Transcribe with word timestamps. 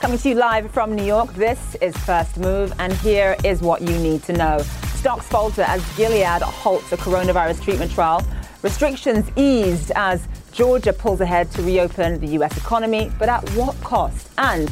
Coming 0.00 0.16
to 0.16 0.30
you 0.30 0.34
live 0.34 0.70
from 0.70 0.96
New 0.96 1.04
York, 1.04 1.30
this 1.34 1.74
is 1.82 1.94
First 1.94 2.38
Move, 2.38 2.72
and 2.78 2.90
here 2.90 3.36
is 3.44 3.60
what 3.60 3.82
you 3.82 3.98
need 3.98 4.22
to 4.22 4.32
know. 4.32 4.56
Stocks 4.94 5.26
falter 5.26 5.60
as 5.60 5.86
Gilead 5.94 6.40
halts 6.40 6.90
a 6.90 6.96
coronavirus 6.96 7.62
treatment 7.62 7.92
trial. 7.92 8.26
Restrictions 8.62 9.30
eased 9.36 9.92
as 9.96 10.26
Georgia 10.52 10.94
pulls 10.94 11.20
ahead 11.20 11.50
to 11.50 11.62
reopen 11.62 12.18
the 12.18 12.28
U.S. 12.28 12.56
economy, 12.56 13.12
but 13.18 13.28
at 13.28 13.46
what 13.50 13.78
cost? 13.82 14.30
And 14.38 14.70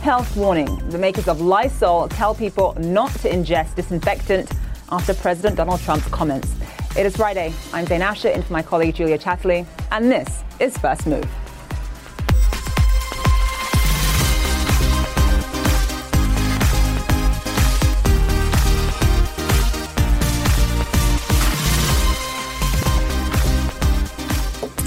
health 0.00 0.34
warning 0.34 0.88
the 0.88 0.96
makers 0.96 1.28
of 1.28 1.42
Lysol 1.42 2.08
tell 2.08 2.34
people 2.34 2.74
not 2.78 3.10
to 3.16 3.28
ingest 3.28 3.74
disinfectant 3.74 4.50
after 4.90 5.12
President 5.12 5.56
Donald 5.56 5.80
Trump's 5.80 6.08
comments. 6.08 6.54
It 6.96 7.04
is 7.04 7.16
Friday. 7.16 7.52
I'm 7.74 7.84
Zain 7.84 8.00
Asher, 8.00 8.30
in 8.30 8.42
for 8.42 8.54
my 8.54 8.62
colleague 8.62 8.94
Julia 8.94 9.18
Chatterley, 9.18 9.66
and 9.92 10.10
this 10.10 10.42
is 10.58 10.78
First 10.78 11.06
Move. 11.06 11.28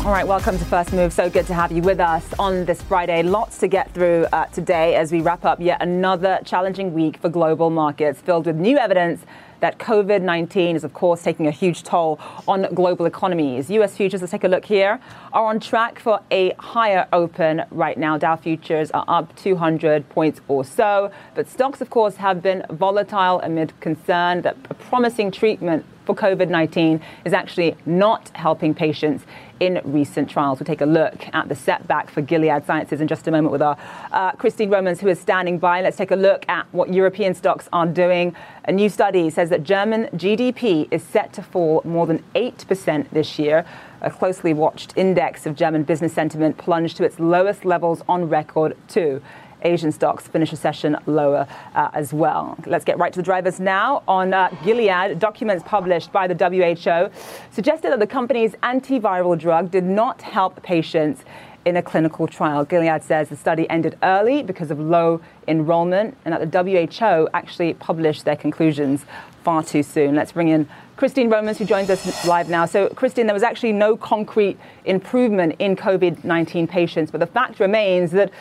All 0.06 0.12
right, 0.12 0.28
welcome 0.28 0.58
to 0.58 0.66
First 0.66 0.92
Move. 0.92 1.14
So 1.14 1.30
good 1.30 1.48
to 1.48 1.54
have 1.54 1.72
you 1.72 1.82
with 1.82 2.02
us 2.02 2.26
on 2.38 2.66
this 2.66 2.82
Friday. 2.82 3.24
Lots 3.24 3.58
to 3.60 3.70
get 3.70 3.90
through 3.94 4.26
uh, 4.34 4.48
today 4.48 4.96
as 4.96 5.14
we 5.14 5.22
wrap 5.22 5.46
up 5.46 5.62
yet 5.62 5.82
another 5.82 6.40
challenging 6.44 6.94
week 6.94 7.16
for 7.20 7.30
global 7.30 7.70
markets, 7.70 8.20
filled 8.20 8.46
with 8.46 8.58
new 8.58 8.78
evidence 8.78 9.22
that 9.62 9.78
COVID 9.78 10.22
19 10.22 10.76
is, 10.76 10.84
of 10.84 10.94
course, 10.94 11.24
taking 11.24 11.48
a 11.48 11.52
huge 11.52 11.84
toll 11.84 12.20
on 12.50 12.68
global 12.74 13.06
economies. 13.06 13.70
US 13.70 13.96
futures, 13.96 14.20
let's 14.20 14.32
take 14.32 14.44
a 14.44 14.50
look 14.50 14.66
here, 14.66 15.00
are 15.32 15.46
on 15.46 15.62
track 15.62 16.00
for 16.00 16.20
a 16.32 16.52
higher 16.60 17.08
open 17.14 17.64
right 17.72 17.98
now. 17.98 18.18
Dow 18.18 18.36
futures 18.36 18.92
are 18.92 19.06
up 19.08 19.34
200 19.38 20.10
points 20.10 20.42
or 20.50 20.66
so. 20.66 21.12
But 21.34 21.48
stocks, 21.48 21.80
of 21.80 21.90
course, 21.90 22.18
have 22.18 22.42
been 22.42 22.66
volatile 22.72 23.40
amid 23.40 23.80
concern 23.80 24.42
that 24.42 24.58
a 24.70 24.74
promising 24.74 25.32
treatment 25.32 25.86
for 26.06 26.14
COVID 26.14 26.50
19 26.50 27.02
is 27.24 27.32
actually 27.32 27.76
not 27.86 28.30
helping 28.36 28.74
patients 28.74 29.24
in 29.60 29.82
recent 29.84 30.30
trials. 30.30 30.60
We'll 30.60 30.66
take 30.66 30.82
a 30.82 30.86
look 30.86 31.28
at 31.34 31.50
the 31.50 31.56
setback 31.56 32.10
for 32.10 32.22
Gilead 32.22 32.66
Sciences 32.66 33.02
in 33.02 33.08
just 33.08 33.28
a 33.28 33.32
moment 33.32 33.52
with 33.52 33.62
our 33.62 33.78
uh, 34.12 34.32
Christine 34.34 34.70
Romans, 34.70 35.00
who 35.00 35.08
is 35.08 35.20
standing 35.20 35.60
by. 35.60 35.82
Let's 35.82 35.98
take 35.98 36.12
a 36.12 36.16
look 36.16 36.46
at 36.50 36.66
what 36.74 36.94
European 36.94 37.34
stocks 37.34 37.70
are 37.72 37.86
doing. 37.86 38.36
A 38.66 38.72
new 38.72 38.90
study 38.90 39.30
says 39.30 39.50
that 39.50 39.64
German 39.64 40.06
GDP 40.16 40.88
is 40.92 41.04
set 41.04 41.34
to 41.34 41.42
fall 41.42 41.82
more 41.86 42.08
than 42.08 42.24
8% 42.36 43.10
this 43.12 43.38
year. 43.38 43.66
A 44.02 44.10
closely 44.10 44.54
watched 44.54 44.94
index 44.98 45.46
of 45.46 45.56
German 45.56 45.84
business 45.84 46.14
sentiment 46.14 46.58
plunged 46.58 46.98
to 46.98 47.04
its 47.04 47.20
lowest 47.20 47.64
levels 47.64 48.04
on 48.10 48.28
record, 48.28 48.76
too. 48.88 49.22
Asian 49.64 49.92
stocks 49.92 50.28
finish 50.28 50.52
a 50.52 50.56
session 50.56 50.98
lower 51.06 51.48
uh, 51.76 51.90
as 51.94 52.14
well. 52.14 52.58
Let's 52.66 52.86
get 52.86 52.98
right 52.98 53.12
to 53.14 53.20
the 53.20 53.24
drivers 53.24 53.60
now. 53.60 54.04
On 54.08 54.34
uh, 54.34 54.50
Gilead, 54.64 55.20
documents 55.20 55.64
published 55.66 56.12
by 56.12 56.28
the 56.28 56.36
WHO 56.36 57.10
suggested 57.52 57.92
that 57.92 58.00
the 58.00 58.08
company's 58.08 58.54
antiviral 58.64 59.38
drug 59.38 59.72
did 59.72 59.84
not 59.84 60.22
help 60.22 60.62
patients 60.64 61.24
in 61.66 61.78
a 61.78 61.82
clinical 61.82 62.28
trial. 62.28 62.66
Gilead 62.66 63.04
says 63.04 63.30
the 63.30 63.38
study 63.38 63.70
ended 63.70 63.98
early 64.04 64.44
because 64.44 64.70
of 64.72 64.80
low 64.80 65.22
enrollment 65.48 66.18
and 66.26 66.34
that 66.34 66.52
the 66.52 66.64
WHO 66.64 67.30
actually 67.34 67.74
published 67.76 68.26
their 68.26 68.36
conclusions 68.36 69.06
far 69.44 69.64
too 69.64 69.84
soon. 69.84 70.16
Let's 70.16 70.32
bring 70.32 70.50
in 70.50 70.68
Christine 70.96 71.30
Romans, 71.30 71.58
who 71.58 71.66
joins 71.66 71.90
us 71.90 72.26
live 72.26 72.50
now. 72.50 72.66
So, 72.66 72.90
Christine, 72.90 73.26
there 73.26 73.34
was 73.34 73.44
actually 73.44 73.72
no 73.72 73.98
concrete 73.98 74.58
improvement 74.86 75.56
in 75.60 75.76
COVID 75.76 76.24
19 76.24 76.68
patients, 76.68 77.10
but 77.10 77.20
the 77.20 77.28
fact 77.28 77.60
remains 77.60 78.12
that 78.12 78.32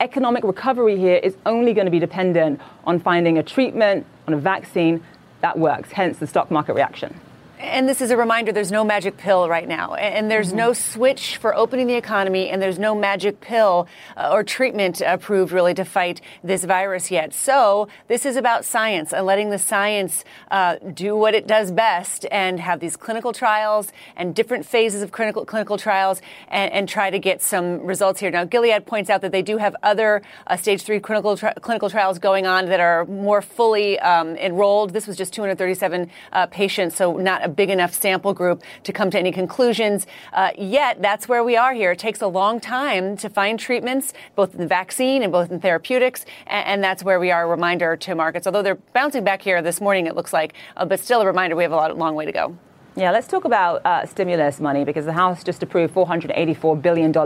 economic 0.00 0.42
recovery 0.44 0.96
here 0.96 1.16
is 1.16 1.36
only 1.46 1.72
going 1.72 1.84
to 1.84 1.90
be 1.90 1.98
dependent 1.98 2.60
on 2.84 2.98
finding 2.98 3.38
a 3.38 3.42
treatment, 3.42 4.06
on 4.26 4.34
a 4.34 4.38
vaccine 4.38 5.02
that 5.40 5.58
works, 5.58 5.92
hence 5.92 6.18
the 6.18 6.26
stock 6.26 6.50
market 6.50 6.74
reaction. 6.74 7.18
And 7.60 7.86
this 7.86 8.00
is 8.00 8.10
a 8.10 8.16
reminder 8.16 8.52
there's 8.52 8.72
no 8.72 8.84
magic 8.84 9.18
pill 9.18 9.46
right 9.46 9.68
now. 9.68 9.92
And 9.94 10.30
there's 10.30 10.48
mm-hmm. 10.48 10.56
no 10.56 10.72
switch 10.72 11.36
for 11.36 11.54
opening 11.54 11.86
the 11.86 11.94
economy, 11.94 12.48
and 12.48 12.60
there's 12.62 12.78
no 12.78 12.94
magic 12.94 13.40
pill 13.42 13.86
uh, 14.16 14.30
or 14.32 14.42
treatment 14.42 15.02
approved 15.04 15.52
really 15.52 15.74
to 15.74 15.84
fight 15.84 16.22
this 16.42 16.64
virus 16.64 17.10
yet. 17.10 17.34
So 17.34 17.88
this 18.08 18.24
is 18.24 18.36
about 18.36 18.64
science 18.64 19.12
and 19.12 19.26
letting 19.26 19.50
the 19.50 19.58
science 19.58 20.24
uh, 20.50 20.76
do 20.76 21.14
what 21.14 21.34
it 21.34 21.46
does 21.46 21.70
best 21.70 22.24
and 22.30 22.58
have 22.60 22.80
these 22.80 22.96
clinical 22.96 23.34
trials 23.34 23.92
and 24.16 24.34
different 24.34 24.64
phases 24.64 25.02
of 25.02 25.12
clinical, 25.12 25.44
clinical 25.44 25.76
trials 25.76 26.22
and, 26.48 26.72
and 26.72 26.88
try 26.88 27.10
to 27.10 27.18
get 27.18 27.42
some 27.42 27.82
results 27.82 28.20
here. 28.20 28.30
Now, 28.30 28.44
Gilead 28.44 28.86
points 28.86 29.10
out 29.10 29.20
that 29.20 29.32
they 29.32 29.42
do 29.42 29.58
have 29.58 29.76
other 29.82 30.22
uh, 30.46 30.56
stage 30.56 30.82
three 30.82 30.98
clinical, 30.98 31.36
tri- 31.36 31.52
clinical 31.60 31.90
trials 31.90 32.18
going 32.18 32.46
on 32.46 32.66
that 32.66 32.80
are 32.80 33.04
more 33.04 33.42
fully 33.42 33.98
um, 33.98 34.34
enrolled. 34.36 34.94
This 34.94 35.06
was 35.06 35.18
just 35.18 35.34
237 35.34 36.10
uh, 36.32 36.46
patients, 36.46 36.96
so 36.96 37.18
not 37.18 37.44
a 37.44 37.49
big 37.50 37.70
enough 37.70 37.92
sample 37.92 38.32
group 38.32 38.62
to 38.84 38.92
come 38.92 39.10
to 39.10 39.18
any 39.18 39.32
conclusions. 39.32 40.06
Uh, 40.32 40.50
yet, 40.56 41.02
that's 41.02 41.28
where 41.28 41.44
we 41.44 41.56
are 41.56 41.74
here. 41.74 41.92
It 41.92 41.98
takes 41.98 42.20
a 42.20 42.26
long 42.26 42.60
time 42.60 43.16
to 43.18 43.28
find 43.28 43.58
treatments, 43.58 44.12
both 44.34 44.54
in 44.54 44.60
the 44.60 44.66
vaccine 44.66 45.22
and 45.22 45.32
both 45.32 45.50
in 45.50 45.60
therapeutics, 45.60 46.24
and, 46.46 46.66
and 46.66 46.84
that's 46.84 47.02
where 47.02 47.20
we 47.20 47.30
are. 47.30 47.44
A 47.44 47.48
reminder 47.48 47.96
to 47.96 48.14
markets, 48.14 48.46
although 48.46 48.62
they're 48.62 48.74
bouncing 48.94 49.24
back 49.24 49.42
here 49.42 49.60
this 49.62 49.80
morning, 49.80 50.06
it 50.06 50.14
looks 50.14 50.32
like, 50.32 50.54
uh, 50.76 50.84
but 50.84 51.00
still 51.00 51.20
a 51.20 51.26
reminder 51.26 51.56
we 51.56 51.62
have 51.62 51.72
a 51.72 51.76
lot, 51.76 51.96
long 51.96 52.14
way 52.14 52.24
to 52.24 52.32
go. 52.32 52.56
Yeah, 52.96 53.12
let's 53.12 53.28
talk 53.28 53.44
about 53.44 53.84
uh, 53.86 54.04
stimulus 54.04 54.60
money 54.60 54.84
because 54.84 55.04
the 55.04 55.12
House 55.12 55.44
just 55.44 55.62
approved 55.62 55.94
$484 55.94 56.82
billion. 56.82 57.16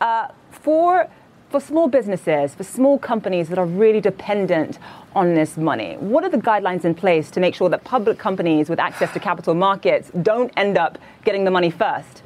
Uh, 0.00 0.28
for 0.50 1.08
for 1.50 1.60
small 1.60 1.88
businesses, 1.88 2.54
for 2.54 2.64
small 2.64 2.98
companies 2.98 3.48
that 3.48 3.58
are 3.58 3.66
really 3.66 4.00
dependent 4.00 4.78
on 5.14 5.34
this 5.34 5.56
money? 5.56 5.96
What 5.98 6.24
are 6.24 6.28
the 6.28 6.38
guidelines 6.38 6.84
in 6.84 6.94
place 6.94 7.30
to 7.32 7.40
make 7.40 7.54
sure 7.54 7.68
that 7.68 7.84
public 7.84 8.18
companies 8.18 8.68
with 8.68 8.78
access 8.78 9.12
to 9.12 9.20
capital 9.20 9.54
markets 9.54 10.10
don't 10.22 10.52
end 10.56 10.76
up 10.76 10.98
getting 11.24 11.44
the 11.44 11.50
money 11.50 11.70
first? 11.70 12.22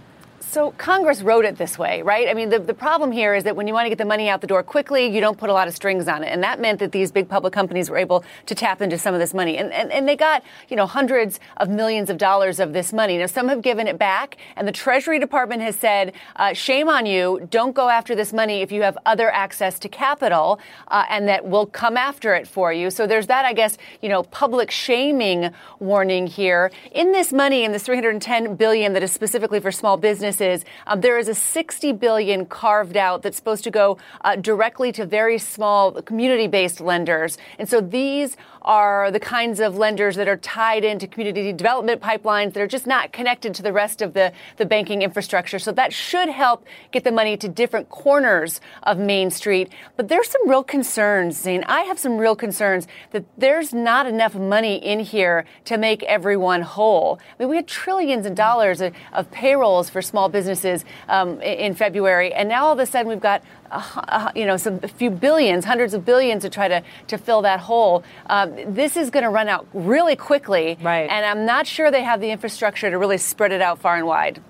So 0.50 0.72
Congress 0.72 1.22
wrote 1.22 1.44
it 1.44 1.58
this 1.58 1.78
way, 1.78 2.02
right? 2.02 2.28
I 2.28 2.34
mean, 2.34 2.48
the, 2.48 2.58
the 2.58 2.74
problem 2.74 3.12
here 3.12 3.36
is 3.36 3.44
that 3.44 3.54
when 3.54 3.68
you 3.68 3.72
want 3.72 3.84
to 3.84 3.88
get 3.88 3.98
the 3.98 4.04
money 4.04 4.28
out 4.28 4.40
the 4.40 4.48
door 4.48 4.64
quickly, 4.64 5.06
you 5.06 5.20
don't 5.20 5.38
put 5.38 5.48
a 5.48 5.52
lot 5.52 5.68
of 5.68 5.76
strings 5.76 6.08
on 6.08 6.24
it. 6.24 6.26
And 6.26 6.42
that 6.42 6.58
meant 6.58 6.80
that 6.80 6.90
these 6.90 7.12
big 7.12 7.28
public 7.28 7.52
companies 7.52 7.88
were 7.88 7.96
able 7.96 8.24
to 8.46 8.54
tap 8.56 8.82
into 8.82 8.98
some 8.98 9.14
of 9.14 9.20
this 9.20 9.32
money. 9.32 9.58
And, 9.58 9.72
and, 9.72 9.92
and 9.92 10.08
they 10.08 10.16
got, 10.16 10.42
you 10.68 10.74
know, 10.76 10.86
hundreds 10.86 11.38
of 11.58 11.68
millions 11.68 12.10
of 12.10 12.18
dollars 12.18 12.58
of 12.58 12.72
this 12.72 12.92
money. 12.92 13.16
Now, 13.16 13.26
some 13.26 13.46
have 13.46 13.62
given 13.62 13.86
it 13.86 13.96
back. 13.96 14.38
And 14.56 14.66
the 14.66 14.72
Treasury 14.72 15.20
Department 15.20 15.62
has 15.62 15.76
said, 15.76 16.14
uh, 16.34 16.52
shame 16.52 16.88
on 16.88 17.06
you. 17.06 17.46
Don't 17.48 17.72
go 17.72 17.88
after 17.88 18.16
this 18.16 18.32
money 18.32 18.60
if 18.60 18.72
you 18.72 18.82
have 18.82 18.98
other 19.06 19.30
access 19.30 19.78
to 19.78 19.88
capital 19.88 20.58
uh, 20.88 21.04
and 21.08 21.28
that 21.28 21.46
will 21.46 21.66
come 21.66 21.96
after 21.96 22.34
it 22.34 22.48
for 22.48 22.72
you. 22.72 22.90
So 22.90 23.06
there's 23.06 23.28
that, 23.28 23.44
I 23.44 23.52
guess, 23.52 23.78
you 24.02 24.08
know, 24.08 24.24
public 24.24 24.72
shaming 24.72 25.50
warning 25.78 26.26
here. 26.26 26.72
In 26.90 27.12
this 27.12 27.32
money, 27.32 27.62
in 27.62 27.70
this 27.70 27.84
310 27.84 28.56
billion 28.56 28.94
that 28.94 29.04
is 29.04 29.12
specifically 29.12 29.60
for 29.60 29.70
small 29.70 29.96
businesses, 30.40 30.64
um, 30.86 31.00
there 31.00 31.18
is 31.18 31.28
a 31.28 31.34
60 31.34 31.92
billion 31.92 32.46
carved 32.46 32.96
out 32.96 33.22
that's 33.22 33.36
supposed 33.36 33.64
to 33.64 33.70
go 33.70 33.98
uh, 34.22 34.36
directly 34.36 34.92
to 34.92 35.06
very 35.06 35.38
small 35.38 35.92
community-based 36.02 36.80
lenders. 36.80 37.38
And 37.58 37.68
so 37.68 37.80
these 37.80 38.36
are 38.62 39.10
the 39.10 39.20
kinds 39.20 39.60
of 39.60 39.76
lenders 39.76 40.16
that 40.16 40.28
are 40.28 40.36
tied 40.36 40.84
into 40.84 41.06
community 41.06 41.52
development 41.52 42.00
pipelines 42.00 42.52
that 42.52 42.60
are 42.60 42.66
just 42.66 42.86
not 42.86 43.12
connected 43.12 43.54
to 43.54 43.62
the 43.62 43.72
rest 43.72 44.02
of 44.02 44.12
the, 44.12 44.32
the 44.56 44.66
banking 44.66 45.02
infrastructure. 45.02 45.58
So 45.58 45.72
that 45.72 45.92
should 45.92 46.28
help 46.28 46.64
get 46.90 47.04
the 47.04 47.12
money 47.12 47.36
to 47.38 47.48
different 47.48 47.88
corners 47.88 48.60
of 48.82 48.98
Main 48.98 49.30
Street. 49.30 49.70
But 49.96 50.08
there's 50.08 50.28
some 50.28 50.48
real 50.48 50.64
concerns, 50.64 51.40
Zain. 51.40 51.64
I 51.64 51.82
have 51.82 51.98
some 51.98 52.18
real 52.18 52.36
concerns 52.36 52.86
that 53.12 53.24
there's 53.38 53.72
not 53.72 54.06
enough 54.06 54.34
money 54.34 54.76
in 54.76 55.00
here 55.00 55.44
to 55.64 55.78
make 55.78 56.02
everyone 56.02 56.62
whole. 56.62 57.18
I 57.38 57.42
mean, 57.42 57.48
we 57.48 57.56
had 57.56 57.66
trillions 57.66 58.26
of 58.26 58.34
dollars 58.34 58.80
of, 58.80 58.94
of 59.12 59.30
payrolls 59.30 59.88
for 59.88 60.02
small 60.02 60.28
businesses 60.28 60.84
um, 61.08 61.40
in 61.42 61.74
February, 61.74 62.32
and 62.32 62.48
now 62.48 62.66
all 62.66 62.72
of 62.72 62.78
a 62.78 62.86
sudden 62.86 63.08
we've 63.08 63.20
got 63.20 63.42
uh, 63.70 64.32
you 64.34 64.46
know, 64.46 64.56
some 64.56 64.80
a 64.82 64.88
few 64.88 65.10
billions, 65.10 65.64
hundreds 65.64 65.94
of 65.94 66.04
billions 66.04 66.42
to 66.42 66.50
try 66.50 66.68
to, 66.68 66.82
to 67.06 67.18
fill 67.18 67.42
that 67.42 67.60
hole. 67.60 68.02
Um, 68.26 68.49
this 68.66 68.96
is 68.96 69.10
going 69.10 69.24
to 69.24 69.30
run 69.30 69.48
out 69.48 69.66
really 69.72 70.16
quickly. 70.16 70.78
Right. 70.82 71.08
And 71.10 71.24
I'm 71.24 71.46
not 71.46 71.66
sure 71.66 71.90
they 71.90 72.02
have 72.02 72.20
the 72.20 72.30
infrastructure 72.30 72.90
to 72.90 72.98
really 72.98 73.18
spread 73.18 73.52
it 73.52 73.62
out 73.62 73.78
far 73.78 73.96
and 73.96 74.06
wide. 74.06 74.42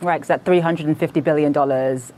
Right, 0.00 0.20
because 0.20 0.28
that 0.28 0.44
$350 0.44 1.24
billion 1.24 1.56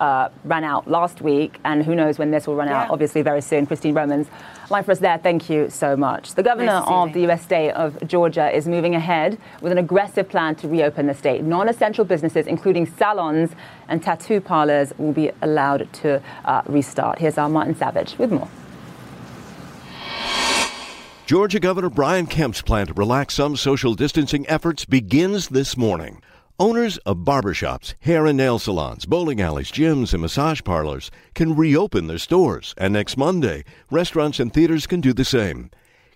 uh, 0.01 0.29
ran 0.45 0.65
out 0.65 0.91
last 0.91 1.21
week, 1.21 1.61
and 1.65 1.85
who 1.85 1.95
knows 1.95 2.19
when 2.19 2.31
this 2.31 2.47
will 2.47 2.57
run 2.57 2.69
yeah. 2.69 2.83
out, 2.83 2.91
obviously, 2.91 3.23
very 3.23 3.41
soon. 3.41 3.67
Christine 3.67 3.95
Romans, 3.95 4.29
line 4.71 4.83
for 4.83 4.93
us 4.93 4.99
there. 4.99 5.19
Thank 5.19 5.49
you 5.49 5.71
so 5.71 5.97
much. 5.97 6.35
The 6.35 6.43
governor 6.43 6.67
nice 6.67 6.89
of 6.89 7.13
the 7.13 7.21
U.S. 7.23 7.43
state 7.43 7.71
of 7.73 8.05
Georgia 8.09 8.51
is 8.51 8.67
moving 8.67 8.95
ahead 8.95 9.39
with 9.61 9.73
an 9.73 9.79
aggressive 9.79 10.29
plan 10.29 10.57
to 10.57 10.69
reopen 10.69 11.07
the 11.07 11.15
state. 11.15 11.45
Non 11.45 11.69
essential 11.69 12.05
businesses, 12.05 12.47
including 12.47 12.87
salons 12.87 13.53
and 13.89 14.03
tattoo 14.03 14.41
parlors, 14.41 14.93
will 14.99 15.13
be 15.13 15.31
allowed 15.43 15.93
to 15.95 16.21
uh, 16.45 16.63
restart. 16.67 17.19
Here's 17.19 17.39
our 17.39 17.49
Martin 17.49 17.75
Savidge 17.75 18.19
with 18.19 18.33
more. 18.33 18.49
Georgia 21.27 21.59
Governor 21.59 21.91
Brian 21.91 22.29
Kemp's 22.29 22.63
plan 22.63 22.87
to 22.87 22.95
relax 22.95 23.35
some 23.35 23.57
social 23.57 23.95
distancing 23.95 24.49
efforts 24.49 24.85
begins 24.85 25.49
this 25.49 25.77
morning. 25.77 26.23
Owners 26.61 26.99
of 26.99 27.25
barbershops, 27.25 27.95
hair 27.99 28.27
and 28.27 28.37
nail 28.37 28.61
salons, 28.61 29.07
bowling 29.07 29.41
alleys, 29.41 29.73
gyms, 29.73 30.13
and 30.13 30.23
massage 30.23 30.63
parlors 30.63 31.11
can 31.35 31.57
reopen 31.57 32.07
their 32.07 32.19
stores, 32.19 32.77
and 32.79 32.93
next 32.93 33.17
Monday, 33.17 33.65
restaurants 33.91 34.39
and 34.39 34.55
theaters 34.55 34.87
can 34.87 35.01
do 35.01 35.13
the 35.13 35.25
same. 35.25 35.69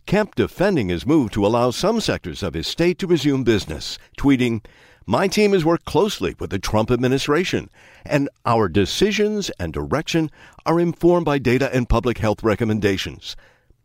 Kemp 0.06 0.36
defending 0.36 0.90
his 0.90 1.04
move 1.04 1.32
to 1.32 1.44
allow 1.44 1.72
some 1.72 2.00
sectors 2.00 2.44
of 2.44 2.54
his 2.54 2.68
state 2.68 2.96
to 3.00 3.08
resume 3.08 3.42
business, 3.42 3.98
tweeting, 4.16 4.64
My 5.06 5.26
team 5.26 5.54
has 5.54 5.64
worked 5.64 5.86
closely 5.86 6.36
with 6.38 6.50
the 6.50 6.60
Trump 6.60 6.88
administration, 6.88 7.68
and 8.06 8.28
our 8.46 8.68
decisions 8.68 9.50
and 9.58 9.72
direction 9.72 10.30
are 10.64 10.78
informed 10.78 11.26
by 11.26 11.38
data 11.38 11.68
and 11.74 11.88
public 11.88 12.18
health 12.18 12.44
recommendations. 12.44 13.34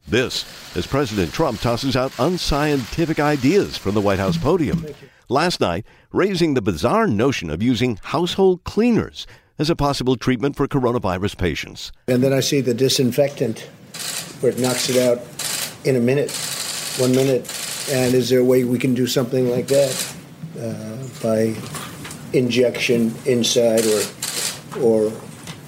This 0.07 0.45
as 0.75 0.85
President 0.85 1.33
Trump 1.33 1.59
tosses 1.59 1.95
out 1.95 2.13
unscientific 2.19 3.19
ideas 3.19 3.75
from 3.77 3.95
the 3.95 4.01
White 4.01 4.19
House 4.19 4.37
podium. 4.37 4.85
Last 5.29 5.59
night, 5.59 5.85
raising 6.11 6.53
the 6.53 6.61
bizarre 6.61 7.07
notion 7.07 7.49
of 7.49 7.63
using 7.63 7.99
household 8.03 8.63
cleaners 8.63 9.25
as 9.57 9.69
a 9.69 9.75
possible 9.75 10.15
treatment 10.15 10.55
for 10.55 10.67
coronavirus 10.67 11.37
patients. 11.37 11.91
And 12.07 12.23
then 12.23 12.33
I 12.33 12.41
see 12.41 12.61
the 12.61 12.73
disinfectant 12.73 13.61
where 14.41 14.51
it 14.51 14.59
knocks 14.59 14.89
it 14.89 14.97
out 14.97 15.21
in 15.85 15.95
a 15.95 15.99
minute, 15.99 16.31
one 16.99 17.11
minute. 17.11 17.41
And 17.89 18.13
is 18.13 18.29
there 18.29 18.39
a 18.39 18.43
way 18.43 18.63
we 18.63 18.77
can 18.77 18.93
do 18.93 19.07
something 19.07 19.49
like 19.49 19.67
that 19.67 20.15
uh, 20.59 21.23
by 21.23 21.55
injection 22.33 23.13
inside 23.25 23.85
or, 23.85 24.81
or 24.81 25.11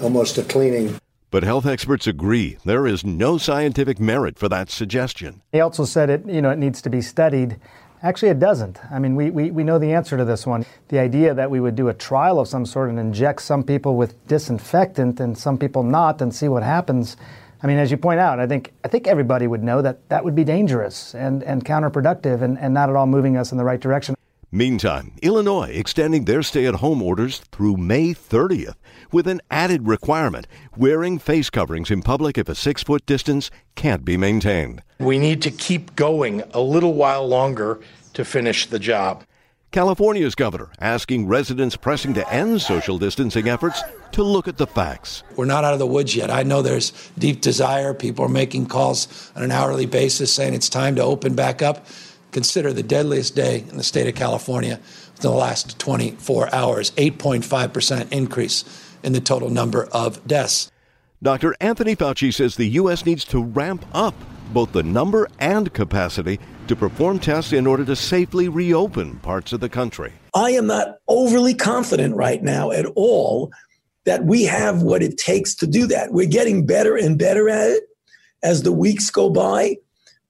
almost 0.00 0.38
a 0.38 0.42
cleaning? 0.42 0.96
But 1.30 1.42
health 1.42 1.66
experts 1.66 2.06
agree 2.06 2.56
there 2.64 2.86
is 2.86 3.04
no 3.04 3.36
scientific 3.36 4.00
merit 4.00 4.38
for 4.38 4.48
that 4.48 4.70
suggestion. 4.70 5.42
He 5.52 5.60
also 5.60 5.84
said 5.84 6.08
it, 6.08 6.26
you 6.26 6.40
know, 6.40 6.50
it 6.50 6.58
needs 6.58 6.80
to 6.82 6.90
be 6.90 7.02
studied. 7.02 7.58
Actually, 8.02 8.30
it 8.30 8.38
doesn't. 8.38 8.78
I 8.90 8.98
mean, 8.98 9.14
we, 9.14 9.30
we, 9.30 9.50
we 9.50 9.62
know 9.62 9.78
the 9.78 9.92
answer 9.92 10.16
to 10.16 10.24
this 10.24 10.46
one. 10.46 10.64
The 10.88 10.98
idea 10.98 11.34
that 11.34 11.50
we 11.50 11.60
would 11.60 11.74
do 11.74 11.88
a 11.88 11.94
trial 11.94 12.40
of 12.40 12.48
some 12.48 12.64
sort 12.64 12.88
and 12.88 12.98
inject 12.98 13.42
some 13.42 13.62
people 13.62 13.96
with 13.96 14.26
disinfectant 14.26 15.20
and 15.20 15.36
some 15.36 15.58
people 15.58 15.82
not 15.82 16.22
and 16.22 16.34
see 16.34 16.48
what 16.48 16.62
happens. 16.62 17.18
I 17.62 17.66
mean, 17.66 17.76
as 17.78 17.90
you 17.90 17.96
point 17.96 18.20
out, 18.20 18.38
I 18.38 18.46
think 18.46 18.72
I 18.84 18.88
think 18.88 19.06
everybody 19.06 19.48
would 19.48 19.64
know 19.64 19.82
that 19.82 20.08
that 20.08 20.24
would 20.24 20.36
be 20.36 20.44
dangerous 20.44 21.14
and, 21.14 21.42
and 21.42 21.64
counterproductive 21.64 22.40
and, 22.40 22.56
and 22.58 22.72
not 22.72 22.88
at 22.88 22.96
all 22.96 23.06
moving 23.06 23.36
us 23.36 23.52
in 23.52 23.58
the 23.58 23.64
right 23.64 23.80
direction. 23.80 24.14
Meantime, 24.50 25.12
Illinois 25.20 25.68
extending 25.68 26.24
their 26.24 26.42
stay 26.42 26.64
at 26.64 26.76
home 26.76 27.02
orders 27.02 27.40
through 27.52 27.76
May 27.76 28.14
30th 28.14 28.76
with 29.12 29.28
an 29.28 29.42
added 29.50 29.86
requirement 29.86 30.46
wearing 30.74 31.18
face 31.18 31.50
coverings 31.50 31.90
in 31.90 32.00
public 32.00 32.38
if 32.38 32.48
a 32.48 32.54
six 32.54 32.82
foot 32.82 33.04
distance 33.04 33.50
can't 33.74 34.06
be 34.06 34.16
maintained. 34.16 34.82
We 35.00 35.18
need 35.18 35.42
to 35.42 35.50
keep 35.50 35.94
going 35.96 36.42
a 36.54 36.60
little 36.60 36.94
while 36.94 37.28
longer 37.28 37.78
to 38.14 38.24
finish 38.24 38.64
the 38.64 38.78
job. 38.78 39.22
California's 39.70 40.34
governor 40.34 40.70
asking 40.80 41.28
residents 41.28 41.76
pressing 41.76 42.14
to 42.14 42.32
end 42.32 42.62
social 42.62 42.96
distancing 42.96 43.48
efforts 43.48 43.82
to 44.12 44.22
look 44.22 44.48
at 44.48 44.56
the 44.56 44.66
facts. 44.66 45.24
We're 45.36 45.44
not 45.44 45.64
out 45.64 45.74
of 45.74 45.78
the 45.78 45.86
woods 45.86 46.16
yet. 46.16 46.30
I 46.30 46.42
know 46.42 46.62
there's 46.62 46.92
deep 47.18 47.42
desire. 47.42 47.92
People 47.92 48.24
are 48.24 48.30
making 48.30 48.64
calls 48.64 49.30
on 49.36 49.42
an 49.42 49.52
hourly 49.52 49.84
basis 49.84 50.32
saying 50.32 50.54
it's 50.54 50.70
time 50.70 50.96
to 50.96 51.02
open 51.02 51.34
back 51.34 51.60
up 51.60 51.84
consider 52.32 52.72
the 52.72 52.82
deadliest 52.82 53.34
day 53.34 53.64
in 53.68 53.76
the 53.76 53.82
state 53.82 54.06
of 54.06 54.14
California 54.14 54.80
within 55.14 55.30
the 55.30 55.36
last 55.36 55.78
24 55.78 56.54
hours 56.54 56.90
8.5% 56.92 58.12
increase 58.12 58.64
in 59.02 59.12
the 59.12 59.20
total 59.20 59.50
number 59.50 59.86
of 59.92 60.26
deaths. 60.26 60.70
Dr. 61.22 61.56
Anthony 61.60 61.96
Fauci 61.96 62.32
says 62.32 62.56
the 62.56 62.68
U.S. 62.68 63.04
needs 63.04 63.24
to 63.26 63.42
ramp 63.42 63.84
up 63.92 64.14
both 64.52 64.72
the 64.72 64.82
number 64.82 65.28
and 65.40 65.72
capacity 65.74 66.38
to 66.68 66.76
perform 66.76 67.18
tests 67.18 67.52
in 67.52 67.66
order 67.66 67.84
to 67.84 67.96
safely 67.96 68.48
reopen 68.48 69.18
parts 69.18 69.52
of 69.52 69.60
the 69.60 69.68
country. 69.68 70.12
I 70.34 70.50
am 70.50 70.66
not 70.66 70.96
overly 71.08 71.54
confident 71.54 72.14
right 72.14 72.42
now 72.42 72.70
at 72.70 72.86
all 72.94 73.50
that 74.04 74.24
we 74.24 74.44
have 74.44 74.82
what 74.82 75.02
it 75.02 75.18
takes 75.18 75.54
to 75.56 75.66
do 75.66 75.86
that. 75.88 76.12
We're 76.12 76.28
getting 76.28 76.64
better 76.64 76.96
and 76.96 77.18
better 77.18 77.48
at 77.48 77.70
it 77.70 77.84
as 78.42 78.62
the 78.62 78.72
weeks 78.72 79.10
go 79.10 79.28
by. 79.28 79.76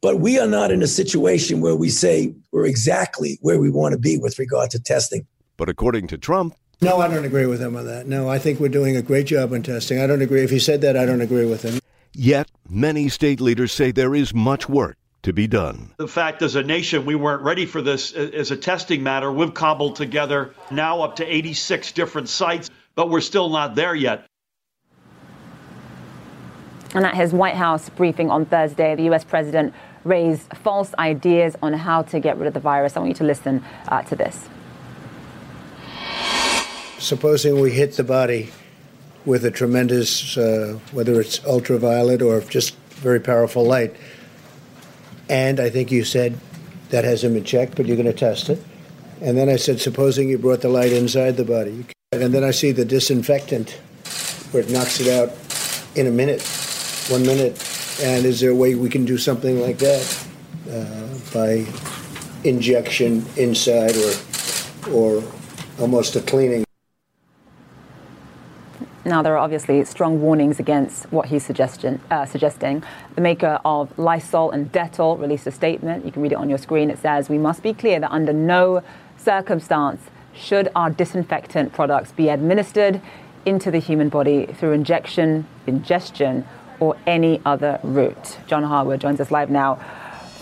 But 0.00 0.21
we 0.21 0.39
are 0.39 0.47
not 0.47 0.71
in 0.71 0.81
a 0.83 0.87
situation 0.87 1.61
where 1.61 1.75
we 1.75 1.89
say 1.89 2.33
we're 2.53 2.67
exactly 2.67 3.39
where 3.43 3.59
we 3.59 3.69
want 3.69 3.93
to 3.95 3.99
be 3.99 4.17
with 4.17 4.39
regard 4.39 4.71
to 4.71 4.79
testing. 4.79 5.27
But 5.56 5.69
according 5.69 6.06
to 6.09 6.19
Trump, 6.19 6.55
no, 6.81 7.00
I 7.00 7.09
don't 7.09 7.25
agree 7.25 7.47
with 7.47 7.61
him 7.61 7.75
on 7.77 7.87
that. 7.87 8.06
No, 8.06 8.29
I 8.29 8.39
think 8.39 8.61
we're 8.61 8.69
doing 8.69 8.97
a 8.97 9.03
great 9.03 9.27
job 9.27 9.53
on 9.53 9.65
testing. 9.65 10.00
I 10.00 10.06
don't 10.06 10.23
agree. 10.23 10.45
If 10.45 10.50
he 10.50 10.61
said 10.61 10.83
that, 10.83 10.97
I 10.97 11.05
don't 11.05 11.21
agree 11.21 11.47
with 11.47 11.62
him. 11.62 11.81
Yet, 12.15 12.49
many 12.69 13.09
state 13.09 13.41
leaders 13.41 13.73
say 13.73 13.91
there 13.91 14.15
is 14.15 14.33
much 14.33 14.69
work 14.69 14.97
to 15.23 15.33
be 15.33 15.49
done. 15.49 15.93
The 15.97 16.06
fact 16.06 16.43
as 16.43 16.55
a 16.55 16.62
nation 16.62 17.05
we 17.05 17.17
weren't 17.17 17.43
ready 17.43 17.67
for 17.67 17.83
this 17.83 18.12
as 18.12 18.53
a 18.53 18.56
testing 18.56 19.03
matter. 19.03 19.33
We've 19.33 19.53
cobbled 19.53 19.97
together 19.97 20.55
now 20.71 21.03
up 21.03 21.17
to 21.17 21.27
86 21.27 21.91
different 21.91 22.29
sites, 22.29 22.71
but 22.95 23.11
we're 23.11 23.21
still 23.21 23.49
not 23.49 23.75
there 23.75 23.97
yet. 23.97 24.25
And 26.95 27.05
at 27.05 27.17
his 27.17 27.33
White 27.33 27.56
House 27.56 27.89
briefing 27.91 28.31
on 28.31 28.47
Thursday, 28.47 28.95
the 28.95 29.03
U.S. 29.05 29.25
president 29.25 29.75
raised 30.09 30.57
false 30.57 30.95
ideas 30.99 31.57
on 31.63 31.73
how 31.73 32.03
to 32.03 32.21
get 32.21 32.39
rid 32.39 32.47
of 32.47 32.55
the 32.55 32.61
virus. 32.61 32.97
I 32.97 33.01
want 33.01 33.11
you 33.11 33.15
to 33.17 33.25
listen 33.25 33.65
uh, 33.89 34.03
to 34.03 34.17
this. 34.17 34.49
Supposing 36.99 37.61
we 37.61 37.71
hit 37.71 37.97
the 37.97 38.05
body 38.05 38.51
with 39.25 39.45
a 39.45 39.51
tremendous, 39.51 40.37
uh, 40.37 40.79
whether 40.93 41.21
it's 41.21 41.45
ultraviolet 41.45 42.23
or 42.23 42.41
just 42.41 42.75
very 43.01 43.21
powerful 43.21 43.65
light, 43.65 43.95
and 45.29 45.61
I 45.61 45.71
think 45.71 45.93
you 45.93 46.05
said 46.05 46.39
that 46.91 47.05
hasn't 47.05 47.35
been 47.35 47.45
checked, 47.45 47.77
but 47.77 47.87
you're 47.87 47.97
going 47.97 48.07
to 48.07 48.13
test 48.13 48.49
it. 48.49 48.63
And 49.21 49.37
then 49.37 49.49
I 49.49 49.57
said, 49.57 49.81
supposing 49.81 50.29
you 50.29 50.39
brought 50.39 50.63
the 50.63 50.69
light 50.69 50.93
inside 50.93 51.37
the 51.37 51.45
body. 51.45 51.85
And 52.13 52.33
then 52.33 52.45
I 52.45 52.53
see 52.53 52.73
the 52.73 52.85
disinfectant 52.85 53.71
where 54.53 54.63
it 54.63 54.71
knocks 54.71 55.01
it 55.01 55.09
out 55.09 55.37
in 55.95 56.07
a 56.07 56.11
minute, 56.11 56.43
one 57.11 57.23
minute. 57.23 57.78
And 58.00 58.25
is 58.25 58.39
there 58.39 58.50
a 58.50 58.55
way 58.55 58.77
we 58.77 58.89
can 58.89 59.05
do 59.05 59.19
something 59.19 59.61
like 59.61 59.79
that 59.79 60.27
uh, 60.71 61.09
by 61.35 61.67
injection 62.45 63.25
inside 63.37 63.97
or, 63.97 64.93
or 64.93 65.25
almost 65.81 66.15
a 66.15 66.21
cleaning? 66.21 66.65
Now, 69.05 69.23
there 69.23 69.35
are 69.35 69.39
obviously 69.39 69.85
strong 69.85 70.21
warnings 70.21 70.61
against 70.61 71.11
what 71.11 71.27
he's 71.27 71.45
suggestion, 71.45 72.00
uh, 72.11 72.25
suggesting. 72.25 72.85
The 73.17 73.21
maker 73.21 73.59
of 73.65 73.99
Lysol 73.99 74.53
and 74.53 74.71
Dettol 74.71 75.19
released 75.19 75.47
a 75.47 75.50
statement. 75.50 76.05
You 76.05 76.12
can 76.12 76.23
read 76.23 76.33
it 76.33 76.37
on 76.37 76.49
your 76.49 76.59
screen. 76.59 76.91
It 76.91 76.99
says, 76.99 77.29
We 77.29 77.39
must 77.39 77.65
be 77.65 77.75
clear 77.75 77.99
that 77.99 78.12
under 78.12 78.33
no 78.33 78.83
circumstance 79.17 80.03
should 80.35 80.69
our 80.77 80.91
disinfectant 80.91 81.73
products 81.73 82.12
be 82.12 82.29
administered 82.29 83.00
into 83.45 83.71
the 83.71 83.79
human 83.79 84.09
body 84.09 84.47
through 84.47 84.73
injection, 84.73 85.47
ingestion, 85.67 86.47
or 86.80 86.97
any 87.06 87.40
other 87.44 87.80
route. 87.82 88.38
John 88.47 88.62
Harwood 88.62 89.00
joins 89.00 89.20
us 89.20 89.30
live 89.30 89.50
now 89.50 89.76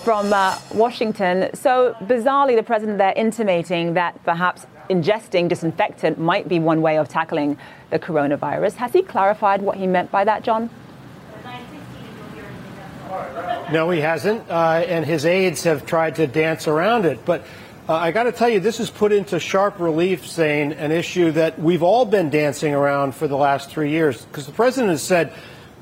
from 0.05 0.33
uh, 0.33 0.59
Washington. 0.73 1.51
So, 1.55 1.97
bizarrely, 2.01 2.55
the 2.57 2.63
president 2.63 2.99
there 2.99 3.13
intimating 3.17 3.95
that 3.95 4.23
perhaps 4.25 4.67
ingesting 4.89 5.49
disinfectant 5.49 6.19
might 6.19 6.49
be 6.49 6.59
one 6.59 6.81
way 6.81 6.99
of 6.99 7.09
tackling 7.09 7.59
the 7.91 7.99
coronavirus. 7.99 8.75
Has 8.75 8.93
he 8.93 9.03
clarified 9.03 9.63
what 9.63 9.77
he 9.77 9.87
meant 9.87 10.11
by 10.11 10.25
that, 10.25 10.45
John? 10.45 10.71
No, 13.73 13.91
he 13.91 14.01
hasn't, 14.01 14.49
uh, 14.49 14.85
and 14.87 15.05
his 15.05 15.27
aides 15.27 15.65
have 15.65 15.87
tried 15.87 16.17
to 16.17 16.27
dance 16.29 16.69
around 16.69 17.05
it. 17.05 17.25
But 17.25 17.45
uh, 17.89 17.95
I 17.95 18.13
got 18.13 18.25
to 18.25 18.33
tell 18.33 18.49
you, 18.49 18.61
this 18.61 18.79
is 18.79 18.91
put 18.91 19.11
into 19.11 19.41
sharp 19.41 19.81
relief, 19.81 20.27
Zain 20.27 20.73
an 20.73 20.93
issue 20.93 21.33
that 21.33 21.59
we've 21.59 21.83
all 21.83 22.05
been 22.05 22.31
dancing 22.31 22.75
around 22.75 23.15
for 23.15 23.27
the 23.27 23.37
last 23.37 23.71
three 23.71 23.91
years, 23.91 24.25
because 24.25 24.47
the 24.47 24.53
president 24.53 24.91
has 24.91 25.03
said 25.03 25.33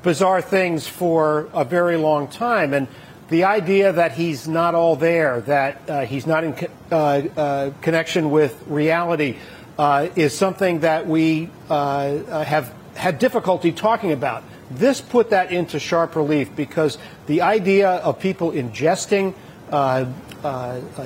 bizarre 0.05 0.39
things 0.39 0.87
for 0.87 1.49
a 1.51 1.65
very 1.65 1.97
long 1.97 2.27
time. 2.27 2.73
And 2.75 2.87
the 3.29 3.45
idea 3.45 3.91
that 3.91 4.11
he's 4.11 4.47
not 4.47 4.75
all 4.75 4.95
there, 4.95 5.41
that 5.41 5.89
uh, 5.89 6.05
he's 6.05 6.27
not 6.27 6.43
in 6.43 6.53
co- 6.53 6.67
uh, 6.91 6.95
uh, 6.95 7.71
connection 7.81 8.29
with 8.29 8.53
reality, 8.67 9.35
uh, 9.79 10.07
is 10.15 10.37
something 10.37 10.81
that 10.81 11.07
we 11.07 11.49
uh, 11.69 11.73
uh, 11.73 12.43
have 12.45 12.71
had 12.93 13.17
difficulty 13.17 13.71
talking 13.71 14.11
about. 14.11 14.43
This 14.69 15.01
put 15.01 15.31
that 15.31 15.51
into 15.51 15.79
sharp 15.79 16.15
relief 16.15 16.55
because 16.55 16.99
the 17.25 17.41
idea 17.41 17.89
of 17.89 18.19
people 18.19 18.51
ingesting 18.51 19.33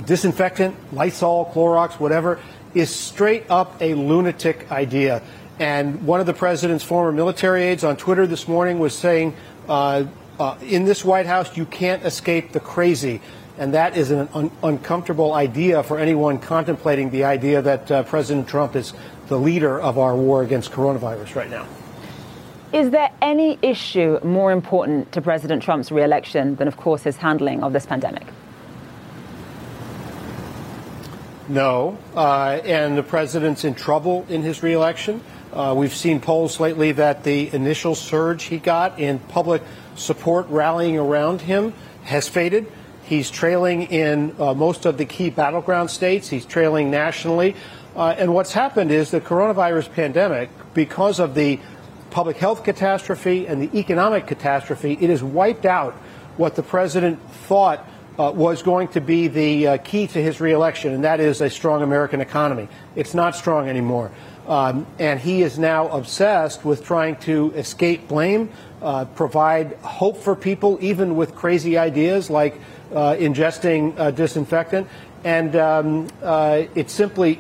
disinfectant, 0.06 0.76
Lysol, 0.94 1.52
Clorox, 1.54 2.00
whatever, 2.00 2.38
is 2.74 2.94
straight 2.94 3.50
up 3.50 3.82
a 3.82 3.94
lunatic 3.94 4.70
idea. 4.72 5.24
And 5.60 6.04
one 6.08 6.22
of 6.22 6.26
the 6.26 6.34
president's 6.34 6.86
former 6.86 7.12
military 7.12 7.64
aides 7.64 7.84
on 7.84 7.98
Twitter 7.98 8.26
this 8.26 8.48
morning 8.48 8.80
was 8.80 8.98
saying, 8.98 9.36
uh, 9.68 10.06
uh, 10.40 10.58
in 10.62 10.86
this 10.86 11.04
White 11.04 11.26
House, 11.26 11.58
you 11.58 11.66
can't 11.66 12.06
escape 12.06 12.54
the 12.54 12.62
crazy. 12.62 13.22
And 13.58 13.74
that 13.74 13.98
is 13.98 14.10
an 14.10 14.30
un- 14.34 14.52
uncomfortable 14.64 15.34
idea 15.34 15.84
for 15.84 16.00
anyone 16.00 16.40
contemplating 16.40 17.10
the 17.10 17.26
idea 17.26 17.62
that 17.62 17.92
uh, 17.92 18.04
President 18.04 18.48
Trump 18.48 18.78
is 18.78 18.94
the 19.28 19.38
leader 19.38 19.80
of 19.80 19.98
our 19.98 20.16
war 20.16 20.44
against 20.44 20.72
coronavirus 20.72 21.36
right 21.36 21.50
now. 21.50 21.68
Is 22.72 22.92
there 22.92 23.12
any 23.22 23.60
issue 23.62 24.18
more 24.24 24.54
important 24.54 25.12
to 25.12 25.22
President 25.22 25.62
Trump's 25.62 25.92
reelection 25.92 26.56
than, 26.56 26.70
of 26.70 26.78
course, 26.78 27.04
his 27.04 27.18
handling 27.18 27.64
of 27.64 27.74
this 27.74 27.86
pandemic? 27.86 28.28
No. 31.50 31.98
Uh, 32.16 32.62
and 32.64 32.98
the 32.98 33.04
president's 33.04 33.66
in 33.66 33.74
trouble 33.74 34.26
in 34.30 34.44
his 34.44 34.62
reelection. 34.64 35.22
Uh, 35.52 35.74
we've 35.76 35.96
seen 35.96 36.20
polls 36.20 36.60
lately 36.60 36.92
that 36.92 37.24
the 37.24 37.54
initial 37.54 37.96
surge 37.96 38.44
he 38.44 38.58
got 38.58 39.00
in 39.00 39.18
public 39.18 39.64
support 39.96 40.48
rallying 40.50 40.98
around 40.98 41.42
him 41.42 41.74
has 42.04 42.30
faded. 42.30 42.72
He's 43.04 43.32
trailing 43.32 43.84
in 43.84 44.36
uh, 44.40 44.54
most 44.54 44.86
of 44.86 44.98
the 45.00 45.06
key 45.06 45.32
battleground 45.32 45.90
states. 45.90 46.30
He's 46.30 46.46
trailing 46.46 46.92
nationally. 46.92 47.56
Uh, 47.96 48.16
and 48.18 48.34
what's 48.36 48.54
happened 48.54 48.92
is 48.92 49.10
the 49.10 49.20
coronavirus 49.20 49.92
pandemic, 49.92 50.52
because 50.76 51.20
of 51.20 51.34
the 51.34 51.60
public 52.12 52.38
health 52.38 52.64
catastrophe 52.64 53.48
and 53.48 53.62
the 53.62 53.78
economic 53.78 54.28
catastrophe, 54.28 54.98
it 55.02 55.10
has 55.10 55.24
wiped 55.24 55.66
out 55.66 55.94
what 56.38 56.56
the 56.56 56.64
president 56.64 57.20
thought 57.48 57.86
uh, 58.20 58.32
was 58.32 58.62
going 58.62 58.88
to 58.90 59.02
be 59.02 59.28
the 59.28 59.68
uh, 59.68 59.78
key 59.78 60.06
to 60.06 60.22
his 60.22 60.40
reelection, 60.40 60.94
and 60.94 61.04
that 61.04 61.20
is 61.20 61.42
a 61.42 61.50
strong 61.50 61.82
American 61.82 62.22
economy. 62.22 62.68
It's 62.96 63.14
not 63.14 63.36
strong 63.36 63.68
anymore. 63.68 64.12
Um, 64.50 64.88
and 64.98 65.20
he 65.20 65.44
is 65.44 65.60
now 65.60 65.90
obsessed 65.90 66.66
with 66.66 66.84
trying 66.84 67.18
to 67.18 67.54
escape 67.56 68.08
blame, 68.08 68.50
uh, 68.82 69.06
provide 69.06 69.74
hope 69.84 70.18
for 70.18 70.36
people, 70.36 70.80
even 70.82 71.16
with 71.16 71.36
crazy 71.36 71.78
ideas 71.78 72.32
like 72.32 72.56
uh, 72.92 73.14
ingesting 73.14 73.94
uh, 74.00 74.10
disinfectant. 74.10 74.88
And 75.24 75.56
um, 75.56 76.08
uh, 76.24 76.64
it 76.74 76.90
simply 76.90 77.40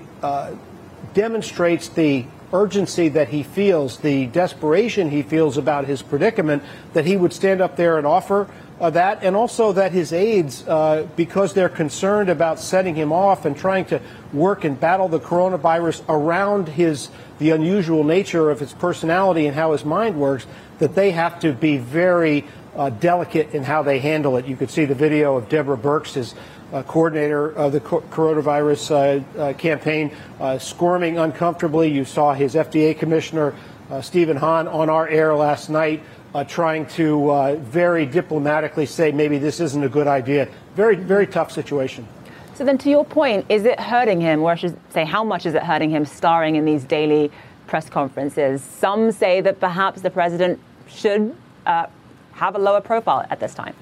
demonstrates 1.15 1.87
the 1.89 2.25
urgency 2.53 3.09
that 3.09 3.29
he 3.29 3.41
feels, 3.41 3.97
the 3.99 4.27
desperation 4.27 5.09
he 5.09 5.23
feels 5.23 5.57
about 5.57 5.85
his 5.85 6.03
predicament, 6.03 6.61
that 6.93 7.05
he 7.05 7.17
would 7.17 7.33
stand 7.33 7.61
up 7.61 7.75
there 7.75 7.97
and 7.97 8.05
offer 8.05 8.47
uh, 8.79 8.89
that, 8.89 9.23
and 9.23 9.35
also 9.35 9.73
that 9.73 9.91
his 9.91 10.13
aides, 10.13 10.65
uh, 10.67 11.05
because 11.15 11.53
they're 11.53 11.67
concerned 11.67 12.29
about 12.29 12.59
setting 12.59 12.95
him 12.95 13.11
off 13.11 13.45
and 13.45 13.57
trying 13.57 13.85
to 13.85 14.01
work 14.31 14.63
and 14.63 14.79
battle 14.79 15.09
the 15.09 15.19
coronavirus 15.19 16.01
around 16.07 16.69
his 16.69 17.09
the 17.39 17.51
unusual 17.51 18.03
nature 18.03 18.49
of 18.49 18.59
his 18.59 18.73
personality 18.73 19.47
and 19.47 19.55
how 19.55 19.71
his 19.71 19.85
mind 19.85 20.19
works, 20.19 20.45
that 20.79 20.93
they 20.95 21.11
have 21.11 21.39
to 21.39 21.53
be 21.53 21.77
very 21.77 22.45
uh, 22.75 22.89
delicate 22.89 23.53
in 23.53 23.63
how 23.63 23.81
they 23.81 23.99
handle 23.99 24.37
it. 24.37 24.45
You 24.45 24.55
could 24.55 24.69
see 24.69 24.85
the 24.85 24.95
video 24.95 25.37
of 25.37 25.49
Deborah 25.49 25.77
Birx, 25.77 26.13
his 26.13 26.35
uh, 26.73 26.83
coordinator 26.83 27.49
of 27.49 27.71
the 27.71 27.79
co- 27.79 28.01
coronavirus 28.01 28.91
uh, 28.91 29.39
uh, 29.39 29.53
campaign, 29.53 30.11
squirming 30.59 31.17
uncomfortably. 31.17 31.89
You 31.91 32.05
saw 32.05 32.33
his 32.33 32.55
FDA 32.55 32.97
commissioner, 32.97 33.55
Stephen 34.01 34.37
Hahn, 34.37 34.67
on 34.67 34.89
our 34.89 35.07
air 35.07 35.33
last 35.33 35.69
night 35.69 36.03
uh, 36.33 36.43
trying 36.43 36.85
to 36.87 37.29
uh, 37.29 37.55
very 37.55 38.05
diplomatically 38.05 38.85
say 38.85 39.11
maybe 39.11 39.37
this 39.37 39.59
isn't 39.59 39.83
a 39.83 39.89
good 39.89 40.07
idea. 40.07 40.47
Very, 40.75 40.95
very 40.95 41.27
tough 41.27 41.51
situation. 41.51 42.07
So 42.55 42.65
then, 42.65 42.77
to 42.79 42.89
your 42.89 43.05
point, 43.05 43.45
is 43.47 43.63
it 43.63 43.79
hurting 43.79 44.19
him, 44.19 44.41
or 44.41 44.51
I 44.51 44.55
should 44.55 44.77
say, 44.91 45.05
how 45.05 45.23
much 45.23 45.45
is 45.45 45.53
it 45.53 45.63
hurting 45.63 45.89
him 45.89 46.05
starring 46.05 46.55
in 46.55 46.65
these 46.65 46.83
daily 46.83 47.31
press 47.67 47.89
conferences? 47.89 48.61
Some 48.61 49.11
say 49.11 49.39
that 49.41 49.59
perhaps 49.59 50.01
the 50.01 50.09
president 50.09 50.59
should 50.89 51.35
uh, 51.65 51.85
have 52.33 52.55
a 52.55 52.59
lower 52.59 52.81
profile 52.81 53.25
at 53.29 53.39
this 53.39 53.53
time. 53.53 53.73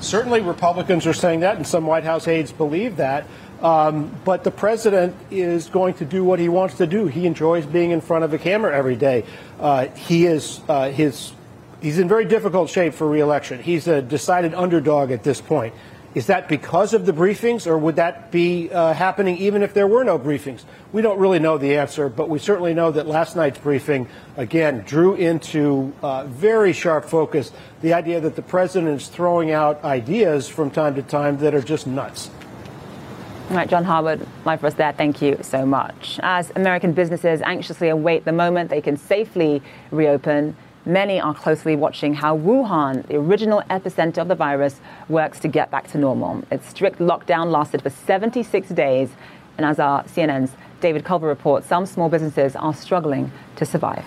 Certainly, 0.00 0.42
Republicans 0.42 1.06
are 1.06 1.12
saying 1.12 1.40
that, 1.40 1.56
and 1.56 1.66
some 1.66 1.86
White 1.86 2.04
House 2.04 2.28
aides 2.28 2.52
believe 2.52 2.96
that. 2.96 3.26
Um, 3.64 4.14
but 4.26 4.44
the 4.44 4.50
president 4.50 5.16
is 5.30 5.68
going 5.68 5.94
to 5.94 6.04
do 6.04 6.22
what 6.22 6.38
he 6.38 6.50
wants 6.50 6.76
to 6.76 6.86
do. 6.86 7.06
He 7.06 7.26
enjoys 7.26 7.64
being 7.64 7.92
in 7.92 8.02
front 8.02 8.22
of 8.22 8.34
a 8.34 8.38
camera 8.38 8.76
every 8.76 8.94
day. 8.94 9.24
Uh, 9.58 9.86
he 9.86 10.26
is 10.26 10.60
uh, 10.68 10.90
his. 10.90 11.32
He's 11.80 11.98
in 11.98 12.06
very 12.06 12.26
difficult 12.26 12.68
shape 12.68 12.92
for 12.92 13.08
reelection. 13.08 13.62
He's 13.62 13.88
a 13.88 14.02
decided 14.02 14.52
underdog 14.52 15.10
at 15.10 15.22
this 15.22 15.40
point. 15.40 15.74
Is 16.14 16.26
that 16.26 16.46
because 16.46 16.94
of 16.94 17.06
the 17.06 17.12
briefings, 17.12 17.66
or 17.66 17.76
would 17.76 17.96
that 17.96 18.30
be 18.30 18.70
uh, 18.70 18.92
happening 18.92 19.38
even 19.38 19.62
if 19.62 19.74
there 19.74 19.86
were 19.86 20.04
no 20.04 20.18
briefings? 20.18 20.62
We 20.92 21.02
don't 21.02 21.18
really 21.18 21.40
know 21.40 21.58
the 21.58 21.76
answer, 21.76 22.08
but 22.08 22.28
we 22.28 22.38
certainly 22.38 22.72
know 22.72 22.92
that 22.92 23.06
last 23.06 23.34
night's 23.34 23.58
briefing, 23.58 24.08
again, 24.36 24.84
drew 24.86 25.14
into 25.14 25.92
uh, 26.02 26.24
very 26.24 26.72
sharp 26.72 27.06
focus 27.06 27.50
the 27.80 27.94
idea 27.94 28.20
that 28.20 28.36
the 28.36 28.42
president 28.42 29.00
is 29.00 29.08
throwing 29.08 29.50
out 29.50 29.82
ideas 29.82 30.48
from 30.48 30.70
time 30.70 30.94
to 30.94 31.02
time 31.02 31.38
that 31.38 31.54
are 31.54 31.62
just 31.62 31.86
nuts. 31.86 32.30
All 33.50 33.56
right, 33.56 33.68
John 33.68 33.84
live 33.84 34.60
for 34.60 34.66
us 34.66 34.74
there. 34.74 34.92
Thank 34.92 35.20
you 35.20 35.38
so 35.42 35.66
much. 35.66 36.18
As 36.22 36.50
American 36.56 36.92
businesses 36.92 37.42
anxiously 37.42 37.90
await 37.90 38.24
the 38.24 38.32
moment 38.32 38.70
they 38.70 38.80
can 38.80 38.96
safely 38.96 39.62
reopen, 39.90 40.56
many 40.86 41.20
are 41.20 41.34
closely 41.34 41.76
watching 41.76 42.14
how 42.14 42.36
Wuhan, 42.38 43.06
the 43.06 43.16
original 43.16 43.62
epicenter 43.68 44.18
of 44.18 44.28
the 44.28 44.34
virus, 44.34 44.80
works 45.10 45.38
to 45.40 45.48
get 45.48 45.70
back 45.70 45.86
to 45.88 45.98
normal. 45.98 46.42
Its 46.50 46.66
strict 46.68 47.00
lockdown 47.00 47.52
lasted 47.52 47.82
for 47.82 47.90
76 47.90 48.70
days, 48.70 49.10
and 49.58 49.66
as 49.66 49.78
our 49.78 50.02
CNN's 50.04 50.52
David 50.80 51.04
Culver 51.04 51.26
reports, 51.28 51.66
some 51.66 51.84
small 51.84 52.08
businesses 52.08 52.56
are 52.56 52.74
struggling 52.74 53.30
to 53.56 53.66
survive. 53.66 54.06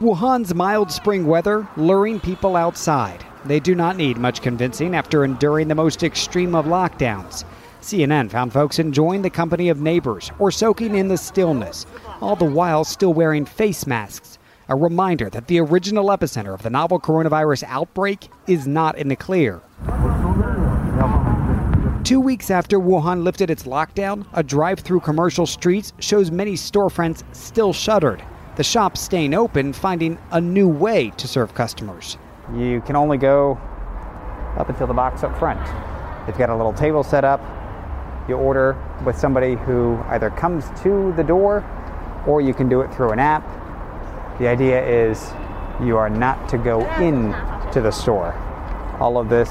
Wuhan's 0.00 0.54
mild 0.54 0.92
spring 0.92 1.26
weather 1.26 1.66
luring 1.78 2.20
people 2.20 2.56
outside. 2.56 3.24
They 3.44 3.58
do 3.58 3.74
not 3.74 3.96
need 3.96 4.18
much 4.18 4.40
convincing 4.40 4.94
after 4.94 5.24
enduring 5.24 5.68
the 5.68 5.74
most 5.74 6.02
extreme 6.02 6.54
of 6.54 6.66
lockdowns. 6.66 7.44
CNN 7.80 8.30
found 8.30 8.52
folks 8.52 8.78
enjoying 8.78 9.22
the 9.22 9.30
company 9.30 9.68
of 9.68 9.80
neighbors 9.80 10.30
or 10.38 10.52
soaking 10.52 10.94
in 10.94 11.08
the 11.08 11.16
stillness, 11.16 11.84
all 12.20 12.36
the 12.36 12.44
while 12.44 12.84
still 12.84 13.12
wearing 13.12 13.44
face 13.44 13.86
masks. 13.86 14.38
A 14.68 14.76
reminder 14.76 15.28
that 15.30 15.48
the 15.48 15.58
original 15.58 16.06
epicenter 16.06 16.54
of 16.54 16.62
the 16.62 16.70
novel 16.70 17.00
coronavirus 17.00 17.64
outbreak 17.66 18.28
is 18.46 18.68
not 18.68 18.96
in 18.96 19.08
the 19.08 19.16
clear. 19.16 19.60
Two 22.04 22.20
weeks 22.20 22.50
after 22.50 22.78
Wuhan 22.78 23.24
lifted 23.24 23.50
its 23.50 23.64
lockdown, 23.64 24.24
a 24.34 24.42
drive 24.44 24.80
through 24.80 25.00
commercial 25.00 25.46
streets 25.46 25.92
shows 25.98 26.30
many 26.30 26.54
storefronts 26.54 27.24
still 27.34 27.72
shuttered. 27.72 28.22
The 28.54 28.64
shops 28.64 29.00
staying 29.00 29.34
open, 29.34 29.72
finding 29.72 30.18
a 30.30 30.40
new 30.40 30.68
way 30.68 31.10
to 31.16 31.26
serve 31.26 31.54
customers. 31.54 32.18
You 32.54 32.82
can 32.82 32.96
only 32.96 33.16
go 33.16 33.58
up 34.58 34.68
until 34.68 34.86
the 34.86 34.94
box 34.94 35.22
up 35.22 35.38
front. 35.38 35.60
They've 36.26 36.36
got 36.36 36.50
a 36.50 36.56
little 36.56 36.72
table 36.72 37.02
set 37.02 37.24
up. 37.24 37.40
You 38.28 38.36
order 38.36 38.76
with 39.04 39.18
somebody 39.18 39.54
who 39.54 39.98
either 40.08 40.30
comes 40.30 40.66
to 40.82 41.12
the 41.16 41.24
door 41.24 41.64
or 42.26 42.40
you 42.40 42.54
can 42.54 42.68
do 42.68 42.82
it 42.82 42.94
through 42.94 43.10
an 43.10 43.18
app. 43.18 43.42
The 44.38 44.48
idea 44.48 44.84
is 44.86 45.32
you 45.82 45.96
are 45.96 46.10
not 46.10 46.48
to 46.50 46.58
go 46.58 46.86
in 47.00 47.32
to 47.72 47.80
the 47.80 47.90
store. 47.90 48.32
All 49.00 49.18
of 49.18 49.28
this 49.28 49.50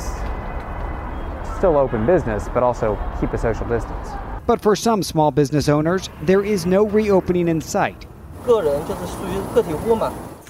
still 1.58 1.78
open 1.78 2.06
business, 2.06 2.48
but 2.54 2.64
also 2.64 2.98
keep 3.20 3.34
a 3.34 3.38
social 3.38 3.68
distance. 3.68 4.10
But 4.48 4.62
for 4.62 4.76
some 4.76 5.04
small 5.04 5.32
business 5.32 5.70
owners, 5.70 6.10
there 6.24 6.44
is 6.44 6.66
no 6.66 6.88
reopening 6.88 7.48
in 7.48 7.62
sight. 7.62 8.08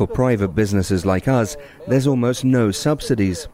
For 0.02 0.08
private 0.08 0.56
businesses 0.56 1.06
like 1.06 1.28
us, 1.28 1.56
there's 1.88 2.08
almost 2.08 2.44
no 2.44 2.72
subsidies. 2.72 3.48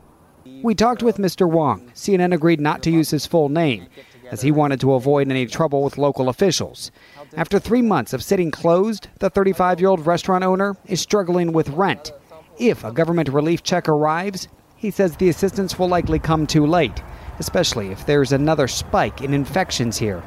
We 0.64 0.76
talked 0.76 1.04
with 1.04 1.18
Mr. 1.18 1.46
Wong. 1.46 1.92
CNN 1.94 2.34
agreed 2.34 2.62
not 2.62 2.82
to 2.84 2.90
use 2.90 3.10
his 3.10 3.26
full 3.26 3.50
name, 3.50 3.88
as 4.32 4.44
he 4.44 4.50
wanted 4.50 4.80
to 4.80 4.94
avoid 4.94 5.30
any 5.30 5.46
trouble 5.46 5.84
with 5.84 5.98
local 5.98 6.30
officials. 6.30 6.90
After 7.36 7.60
three 7.60 7.82
months 7.82 8.14
of 8.14 8.24
sitting 8.24 8.50
closed, 8.50 9.10
the 9.20 9.30
35 9.30 9.82
year 9.82 9.90
old 9.90 10.06
restaurant 10.06 10.46
owner 10.46 10.78
is 10.86 11.02
struggling 11.02 11.52
with 11.52 11.68
rent. 11.68 12.14
If 12.58 12.86
a 12.86 12.94
government 12.94 13.28
relief 13.28 13.62
check 13.62 13.90
arrives, 13.90 14.48
he 14.78 14.90
says 14.90 15.18
the 15.18 15.28
assistance 15.28 15.78
will 15.78 15.90
likely 15.90 16.18
come 16.18 16.48
too 16.48 16.66
late, 16.66 17.04
especially 17.40 17.90
if 17.90 18.06
there's 18.06 18.32
another 18.32 18.70
spike 18.70 19.22
in 19.22 19.34
infections 19.34 19.98
here. 19.98 20.24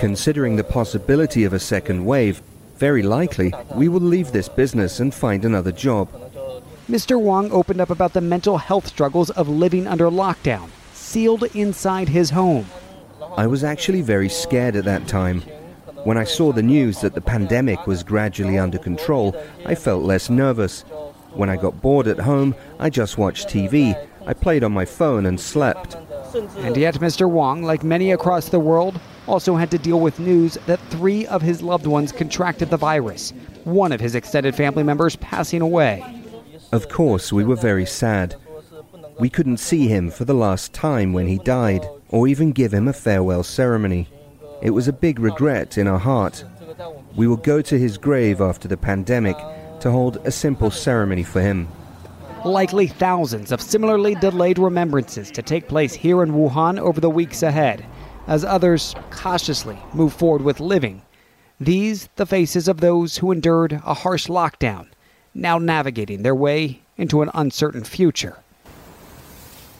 Considering 0.00 0.56
the 0.56 0.64
possibility 0.64 1.44
of 1.44 1.52
a 1.52 1.60
second 1.60 2.06
wave, 2.06 2.40
very 2.78 3.02
likely, 3.02 3.52
we 3.74 3.88
will 3.88 4.00
leave 4.00 4.32
this 4.32 4.48
business 4.48 5.00
and 5.00 5.12
find 5.12 5.44
another 5.44 5.72
job. 5.72 6.08
Mr. 6.88 7.20
Wong 7.20 7.50
opened 7.50 7.80
up 7.80 7.90
about 7.90 8.12
the 8.12 8.20
mental 8.20 8.56
health 8.56 8.86
struggles 8.86 9.30
of 9.30 9.48
living 9.48 9.86
under 9.86 10.06
lockdown, 10.06 10.70
sealed 10.94 11.42
inside 11.54 12.08
his 12.08 12.30
home. 12.30 12.66
I 13.36 13.46
was 13.46 13.62
actually 13.62 14.02
very 14.02 14.28
scared 14.28 14.76
at 14.76 14.84
that 14.84 15.06
time. 15.06 15.42
When 16.04 16.16
I 16.16 16.24
saw 16.24 16.52
the 16.52 16.62
news 16.62 17.00
that 17.00 17.14
the 17.14 17.20
pandemic 17.20 17.86
was 17.86 18.02
gradually 18.02 18.58
under 18.58 18.78
control, 18.78 19.36
I 19.66 19.74
felt 19.74 20.04
less 20.04 20.30
nervous. 20.30 20.82
When 21.34 21.50
I 21.50 21.56
got 21.56 21.82
bored 21.82 22.06
at 22.06 22.20
home, 22.20 22.54
I 22.78 22.88
just 22.88 23.18
watched 23.18 23.48
TV. 23.48 23.94
I 24.26 24.32
played 24.32 24.64
on 24.64 24.72
my 24.72 24.84
phone 24.84 25.26
and 25.26 25.38
slept. 25.38 25.96
And 26.58 26.76
yet, 26.76 26.94
Mr. 26.96 27.28
Wong, 27.28 27.62
like 27.62 27.82
many 27.82 28.12
across 28.12 28.48
the 28.48 28.60
world, 28.60 29.00
also 29.28 29.54
had 29.56 29.70
to 29.70 29.78
deal 29.78 30.00
with 30.00 30.18
news 30.18 30.54
that 30.66 30.80
three 30.90 31.26
of 31.26 31.42
his 31.42 31.62
loved 31.62 31.86
ones 31.86 32.10
contracted 32.10 32.70
the 32.70 32.76
virus, 32.76 33.32
one 33.64 33.92
of 33.92 34.00
his 34.00 34.14
extended 34.14 34.54
family 34.54 34.82
members 34.82 35.16
passing 35.16 35.60
away. 35.60 36.02
Of 36.72 36.88
course, 36.88 37.32
we 37.32 37.44
were 37.44 37.56
very 37.56 37.86
sad. 37.86 38.34
We 39.18 39.28
couldn't 39.30 39.58
see 39.58 39.88
him 39.88 40.10
for 40.10 40.24
the 40.24 40.34
last 40.34 40.72
time 40.72 41.12
when 41.12 41.26
he 41.26 41.38
died, 41.38 41.86
or 42.08 42.28
even 42.28 42.52
give 42.52 42.72
him 42.72 42.88
a 42.88 42.92
farewell 42.92 43.42
ceremony. 43.42 44.08
It 44.62 44.70
was 44.70 44.88
a 44.88 44.92
big 44.92 45.18
regret 45.18 45.78
in 45.78 45.86
our 45.86 45.98
heart. 45.98 46.44
We 47.16 47.26
will 47.26 47.36
go 47.36 47.60
to 47.62 47.78
his 47.78 47.98
grave 47.98 48.40
after 48.40 48.68
the 48.68 48.76
pandemic 48.76 49.36
to 49.80 49.90
hold 49.90 50.18
a 50.24 50.30
simple 50.30 50.70
ceremony 50.70 51.22
for 51.22 51.40
him. 51.40 51.68
likely 52.44 52.86
thousands 52.86 53.52
of 53.52 53.60
similarly 53.60 54.14
delayed 54.16 54.58
remembrances 54.58 55.30
to 55.32 55.42
take 55.42 55.68
place 55.68 55.94
here 55.94 56.22
in 56.22 56.32
Wuhan 56.32 56.78
over 56.78 57.00
the 57.00 57.10
weeks 57.10 57.42
ahead, 57.42 57.84
as 58.28 58.44
others 58.44 58.94
cautiously 59.10 59.78
move 59.92 60.12
forward 60.12 60.42
with 60.42 60.60
living. 60.60 61.02
These, 61.58 62.08
the 62.14 62.26
faces 62.26 62.68
of 62.68 62.80
those 62.80 63.16
who 63.16 63.32
endured 63.32 63.72
a 63.84 63.94
harsh 63.94 64.28
lockdown, 64.28 64.86
now 65.34 65.58
navigating 65.58 66.22
their 66.22 66.34
way 66.34 66.82
into 66.96 67.22
an 67.22 67.30
uncertain 67.34 67.82
future. 67.82 68.38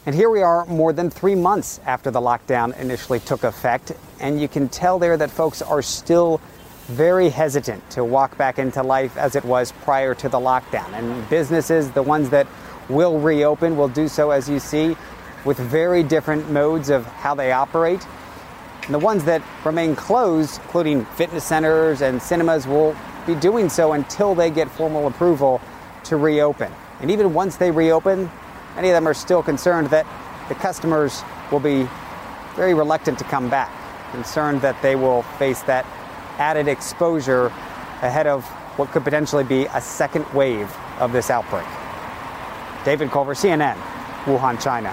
And 0.05 0.15
here 0.15 0.29
we 0.29 0.41
are 0.41 0.65
more 0.65 0.91
than 0.91 1.09
three 1.09 1.35
months 1.35 1.79
after 1.85 2.09
the 2.09 2.19
lockdown 2.19 2.77
initially 2.79 3.19
took 3.19 3.43
effect, 3.43 3.91
and 4.19 4.41
you 4.41 4.47
can 4.47 4.67
tell 4.67 4.97
there 4.97 5.15
that 5.17 5.29
folks 5.29 5.61
are 5.61 5.81
still 5.81 6.41
very 6.87 7.29
hesitant 7.29 7.87
to 7.91 8.03
walk 8.03 8.35
back 8.35 8.57
into 8.57 8.81
life 8.81 9.15
as 9.15 9.35
it 9.35 9.45
was 9.45 9.71
prior 9.83 10.15
to 10.15 10.27
the 10.27 10.39
lockdown. 10.39 10.91
And 10.93 11.29
businesses, 11.29 11.91
the 11.91 12.01
ones 12.01 12.31
that 12.31 12.47
will 12.89 13.19
reopen, 13.19 13.77
will 13.77 13.87
do 13.87 14.07
so, 14.07 14.31
as 14.31 14.49
you 14.49 14.59
see, 14.59 14.97
with 15.45 15.57
very 15.57 16.01
different 16.01 16.49
modes 16.49 16.89
of 16.89 17.05
how 17.05 17.35
they 17.35 17.51
operate. 17.51 18.05
And 18.89 18.95
the 18.95 19.05
ones 19.05 19.23
that 19.25 19.43
remain 19.63 19.95
closed, 19.95 20.59
including 20.63 21.05
fitness 21.05 21.43
centers 21.43 22.01
and 22.01 22.19
cinemas, 22.19 22.65
will 22.65 22.95
be 23.27 23.35
doing 23.35 23.69
so 23.69 23.93
until 23.93 24.33
they 24.33 24.49
get 24.49 24.67
formal 24.67 25.05
approval 25.05 25.61
to 26.05 26.17
reopen. 26.17 26.73
And 26.99 27.11
even 27.11 27.35
once 27.35 27.57
they 27.57 27.69
reopen, 27.69 28.31
many 28.75 28.89
of 28.89 28.95
them 28.95 29.07
are 29.07 29.13
still 29.13 29.43
concerned 29.43 29.91
that 29.91 30.07
the 30.47 30.55
customers 30.55 31.21
will 31.51 31.59
be 31.59 31.87
very 32.55 32.73
reluctant 32.73 33.19
to 33.19 33.23
come 33.25 33.47
back, 33.47 33.71
concerned 34.11 34.61
that 34.61 34.81
they 34.81 34.95
will 34.95 35.21
face 35.37 35.61
that 35.61 35.85
added 36.39 36.67
exposure 36.67 37.53
ahead 38.01 38.25
of 38.25 38.43
what 38.79 38.89
could 38.89 39.03
potentially 39.03 39.43
be 39.43 39.67
a 39.75 39.81
second 39.81 40.25
wave 40.33 40.75
of 40.97 41.11
this 41.11 41.29
outbreak. 41.29 41.67
David 42.85 43.11
Culver, 43.11 43.35
CNN, 43.35 43.75
Wuhan, 44.23 44.59
China. 44.59 44.89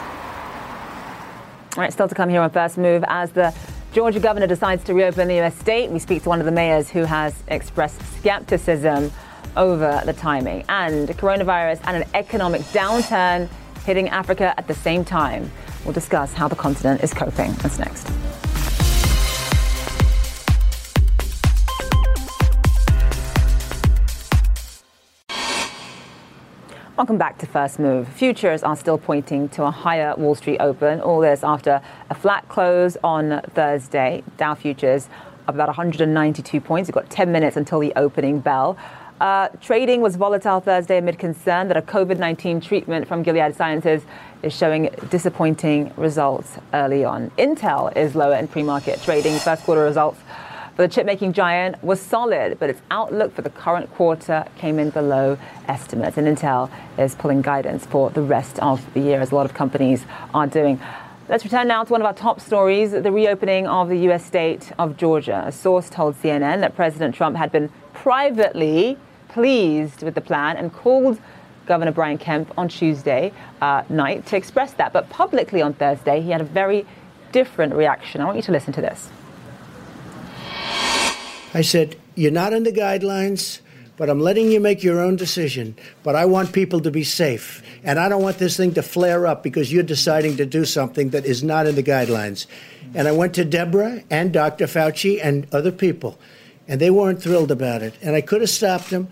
All 1.76 1.82
right, 1.82 1.92
still 1.94 2.08
to 2.08 2.14
come 2.14 2.28
here 2.28 2.42
on 2.42 2.50
First 2.50 2.76
Move 2.76 3.02
as 3.08 3.32
the 3.32 3.54
Georgia 3.96 4.20
governor 4.20 4.46
decides 4.46 4.84
to 4.84 4.92
reopen 4.92 5.26
the 5.26 5.36
U.S. 5.36 5.58
state. 5.58 5.90
We 5.90 5.98
speak 6.00 6.22
to 6.24 6.28
one 6.28 6.38
of 6.38 6.44
the 6.44 6.52
mayors 6.52 6.90
who 6.90 7.04
has 7.04 7.34
expressed 7.48 7.98
skepticism 8.18 9.10
over 9.56 10.02
the 10.04 10.12
timing 10.12 10.66
and 10.68 11.08
coronavirus 11.08 11.80
and 11.84 12.02
an 12.02 12.08
economic 12.12 12.60
downturn 12.74 13.48
hitting 13.86 14.10
Africa 14.10 14.52
at 14.58 14.68
the 14.68 14.74
same 14.74 15.02
time. 15.02 15.50
We'll 15.84 15.94
discuss 15.94 16.34
how 16.34 16.46
the 16.46 16.56
continent 16.56 17.02
is 17.02 17.14
coping. 17.14 17.54
That's 17.54 17.78
next. 17.78 18.06
Welcome 26.96 27.18
back 27.18 27.36
to 27.40 27.46
First 27.46 27.78
Move. 27.78 28.08
Futures 28.08 28.62
are 28.62 28.74
still 28.74 28.96
pointing 28.96 29.50
to 29.50 29.64
a 29.64 29.70
higher 29.70 30.14
Wall 30.16 30.34
Street 30.34 30.56
open. 30.60 31.02
All 31.02 31.20
this 31.20 31.44
after 31.44 31.82
a 32.08 32.14
flat 32.14 32.48
close 32.48 32.96
on 33.04 33.42
Thursday. 33.52 34.24
Dow 34.38 34.54
futures 34.54 35.10
up 35.46 35.54
about 35.56 35.68
192 35.68 36.58
points. 36.58 36.88
We've 36.88 36.94
got 36.94 37.10
10 37.10 37.30
minutes 37.30 37.58
until 37.58 37.80
the 37.80 37.92
opening 37.96 38.40
bell. 38.40 38.78
Uh, 39.20 39.48
trading 39.60 40.00
was 40.00 40.16
volatile 40.16 40.60
Thursday 40.60 40.96
amid 40.96 41.18
concern 41.18 41.68
that 41.68 41.76
a 41.76 41.82
COVID 41.82 42.18
19 42.18 42.62
treatment 42.62 43.06
from 43.06 43.22
Gilead 43.22 43.54
Sciences 43.54 44.00
is 44.42 44.56
showing 44.56 44.88
disappointing 45.10 45.92
results 45.98 46.56
early 46.72 47.04
on. 47.04 47.30
Intel 47.36 47.94
is 47.94 48.14
lower 48.14 48.36
in 48.36 48.48
pre 48.48 48.62
market 48.62 49.02
trading. 49.02 49.38
First 49.38 49.64
quarter 49.64 49.82
results 49.82 50.20
for 50.76 50.82
the 50.82 50.88
chip-making 50.88 51.32
giant 51.32 51.82
was 51.82 51.98
solid, 51.98 52.58
but 52.60 52.68
its 52.68 52.82
outlook 52.90 53.34
for 53.34 53.40
the 53.40 53.48
current 53.48 53.90
quarter 53.94 54.44
came 54.56 54.78
in 54.78 54.90
below 54.90 55.38
estimates. 55.68 56.18
And 56.18 56.28
Intel 56.28 56.70
is 56.98 57.14
pulling 57.14 57.40
guidance 57.40 57.86
for 57.86 58.10
the 58.10 58.20
rest 58.20 58.58
of 58.58 58.84
the 58.92 59.00
year, 59.00 59.22
as 59.22 59.32
a 59.32 59.34
lot 59.34 59.46
of 59.46 59.54
companies 59.54 60.04
are 60.34 60.46
doing. 60.46 60.78
Let's 61.30 61.44
return 61.44 61.66
now 61.66 61.82
to 61.82 61.90
one 61.90 62.02
of 62.02 62.06
our 62.06 62.12
top 62.12 62.40
stories 62.40 62.90
the 62.92 63.10
reopening 63.10 63.66
of 63.66 63.88
the 63.88 63.96
U.S. 64.00 64.24
state 64.24 64.70
of 64.78 64.98
Georgia. 64.98 65.42
A 65.46 65.50
source 65.50 65.88
told 65.88 66.14
CNN 66.16 66.60
that 66.60 66.76
President 66.76 67.14
Trump 67.14 67.36
had 67.36 67.50
been 67.50 67.70
privately 67.94 68.98
pleased 69.30 70.02
with 70.02 70.14
the 70.14 70.20
plan 70.20 70.58
and 70.58 70.70
called 70.74 71.18
Governor 71.64 71.92
Brian 71.92 72.18
Kemp 72.18 72.52
on 72.58 72.68
Tuesday 72.68 73.32
uh, 73.62 73.82
night 73.88 74.26
to 74.26 74.36
express 74.36 74.74
that. 74.74 74.92
But 74.92 75.08
publicly 75.08 75.62
on 75.62 75.72
Thursday, 75.72 76.20
he 76.20 76.30
had 76.30 76.42
a 76.42 76.44
very 76.44 76.84
different 77.32 77.74
reaction. 77.74 78.20
I 78.20 78.26
want 78.26 78.36
you 78.36 78.42
to 78.42 78.52
listen 78.52 78.74
to 78.74 78.82
this. 78.82 79.08
I 81.56 81.62
said, 81.62 81.96
You're 82.16 82.32
not 82.32 82.52
in 82.52 82.64
the 82.64 82.70
guidelines, 82.70 83.60
but 83.96 84.10
I'm 84.10 84.20
letting 84.20 84.52
you 84.52 84.60
make 84.60 84.82
your 84.82 85.00
own 85.00 85.16
decision. 85.16 85.74
But 86.02 86.14
I 86.14 86.26
want 86.26 86.52
people 86.52 86.80
to 86.80 86.90
be 86.90 87.02
safe. 87.02 87.62
And 87.82 87.98
I 87.98 88.10
don't 88.10 88.22
want 88.22 88.36
this 88.36 88.58
thing 88.58 88.74
to 88.74 88.82
flare 88.82 89.26
up 89.26 89.42
because 89.42 89.72
you're 89.72 89.82
deciding 89.82 90.36
to 90.36 90.44
do 90.44 90.66
something 90.66 91.10
that 91.10 91.24
is 91.24 91.42
not 91.42 91.66
in 91.66 91.74
the 91.74 91.82
guidelines. 91.82 92.46
And 92.94 93.08
I 93.08 93.12
went 93.12 93.34
to 93.36 93.44
Deborah 93.46 94.02
and 94.10 94.34
Dr. 94.34 94.66
Fauci 94.66 95.18
and 95.22 95.46
other 95.50 95.72
people, 95.72 96.18
and 96.68 96.78
they 96.78 96.90
weren't 96.90 97.22
thrilled 97.22 97.50
about 97.50 97.82
it. 97.82 97.94
And 98.02 98.14
I 98.14 98.20
could 98.20 98.42
have 98.42 98.50
stopped 98.50 98.90
them, 98.90 99.08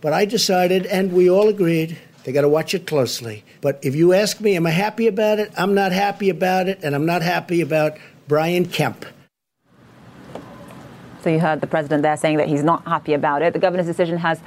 but 0.00 0.12
I 0.12 0.24
decided, 0.24 0.86
and 0.86 1.12
we 1.12 1.28
all 1.28 1.48
agreed, 1.48 1.98
they 2.22 2.30
got 2.30 2.42
to 2.42 2.48
watch 2.48 2.74
it 2.74 2.86
closely. 2.86 3.44
But 3.60 3.80
if 3.82 3.96
you 3.96 4.12
ask 4.12 4.40
me, 4.40 4.54
am 4.54 4.66
I 4.66 4.70
happy 4.70 5.08
about 5.08 5.40
it? 5.40 5.50
I'm 5.56 5.74
not 5.74 5.90
happy 5.90 6.30
about 6.30 6.68
it, 6.68 6.78
and 6.84 6.94
I'm 6.94 7.06
not 7.06 7.22
happy 7.22 7.60
about 7.60 7.98
Brian 8.28 8.66
Kemp. 8.66 9.04
So 11.22 11.30
you 11.30 11.40
heard 11.40 11.60
the 11.60 11.66
president 11.66 12.02
there 12.02 12.16
saying 12.16 12.36
that 12.36 12.48
he's 12.48 12.62
not 12.62 12.84
happy 12.84 13.14
about 13.14 13.42
it. 13.42 13.52
The 13.52 13.58
governor's 13.58 13.86
decision 13.86 14.18
has 14.18 14.40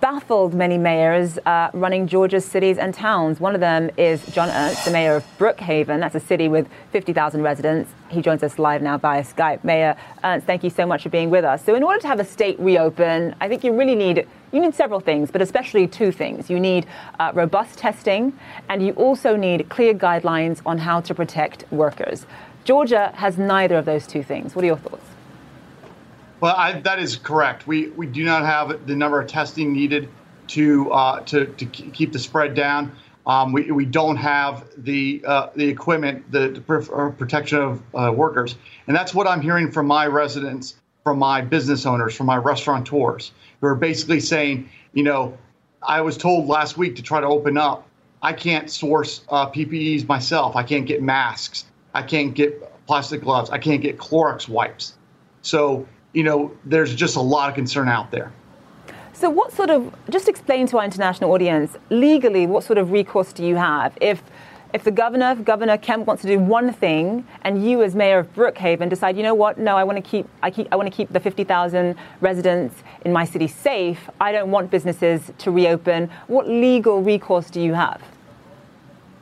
baffled 0.00 0.54
many 0.54 0.78
mayors 0.78 1.38
uh, 1.44 1.70
running 1.74 2.06
Georgia's 2.06 2.44
cities 2.44 2.78
and 2.78 2.94
towns. 2.94 3.38
One 3.38 3.54
of 3.54 3.60
them 3.60 3.90
is 3.96 4.24
John 4.26 4.48
Ernst, 4.48 4.84
the 4.86 4.90
mayor 4.90 5.16
of 5.16 5.24
Brookhaven. 5.38 6.00
That's 6.00 6.14
a 6.14 6.20
city 6.20 6.48
with 6.48 6.68
50,000 6.92 7.42
residents. 7.42 7.90
He 8.08 8.22
joins 8.22 8.42
us 8.42 8.58
live 8.58 8.82
now 8.82 8.96
via 8.98 9.22
Skype. 9.22 9.62
Mayor 9.62 9.96
Ernst, 10.24 10.46
thank 10.46 10.64
you 10.64 10.70
so 10.70 10.86
much 10.86 11.02
for 11.02 11.10
being 11.10 11.30
with 11.30 11.44
us. 11.44 11.64
So, 11.64 11.74
in 11.74 11.82
order 11.82 12.00
to 12.00 12.08
have 12.08 12.20
a 12.20 12.24
state 12.24 12.58
reopen, 12.58 13.34
I 13.40 13.48
think 13.48 13.62
you 13.62 13.72
really 13.76 13.94
need 13.94 14.26
you 14.52 14.60
need 14.60 14.74
several 14.74 14.98
things, 14.98 15.30
but 15.30 15.40
especially 15.40 15.86
two 15.86 16.10
things. 16.10 16.50
You 16.50 16.58
need 16.58 16.86
uh, 17.20 17.30
robust 17.34 17.78
testing, 17.78 18.32
and 18.68 18.84
you 18.84 18.92
also 18.94 19.36
need 19.36 19.68
clear 19.68 19.94
guidelines 19.94 20.60
on 20.66 20.78
how 20.78 21.00
to 21.02 21.14
protect 21.14 21.70
workers. 21.70 22.26
Georgia 22.64 23.12
has 23.14 23.38
neither 23.38 23.76
of 23.76 23.84
those 23.84 24.08
two 24.08 24.24
things. 24.24 24.56
What 24.56 24.64
are 24.64 24.66
your 24.66 24.76
thoughts? 24.76 25.04
Well, 26.40 26.54
I, 26.56 26.80
that 26.80 26.98
is 26.98 27.16
correct. 27.16 27.66
We 27.66 27.88
we 27.90 28.06
do 28.06 28.24
not 28.24 28.44
have 28.44 28.86
the 28.86 28.96
number 28.96 29.20
of 29.20 29.28
testing 29.28 29.72
needed 29.72 30.08
to 30.48 30.90
uh, 30.90 31.20
to 31.20 31.46
to 31.46 31.66
keep 31.66 32.12
the 32.12 32.18
spread 32.18 32.54
down. 32.54 32.92
Um, 33.26 33.52
we, 33.52 33.70
we 33.70 33.84
don't 33.84 34.16
have 34.16 34.64
the 34.78 35.22
uh, 35.26 35.50
the 35.54 35.68
equipment, 35.68 36.30
the, 36.32 36.48
the 36.66 36.92
uh, 36.94 37.10
protection 37.10 37.58
of 37.58 37.82
uh, 37.94 38.10
workers, 38.12 38.56
and 38.86 38.96
that's 38.96 39.14
what 39.14 39.26
I'm 39.26 39.42
hearing 39.42 39.70
from 39.70 39.86
my 39.86 40.06
residents, 40.06 40.76
from 41.04 41.18
my 41.18 41.42
business 41.42 41.84
owners, 41.84 42.16
from 42.16 42.26
my 42.26 42.36
restaurateurs, 42.36 43.32
who 43.60 43.66
are 43.66 43.74
basically 43.74 44.20
saying, 44.20 44.70
you 44.94 45.02
know, 45.02 45.36
I 45.82 46.00
was 46.00 46.16
told 46.16 46.46
last 46.46 46.78
week 46.78 46.96
to 46.96 47.02
try 47.02 47.20
to 47.20 47.26
open 47.26 47.58
up. 47.58 47.86
I 48.22 48.32
can't 48.32 48.70
source 48.70 49.22
uh, 49.28 49.50
PPEs 49.50 50.08
myself. 50.08 50.56
I 50.56 50.62
can't 50.62 50.86
get 50.86 51.02
masks. 51.02 51.66
I 51.92 52.02
can't 52.02 52.34
get 52.34 52.86
plastic 52.86 53.20
gloves. 53.20 53.50
I 53.50 53.58
can't 53.58 53.82
get 53.82 53.98
Clorox 53.98 54.48
wipes. 54.48 54.94
So 55.42 55.86
you 56.12 56.22
know, 56.22 56.52
there's 56.64 56.94
just 56.94 57.16
a 57.16 57.20
lot 57.20 57.48
of 57.48 57.54
concern 57.54 57.88
out 57.88 58.10
there. 58.10 58.32
So, 59.12 59.28
what 59.28 59.52
sort 59.52 59.70
of, 59.70 59.94
just 60.08 60.28
explain 60.28 60.66
to 60.68 60.78
our 60.78 60.84
international 60.84 61.32
audience, 61.32 61.76
legally, 61.90 62.46
what 62.46 62.64
sort 62.64 62.78
of 62.78 62.90
recourse 62.90 63.32
do 63.32 63.44
you 63.44 63.56
have 63.56 63.96
if, 64.00 64.22
if 64.72 64.84
the 64.84 64.90
governor, 64.90 65.32
if 65.32 65.44
Governor 65.44 65.76
Kemp 65.76 66.06
wants 66.06 66.22
to 66.22 66.28
do 66.28 66.38
one 66.38 66.72
thing, 66.72 67.26
and 67.42 67.62
you, 67.62 67.82
as 67.82 67.94
mayor 67.94 68.20
of 68.20 68.34
Brookhaven, 68.34 68.88
decide, 68.88 69.16
you 69.16 69.22
know 69.22 69.34
what, 69.34 69.58
no, 69.58 69.76
I 69.76 69.84
want 69.84 70.02
to 70.02 70.10
keep, 70.10 70.26
I 70.42 70.50
keep, 70.50 70.68
I 70.72 70.76
want 70.76 70.90
to 70.90 70.96
keep 70.96 71.12
the 71.12 71.20
50,000 71.20 71.96
residents 72.20 72.82
in 73.04 73.12
my 73.12 73.24
city 73.24 73.46
safe. 73.46 74.08
I 74.20 74.32
don't 74.32 74.50
want 74.50 74.70
businesses 74.70 75.32
to 75.38 75.50
reopen. 75.50 76.08
What 76.28 76.48
legal 76.48 77.02
recourse 77.02 77.50
do 77.50 77.60
you 77.60 77.74
have? 77.74 78.00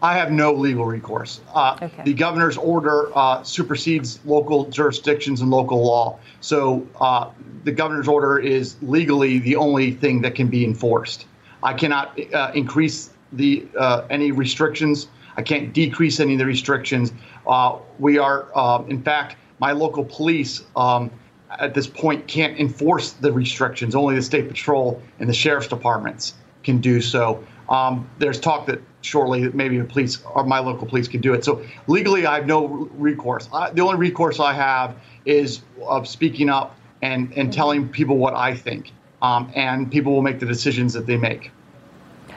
I 0.01 0.15
have 0.15 0.31
no 0.31 0.53
legal 0.53 0.85
recourse. 0.85 1.41
Uh, 1.53 1.77
okay. 1.83 2.03
The 2.05 2.15
governor's 2.15 2.57
order 2.57 3.11
uh, 3.17 3.43
supersedes 3.43 4.21
local 4.25 4.67
jurisdictions 4.67 5.41
and 5.41 5.51
local 5.51 5.85
law. 5.85 6.19
So 6.41 6.87
uh, 7.01 7.31
the 7.65 7.73
governor's 7.73 8.07
order 8.07 8.39
is 8.39 8.77
legally 8.81 9.41
the 9.41 9.57
only 9.57 9.91
thing 9.91 10.23
that 10.23 10.35
can 10.35 10.49
be 10.49 10.65
enforced. 10.65 11.27
I 11.63 11.75
cannot 11.75 12.19
uh, 12.33 12.53
increase 12.55 13.11
the 13.33 13.67
uh, 13.77 14.07
any 14.09 14.31
restrictions. 14.31 15.09
I 15.37 15.43
can't 15.43 15.73
decrease 15.73 16.21
any 16.21 16.35
of 16.35 16.39
the 16.39 16.47
restrictions. 16.47 17.13
Uh, 17.47 17.79
we 17.99 18.19
are, 18.19 18.49
in 18.89 19.03
fact, 19.03 19.37
my 19.59 19.73
local 19.73 20.05
police 20.05 20.65
um, 20.77 21.11
at 21.59 21.75
this 21.75 21.87
point 21.87 22.27
can't 22.27 22.59
enforce 22.59 23.13
the 23.13 23.33
restrictions. 23.33 23.95
Only 23.95 24.15
the 24.15 24.23
state 24.23 24.49
patrol 24.49 25.03
and 25.19 25.29
the 25.29 25.35
sheriff's 25.35 25.69
departments 25.69 26.35
can 26.63 26.79
do 26.79 27.01
so. 27.01 27.45
Um, 27.69 28.09
there's 28.19 28.41
talk 28.41 28.67
that 28.67 28.81
shortly 29.01 29.45
that 29.45 29.55
maybe 29.55 29.79
the 29.79 29.85
police 29.85 30.19
or 30.35 30.45
my 30.45 30.59
local 30.59 30.87
police 30.87 31.09
can 31.09 31.21
do 31.21 31.35
it. 31.35 31.45
So 31.45 31.65
legally, 31.87 32.27
I 32.27 32.37
have 32.37 32.47
no 32.47 32.89
recourse. 32.97 33.49
I, 33.53 33.71
the 33.71 33.83
only 33.83 33.97
recourse 33.97 34.41
I 34.41 34.53
have 34.53 34.97
is 35.25 35.63
of 35.83 36.09
speaking 36.09 36.49
up 36.49 36.77
and, 37.03 37.33
and 37.37 37.53
telling 37.53 37.89
people 37.89 38.17
what 38.17 38.35
I 38.35 38.55
think. 38.55 38.93
Um, 39.21 39.51
and 39.55 39.91
people 39.91 40.13
will 40.13 40.23
make 40.23 40.39
the 40.39 40.47
decisions 40.47 40.93
that 40.93 41.07
they 41.07 41.17
make. 41.17 41.51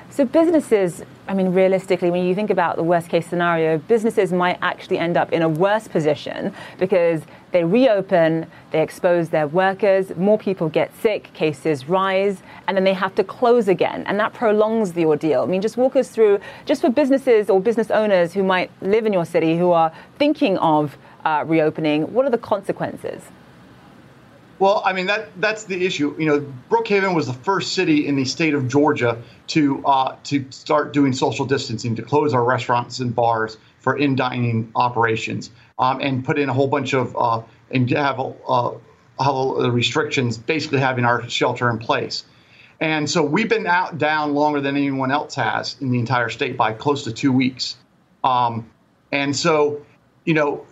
So 0.10 0.26
businesses, 0.26 1.04
I 1.28 1.34
mean, 1.34 1.54
realistically, 1.54 2.12
when 2.12 2.26
you 2.26 2.36
think 2.36 2.50
about 2.50 2.76
the 2.76 2.84
worst 2.84 3.08
case 3.08 3.26
scenario, 3.26 3.78
businesses 3.78 4.34
might 4.34 4.58
actually 4.62 4.98
end 4.98 5.16
up 5.16 5.32
in 5.32 5.42
a 5.42 5.48
worse 5.48 5.88
position 5.88 6.54
because 6.80 7.22
they 7.52 7.64
reopen, 7.64 8.48
they 8.72 8.82
expose 8.82 9.30
their 9.30 9.48
workers, 9.48 10.16
more 10.16 10.38
people 10.38 10.70
get 10.70 10.92
sick, 11.02 11.32
cases 11.34 11.88
rise, 11.90 12.42
and 12.68 12.78
then 12.78 12.84
they 12.84 12.94
have 12.94 13.14
to 13.16 13.24
close 13.24 13.68
again. 13.68 14.04
And 14.08 14.20
that 14.20 14.34
prolongs 14.34 14.94
the 14.94 15.06
ordeal. 15.06 15.44
I 15.44 15.46
mean, 15.46 15.62
just 15.62 15.78
walk 15.78 15.96
us 15.96 16.10
through, 16.10 16.40
just 16.66 16.82
for 16.82 16.90
businesses 16.90 17.50
or 17.50 17.60
business 17.60 17.92
owners 17.92 18.34
who 18.34 18.44
might 18.44 18.72
live 18.82 19.06
in 19.06 19.14
your 19.14 19.26
city 19.26 19.58
who 19.58 19.72
are 19.72 19.92
thinking 20.18 20.58
of 20.58 20.98
uh, 21.26 21.44
reopening, 21.46 22.14
what 22.14 22.26
are 22.26 22.32
the 22.32 22.38
consequences? 22.38 23.22
Well, 24.62 24.84
I 24.86 24.94
mean 24.94 25.08
that 25.08 25.30
that's 25.42 25.64
the 25.64 25.84
issue. 25.88 26.16
You 26.20 26.28
know, 26.28 26.54
Brookhaven 26.70 27.16
was 27.16 27.26
the 27.26 27.34
first 27.34 27.74
city 27.74 28.06
in 28.06 28.16
the 28.16 28.26
state 28.26 28.54
of 28.54 28.68
Georgia 28.68 29.20
to 29.48 29.84
uh, 29.88 30.16
to 30.26 30.46
start 30.52 30.94
doing 30.94 31.14
social 31.14 31.48
distancing, 31.48 31.96
to 31.96 32.04
close 32.04 32.36
our 32.36 32.44
restaurants 32.44 33.00
and 33.00 33.16
bars 33.16 33.58
for 33.80 33.98
in 33.98 34.16
dining 34.16 34.72
operations, 34.76 35.50
um, 35.82 36.00
and 36.00 36.24
put 36.24 36.40
in 36.40 36.48
a 36.48 36.54
whole 36.54 36.68
bunch 36.68 36.94
of 36.94 37.16
uh, 37.18 37.42
and 37.72 37.90
have 37.90 38.20
uh, 38.20 38.72
restrictions, 39.70 40.38
basically 40.38 40.80
having 40.80 41.04
our 41.04 41.28
shelter 41.30 41.70
in 41.70 41.78
place. 41.78 42.24
And 42.80 43.10
so 43.10 43.24
we've 43.24 43.50
been 43.50 43.68
out 43.68 43.98
down 43.98 44.34
longer 44.34 44.62
than 44.62 44.76
anyone 44.76 45.12
else 45.12 45.36
has 45.36 45.76
in 45.82 45.92
the 45.92 46.00
entire 46.00 46.30
state 46.30 46.58
by 46.58 46.74
close 46.74 47.04
to 47.04 47.12
two 47.12 47.32
weeks. 47.32 47.78
Um, 48.24 48.70
and 49.12 49.36
so, 49.36 49.86
you 50.26 50.34
know, 50.34 50.66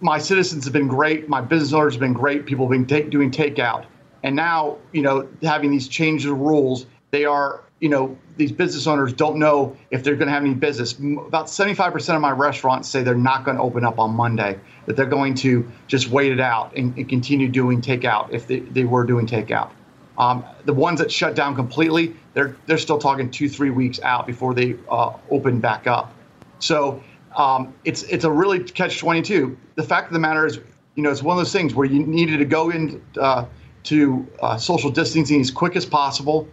my 0.00 0.18
citizens 0.18 0.64
have 0.64 0.72
been 0.72 0.88
great. 0.88 1.28
My 1.28 1.40
business 1.40 1.72
owners 1.72 1.94
have 1.94 2.00
been 2.00 2.12
great. 2.12 2.46
People 2.46 2.66
have 2.66 2.72
been 2.72 2.86
take, 2.86 3.10
doing 3.10 3.30
takeout. 3.30 3.84
And 4.22 4.36
now, 4.36 4.78
you 4.92 5.02
know, 5.02 5.28
having 5.42 5.70
these 5.70 5.88
changes 5.88 6.30
of 6.30 6.38
rules, 6.38 6.86
they 7.10 7.24
are, 7.24 7.62
you 7.82 7.88
know, 7.88 8.16
these 8.36 8.52
business 8.52 8.86
owners 8.86 9.12
don't 9.12 9.38
know 9.38 9.76
if 9.90 10.04
they're 10.04 10.14
going 10.14 10.28
to 10.28 10.32
have 10.32 10.44
any 10.44 10.54
business. 10.54 10.92
About 10.92 11.46
75% 11.46 12.14
of 12.14 12.20
my 12.20 12.30
restaurants 12.30 12.88
say 12.88 13.02
they're 13.02 13.16
not 13.16 13.44
going 13.44 13.56
to 13.56 13.62
open 13.62 13.84
up 13.84 13.98
on 13.98 14.14
Monday, 14.14 14.56
that 14.86 14.94
they're 14.94 15.04
going 15.04 15.34
to 15.34 15.68
just 15.88 16.08
wait 16.08 16.30
it 16.30 16.38
out 16.38 16.76
and, 16.76 16.96
and 16.96 17.08
continue 17.08 17.48
doing 17.48 17.82
takeout 17.82 18.32
if 18.32 18.46
they, 18.46 18.60
they 18.60 18.84
were 18.84 19.04
doing 19.04 19.26
takeout. 19.26 19.72
Um, 20.16 20.44
the 20.64 20.72
ones 20.72 21.00
that 21.00 21.10
shut 21.10 21.34
down 21.34 21.56
completely, 21.56 22.14
they're, 22.34 22.54
they're 22.66 22.78
still 22.78 22.98
talking 22.98 23.32
two, 23.32 23.48
three 23.48 23.70
weeks 23.70 23.98
out 24.00 24.28
before 24.28 24.54
they 24.54 24.76
uh, 24.88 25.14
open 25.28 25.58
back 25.58 25.88
up. 25.88 26.14
So 26.60 27.02
um, 27.36 27.74
it's 27.84 28.04
it's 28.04 28.22
a 28.24 28.30
really 28.30 28.62
catch 28.62 28.98
twenty 28.98 29.22
two. 29.22 29.58
The 29.74 29.82
fact 29.82 30.06
of 30.06 30.12
the 30.12 30.20
matter 30.20 30.46
is, 30.46 30.60
you 30.94 31.02
know, 31.02 31.10
it's 31.10 31.22
one 31.22 31.36
of 31.36 31.40
those 31.40 31.52
things 31.52 31.74
where 31.74 31.86
you 31.86 32.06
needed 32.06 32.38
to 32.38 32.44
go 32.44 32.70
in 32.70 33.02
uh, 33.18 33.46
to 33.84 34.28
uh, 34.40 34.56
social 34.58 34.90
distancing 34.90 35.40
as 35.40 35.50
quick 35.50 35.74
as 35.74 35.84
possible, 35.84 36.46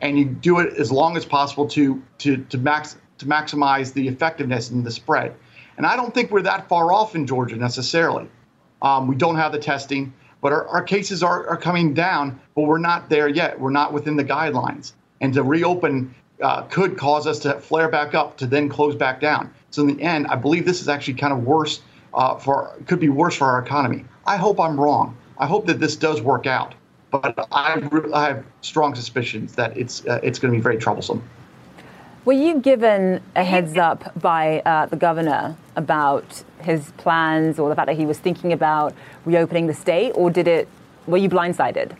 and 0.00 0.18
you 0.18 0.24
do 0.24 0.58
it 0.60 0.74
as 0.74 0.90
long 0.90 1.16
as 1.16 1.24
possible 1.24 1.66
to 1.68 2.02
to 2.18 2.38
to 2.44 2.58
max 2.58 2.96
to 3.18 3.26
maximize 3.26 3.92
the 3.92 4.08
effectiveness 4.08 4.70
and 4.70 4.84
the 4.84 4.90
spread. 4.90 5.34
And 5.76 5.86
I 5.86 5.96
don't 5.96 6.12
think 6.12 6.30
we're 6.30 6.42
that 6.42 6.68
far 6.68 6.92
off 6.92 7.14
in 7.14 7.26
Georgia 7.26 7.56
necessarily. 7.56 8.28
Um, 8.82 9.06
we 9.06 9.14
don't 9.14 9.36
have 9.36 9.52
the 9.52 9.58
testing, 9.58 10.12
but 10.40 10.52
our, 10.52 10.66
our 10.68 10.82
cases 10.82 11.22
are, 11.22 11.46
are 11.48 11.56
coming 11.56 11.94
down, 11.94 12.40
but 12.54 12.62
we're 12.62 12.78
not 12.78 13.08
there 13.08 13.28
yet. 13.28 13.60
We're 13.60 13.70
not 13.70 13.92
within 13.92 14.16
the 14.16 14.24
guidelines. 14.24 14.92
And 15.20 15.34
to 15.34 15.42
reopen 15.42 16.14
uh, 16.42 16.62
could 16.62 16.96
cause 16.96 17.26
us 17.26 17.38
to 17.40 17.60
flare 17.60 17.88
back 17.88 18.14
up 18.14 18.36
to 18.38 18.46
then 18.46 18.68
close 18.68 18.94
back 18.94 19.20
down. 19.20 19.52
So 19.70 19.82
in 19.82 19.96
the 19.96 20.02
end, 20.02 20.26
I 20.28 20.36
believe 20.36 20.64
this 20.64 20.80
is 20.80 20.88
actually 20.88 21.14
kind 21.14 21.32
of 21.32 21.44
worse 21.44 21.80
uh, 22.14 22.36
for 22.36 22.74
could 22.86 23.00
be 23.00 23.08
worse 23.08 23.36
for 23.36 23.46
our 23.46 23.62
economy. 23.62 24.04
I 24.26 24.36
hope 24.36 24.58
I'm 24.58 24.80
wrong. 24.80 25.16
I 25.38 25.46
hope 25.46 25.66
that 25.66 25.78
this 25.78 25.96
does 25.96 26.20
work 26.20 26.46
out, 26.46 26.74
but 27.10 27.48
I, 27.52 27.82
I 28.14 28.28
have 28.28 28.44
strong 28.60 28.94
suspicions 28.94 29.54
that 29.54 29.76
it's 29.76 30.06
uh, 30.06 30.20
it's 30.22 30.38
going 30.38 30.52
to 30.52 30.58
be 30.58 30.62
very 30.62 30.78
troublesome. 30.78 31.22
Were 32.24 32.34
you 32.34 32.60
given 32.60 33.22
a 33.34 33.44
heads 33.44 33.76
up 33.76 34.12
by 34.20 34.60
uh, 34.60 34.86
the 34.86 34.96
governor 34.96 35.56
about 35.76 36.44
his 36.60 36.92
plans 36.98 37.58
or 37.58 37.68
the 37.70 37.74
fact 37.74 37.86
that 37.86 37.96
he 37.96 38.04
was 38.04 38.18
thinking 38.18 38.52
about 38.52 38.94
reopening 39.24 39.66
the 39.66 39.74
state, 39.74 40.12
or 40.12 40.30
did 40.30 40.46
it? 40.46 40.68
Were 41.06 41.16
you 41.16 41.30
blindsided? 41.30 41.96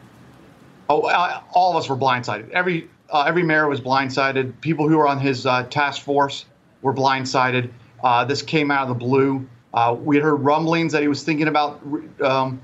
Oh, 0.91 1.03
uh, 1.03 1.41
all 1.53 1.71
of 1.71 1.77
us 1.77 1.89
were 1.89 1.97
blindsided. 1.97 2.51
Every 2.51 2.89
uh, 3.09 3.23
every 3.23 3.43
mayor 3.43 3.69
was 3.69 3.81
blindsided. 3.81 4.61
People 4.61 4.89
who 4.89 4.99
were 4.99 5.09
on 5.09 5.19
his 5.19 5.47
uh, 5.47 5.65
task 5.65 6.03
force 6.03 6.45
were 6.83 6.95
blindsided. 6.95 7.71
Uh, 8.03 8.25
this 8.25 8.43
came 8.43 8.71
out 8.71 8.89
of 8.89 8.89
the 8.89 9.05
blue. 9.07 9.47
Uh, 9.73 9.97
we 9.99 10.17
had 10.17 10.25
heard 10.25 10.37
rumblings 10.37 10.93
that 10.93 11.03
he 11.03 11.09
was 11.09 11.23
thinking 11.23 11.49
about, 11.49 11.81
um, 12.23 12.61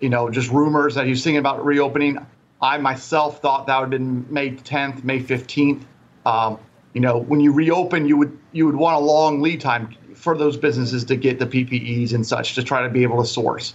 you 0.00 0.08
know, 0.08 0.30
just 0.30 0.50
rumors 0.50 0.94
that 0.94 1.04
he 1.04 1.10
was 1.10 1.22
thinking 1.22 1.38
about 1.38 1.64
reopening. 1.64 2.24
I 2.60 2.78
myself 2.78 3.40
thought 3.40 3.66
that 3.66 3.78
would 3.78 3.84
have 3.84 3.90
been 3.90 4.26
May 4.32 4.50
10th, 4.50 5.04
May 5.04 5.20
15th. 5.20 5.82
Um, 6.24 6.58
you 6.94 7.00
know, 7.00 7.18
when 7.18 7.40
you 7.40 7.52
reopen, 7.52 8.06
you 8.06 8.16
would 8.16 8.38
you 8.52 8.66
would 8.66 8.76
want 8.76 8.96
a 8.96 9.00
long 9.00 9.42
lead 9.42 9.60
time 9.60 9.94
for 10.14 10.36
those 10.36 10.56
businesses 10.56 11.04
to 11.04 11.16
get 11.16 11.38
the 11.38 11.46
PPEs 11.46 12.14
and 12.14 12.26
such 12.26 12.54
to 12.54 12.62
try 12.62 12.82
to 12.82 12.88
be 12.88 13.02
able 13.02 13.20
to 13.22 13.28
source. 13.28 13.74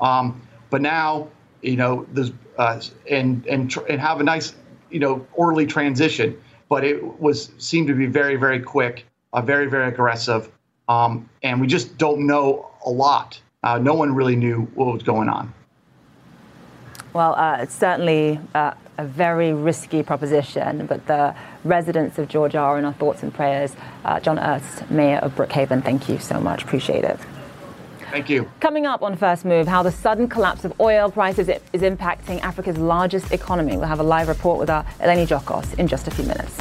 Um, 0.00 0.40
but 0.70 0.80
now, 0.80 1.28
you 1.62 1.76
know, 1.76 2.06
there's 2.12 2.32
uh, 2.56 2.80
and 3.10 3.44
and 3.46 3.70
tr- 3.70 3.86
and 3.88 4.00
have 4.00 4.20
a 4.20 4.24
nice, 4.24 4.54
you 4.90 5.00
know, 5.00 5.26
orderly 5.32 5.66
transition. 5.66 6.40
But 6.68 6.84
it 6.84 7.20
was 7.20 7.50
seemed 7.58 7.88
to 7.88 7.94
be 7.94 8.06
very 8.06 8.36
very 8.36 8.60
quick 8.60 9.04
uh, 9.32 9.42
very, 9.42 9.66
very 9.66 9.88
aggressive. 9.88 10.50
Um, 10.88 11.28
and 11.42 11.60
we 11.60 11.66
just 11.66 11.98
don't 11.98 12.26
know 12.26 12.70
a 12.84 12.90
lot. 12.90 13.40
Uh, 13.62 13.78
no 13.78 13.94
one 13.94 14.14
really 14.14 14.36
knew 14.36 14.62
what 14.74 14.92
was 14.92 15.02
going 15.02 15.28
on. 15.28 15.52
Well, 17.12 17.34
uh, 17.34 17.58
it's 17.60 17.74
certainly 17.74 18.38
uh, 18.54 18.74
a 18.98 19.04
very 19.04 19.52
risky 19.52 20.02
proposition, 20.02 20.86
but 20.86 21.06
the 21.06 21.34
residents 21.64 22.18
of 22.18 22.28
Georgia 22.28 22.58
are 22.58 22.78
in 22.78 22.84
our 22.84 22.92
thoughts 22.92 23.22
and 23.22 23.34
prayers. 23.34 23.74
Uh, 24.04 24.20
John 24.20 24.38
Ernst, 24.38 24.88
Mayor 24.90 25.18
of 25.18 25.34
Brookhaven, 25.34 25.82
thank 25.82 26.08
you 26.08 26.18
so 26.18 26.40
much. 26.40 26.62
Appreciate 26.62 27.04
it. 27.04 27.18
Thank 28.10 28.28
you. 28.28 28.50
Coming 28.60 28.86
up 28.86 29.02
on 29.02 29.16
First 29.16 29.44
Move, 29.44 29.68
how 29.68 29.82
the 29.82 29.92
sudden 29.92 30.28
collapse 30.28 30.64
of 30.64 30.78
oil 30.80 31.10
prices 31.10 31.48
is 31.48 31.82
impacting 31.82 32.40
Africa's 32.40 32.76
largest 32.76 33.32
economy. 33.32 33.76
We'll 33.76 33.86
have 33.86 34.00
a 34.00 34.04
live 34.04 34.28
report 34.28 34.58
with 34.58 34.70
our 34.70 34.84
Eleni 35.00 35.26
Giokos 35.26 35.78
in 35.78 35.86
just 35.86 36.08
a 36.08 36.10
few 36.10 36.24
minutes. 36.24 36.58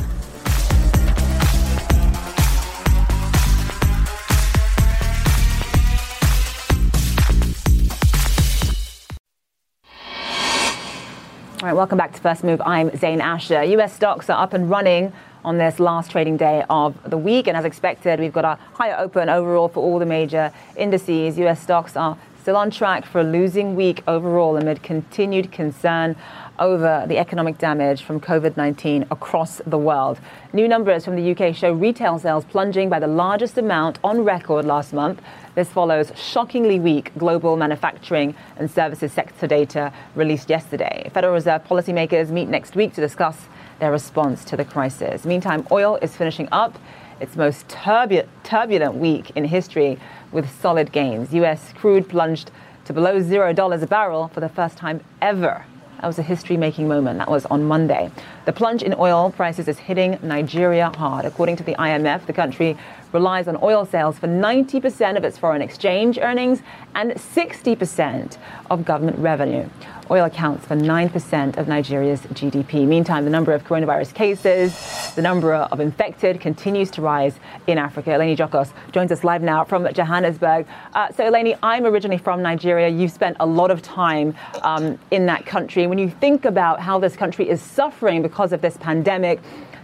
Welcome 11.74 12.00
back 12.00 12.14
to 12.14 12.20
First 12.20 12.44
Move. 12.44 12.60
I'm 12.66 12.96
Zain 12.98 13.22
Asher. 13.22 13.64
US 13.64 13.94
stocks 13.94 14.28
are 14.28 14.42
up 14.42 14.54
and 14.54 14.72
running 14.72 15.14
on 15.46 15.60
this 15.60 15.80
last 15.80 16.10
trading 16.10 16.36
day 16.36 16.64
of 16.68 16.98
the 17.08 17.18
week. 17.18 17.48
And 17.48 17.56
as 17.56 17.64
expected, 17.64 18.20
we've 18.20 18.34
got 18.34 18.44
a 18.44 18.58
higher 18.74 18.96
open 18.98 19.30
overall 19.30 19.68
for 19.68 19.80
all 19.82 20.00
the 20.00 20.06
major 20.06 20.52
indices. 20.76 21.38
US 21.38 21.62
stocks 21.62 21.96
are 21.96 22.18
still 22.42 22.58
on 22.58 22.72
track 22.72 23.06
for 23.06 23.22
a 23.22 23.24
losing 23.24 23.76
week 23.76 24.02
overall 24.08 24.58
amid 24.58 24.82
continued 24.82 25.52
concern 25.52 26.16
over 26.60 27.06
the 27.08 27.18
economic 27.18 27.58
damage 27.58 28.04
from 28.04 28.20
COVID 28.20 28.58
19 28.58 29.08
across 29.10 29.62
the 29.66 29.78
world. 29.78 30.20
New 30.54 30.68
numbers 30.68 31.06
from 31.06 31.16
the 31.16 31.32
UK 31.32 31.56
show 31.56 31.72
retail 31.72 32.20
sales 32.20 32.46
plunging 32.46 32.90
by 32.90 33.00
the 33.00 33.08
largest 33.08 33.58
amount 33.58 33.98
on 34.04 34.24
record 34.24 34.66
last 34.66 34.94
month, 34.94 35.22
this 35.56 35.70
follows 35.70 36.12
shockingly 36.16 36.80
weak 36.80 37.12
global 37.18 37.58
manufacturing 37.58 38.36
and 38.58 38.70
services 38.70 39.12
sector 39.12 39.48
data 39.48 39.92
released 40.16 40.50
yesterday. 40.50 41.10
Federal 41.14 41.34
Reserve 41.34 41.64
policymakers 41.64 42.30
meet 42.30 42.50
next 42.50 42.76
week 42.76 42.94
to 42.94 43.02
discuss 43.02 43.48
their 43.80 43.92
response 43.92 44.44
to 44.46 44.58
the 44.58 44.66
crisis. 44.66 45.26
Meantime, 45.26 45.66
oil 45.72 45.98
is 46.02 46.16
finishing 46.16 46.50
up 46.52 46.78
its 47.20 47.36
most 47.36 47.68
turbulent 47.70 48.96
week 48.96 49.32
in 49.36 49.46
history 49.46 49.98
with 50.32 50.50
solid 50.62 50.92
gains. 50.92 51.34
U.S. 51.34 51.74
crude 51.74 52.08
plunged 52.08 52.52
to 52.86 52.94
below 52.94 53.20
$0 53.20 53.82
a 53.82 53.88
barrel 53.88 54.30
for 54.30 54.40
the 54.40 54.50
first 54.50 54.78
time 54.78 55.02
ever 55.22 55.66
that 56.00 56.08
was 56.08 56.18
a 56.18 56.24
history 56.24 56.56
making 56.56 56.88
moment. 56.88 57.20
That 57.20 57.30
was 57.30 57.46
on 57.48 57.66
Monday. 57.66 58.10
The 58.46 58.54
plunge 58.54 58.84
in 58.84 58.96
oil 58.98 59.32
prices 59.32 59.68
is 59.68 59.78
hitting 59.78 60.18
Nigeria 60.22 60.92
hard. 60.96 61.26
According 61.26 61.58
to 61.58 61.64
the 61.64 61.76
IMF, 61.76 62.26
the 62.26 62.32
country 62.32 62.78
relies 63.12 63.48
on 63.48 63.58
oil 63.62 63.86
sales 63.86 64.20
for 64.20 64.28
90% 64.28 65.18
of 65.18 65.24
its 65.24 65.38
foreign 65.38 65.62
exchange 65.62 66.18
earnings 66.18 66.62
and 66.96 67.12
60% 67.12 68.38
of 68.70 68.86
government 68.86 69.18
revenue. 69.20 69.68
Oil 70.12 70.26
accounts 70.26 70.66
for 70.66 70.76
9% 70.76 71.58
of 71.58 71.68
Nigeria's 71.68 72.22
GDP. 72.22 72.88
Meantime, 72.88 73.26
the 73.26 73.30
number 73.30 73.54
of 73.54 73.64
coronavirus 73.64 74.14
cases, 74.16 75.14
the 75.14 75.22
number 75.22 75.54
of 75.54 75.80
infected 75.80 76.42
continues 76.42 76.90
to 76.92 77.02
rise 77.02 77.36
in 77.68 77.78
Africa. 77.78 78.10
Eleni 78.10 78.36
Giokos 78.36 78.72
joins 78.92 79.12
us 79.12 79.24
live 79.24 79.44
now 79.44 79.64
from 79.64 79.88
Johannesburg. 79.94 80.66
Uh, 80.96 81.12
so, 81.12 81.32
Eleni, 81.32 81.58
I'm 81.62 81.86
originally 81.86 82.18
from 82.18 82.42
Nigeria. 82.42 82.90
You've 82.90 83.12
spent 83.12 83.38
a 83.40 83.46
lot 83.46 83.70
of 83.70 83.84
time 83.84 84.34
um, 84.64 84.98
in 85.12 85.28
that 85.28 85.46
country. 85.46 85.86
When 85.86 86.00
you 86.00 86.10
think 86.10 86.44
about 86.44 86.80
how 86.80 86.98
this 86.98 87.16
country 87.16 87.48
is 87.48 87.62
suffering 87.62 88.24
because 88.24 88.52
of 88.52 88.62
this 88.62 88.78
pandemic, 88.78 89.40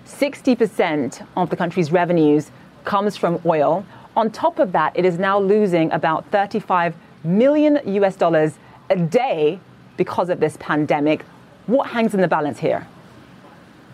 60% 0.05 1.25
of 1.37 1.49
the 1.49 1.55
country's 1.55 1.91
revenues 1.91 2.49
comes 2.85 3.17
from 3.17 3.39
oil. 3.45 3.85
On 4.15 4.31
top 4.31 4.59
of 4.59 4.71
that, 4.71 4.95
it 4.95 5.05
is 5.05 5.19
now 5.19 5.39
losing 5.39 5.91
about 5.91 6.25
35 6.31 6.95
million 7.23 7.79
US 7.85 8.15
dollars 8.15 8.57
a 8.89 8.95
day 8.95 9.59
because 9.97 10.29
of 10.29 10.39
this 10.39 10.57
pandemic. 10.59 11.23
What 11.67 11.89
hangs 11.89 12.13
in 12.13 12.21
the 12.21 12.27
balance 12.27 12.59
here? 12.59 12.87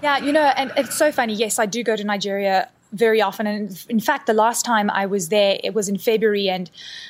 Yeah, 0.04 0.17
you 0.17 0.34
know, 0.34 0.51
and 0.58 0.71
it's 0.77 0.95
so 0.95 1.12
funny. 1.12 1.34
Yes, 1.34 1.60
I 1.60 1.65
do 1.65 1.84
go 1.84 1.95
to 1.95 2.04
Nigeria 2.04 2.69
very 2.91 3.21
often. 3.21 3.47
And 3.47 3.86
in 3.89 3.99
fact, 3.99 4.27
the 4.27 4.34
last 4.34 4.65
time 4.65 4.89
I 4.89 5.06
was 5.06 5.30
there, 5.30 5.58
it 5.63 5.73
was 5.73 5.88
in 5.88 5.97
February. 5.97 6.49
And 6.49 6.69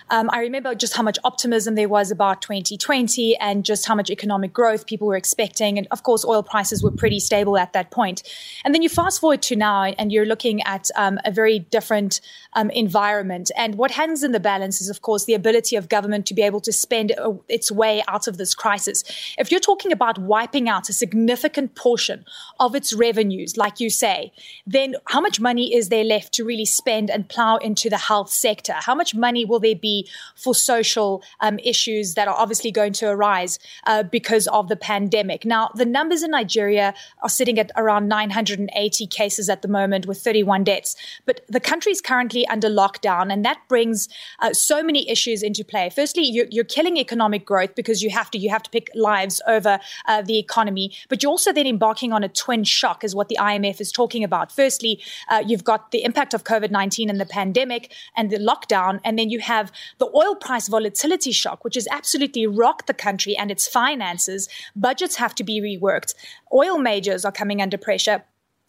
um, 0.09 0.29
I 0.31 0.39
remember 0.39 0.75
just 0.75 0.95
how 0.95 1.03
much 1.03 1.17
optimism 1.23 1.75
there 1.75 1.89
was 1.89 2.11
about 2.11 2.41
2020 2.41 3.35
and 3.37 3.65
just 3.65 3.85
how 3.85 3.95
much 3.95 4.09
economic 4.09 4.53
growth 4.53 4.85
people 4.85 5.07
were 5.07 5.15
expecting. 5.15 5.77
And 5.77 5.87
of 5.91 6.03
course, 6.03 6.23
oil 6.23 6.43
prices 6.43 6.83
were 6.83 6.91
pretty 6.91 7.19
stable 7.19 7.57
at 7.57 7.73
that 7.73 7.91
point. 7.91 8.23
And 8.63 8.75
then 8.75 8.81
you 8.81 8.89
fast 8.89 9.19
forward 9.19 9.41
to 9.43 9.55
now 9.55 9.83
and 9.83 10.11
you're 10.11 10.25
looking 10.25 10.61
at 10.63 10.89
um, 10.95 11.19
a 11.25 11.31
very 11.31 11.59
different 11.59 12.21
um, 12.53 12.69
environment. 12.71 13.49
And 13.57 13.75
what 13.75 13.91
hangs 13.91 14.23
in 14.23 14.31
the 14.31 14.39
balance 14.39 14.81
is, 14.81 14.89
of 14.89 15.01
course, 15.01 15.25
the 15.25 15.33
ability 15.33 15.75
of 15.75 15.89
government 15.89 16.25
to 16.27 16.33
be 16.33 16.41
able 16.41 16.61
to 16.61 16.71
spend 16.71 17.13
uh, 17.17 17.33
its 17.47 17.71
way 17.71 18.03
out 18.07 18.27
of 18.27 18.37
this 18.37 18.53
crisis. 18.53 19.03
If 19.37 19.49
you're 19.49 19.59
talking 19.59 19.91
about 19.91 20.19
wiping 20.19 20.69
out 20.69 20.89
a 20.89 20.93
significant 20.93 21.75
portion 21.75 22.25
of 22.59 22.75
its 22.75 22.93
revenues, 22.93 23.57
like 23.57 23.79
you 23.79 23.89
say, 23.89 24.31
then 24.67 24.95
how 25.07 25.21
much 25.21 25.39
money 25.39 25.70
is 25.71 25.89
there 25.89 26.03
left 26.03 26.33
to 26.33 26.45
really 26.45 26.65
spend 26.65 27.09
and 27.09 27.27
plow 27.27 27.57
into 27.57 27.89
the 27.89 27.97
health 27.97 28.29
sector? 28.29 28.73
How 28.73 28.95
much 28.95 29.15
money 29.15 29.45
will 29.45 29.59
there 29.59 29.75
be 29.75 30.07
for 30.35 30.53
social 30.53 31.23
um, 31.39 31.59
issues 31.59 32.15
that 32.15 32.27
are 32.27 32.35
obviously 32.35 32.71
going 32.71 32.93
to 32.93 33.07
arise 33.07 33.59
uh, 33.85 34.03
because 34.03 34.47
of 34.47 34.67
the 34.67 34.75
pandemic? 34.75 35.45
Now, 35.45 35.69
the 35.75 35.85
numbers 35.85 36.23
in 36.23 36.31
Nigeria 36.31 36.93
are 37.21 37.29
sitting 37.29 37.59
at 37.59 37.71
around 37.75 38.07
980 38.07 39.07
cases 39.07 39.49
at 39.49 39.61
the 39.61 39.67
moment 39.67 40.05
with 40.05 40.19
31 40.19 40.63
deaths. 40.63 40.95
But 41.25 41.41
the 41.47 41.59
country 41.59 41.91
is 41.91 42.01
currently 42.01 42.47
under 42.47 42.69
lockdown, 42.69 43.31
and 43.31 43.45
that 43.45 43.59
brings 43.67 44.07
uh, 44.39 44.53
so 44.53 44.83
many 44.83 45.09
issues 45.09 45.43
into 45.43 45.63
play. 45.63 45.89
Firstly, 45.89 46.23
you're, 46.23 46.47
you're, 46.49 46.71
killing 46.71 46.95
economic 46.97 47.45
growth 47.45 47.75
because 47.75 48.01
you 48.01 48.09
have 48.09 48.31
to 48.31 48.37
you 48.37 48.49
have 48.49 48.63
to 48.63 48.69
pick 48.69 48.89
lives 48.95 49.41
over 49.45 49.77
uh, 50.07 50.21
the 50.21 50.37
economy, 50.37 50.93
but 51.09 51.21
you're 51.21 51.29
also 51.29 51.51
then 51.51 51.67
embarking 51.67 52.13
on 52.13 52.23
a 52.23 52.29
twin 52.29 52.63
shock, 52.63 53.03
is 53.03 53.13
what 53.13 53.27
the 53.27 53.37
IMF 53.39 53.81
is 53.81 53.91
talking 53.91 54.23
about. 54.23 54.51
Firstly, 54.51 55.01
uh, 55.29 55.43
you've 55.61 55.65
got 55.65 55.91
the 55.91 56.03
impact 56.03 56.33
of 56.33 56.43
COVID 56.43 56.71
19 56.71 57.07
and 57.07 57.21
the 57.21 57.25
pandemic 57.25 57.93
and 58.17 58.31
the 58.31 58.37
lockdown. 58.37 58.99
And 59.03 59.19
then 59.19 59.29
you 59.29 59.39
have 59.39 59.71
the 59.99 60.09
oil 60.15 60.35
price 60.35 60.67
volatility 60.67 61.31
shock, 61.31 61.63
which 61.63 61.75
has 61.75 61.87
absolutely 61.91 62.47
rocked 62.47 62.87
the 62.87 62.95
country 62.95 63.37
and 63.37 63.51
its 63.51 63.67
finances. 63.67 64.49
Budgets 64.75 65.17
have 65.17 65.35
to 65.35 65.43
be 65.43 65.61
reworked. 65.61 66.15
Oil 66.51 66.79
majors 66.79 67.23
are 67.25 67.31
coming 67.31 67.61
under 67.61 67.77
pressure. 67.77 68.23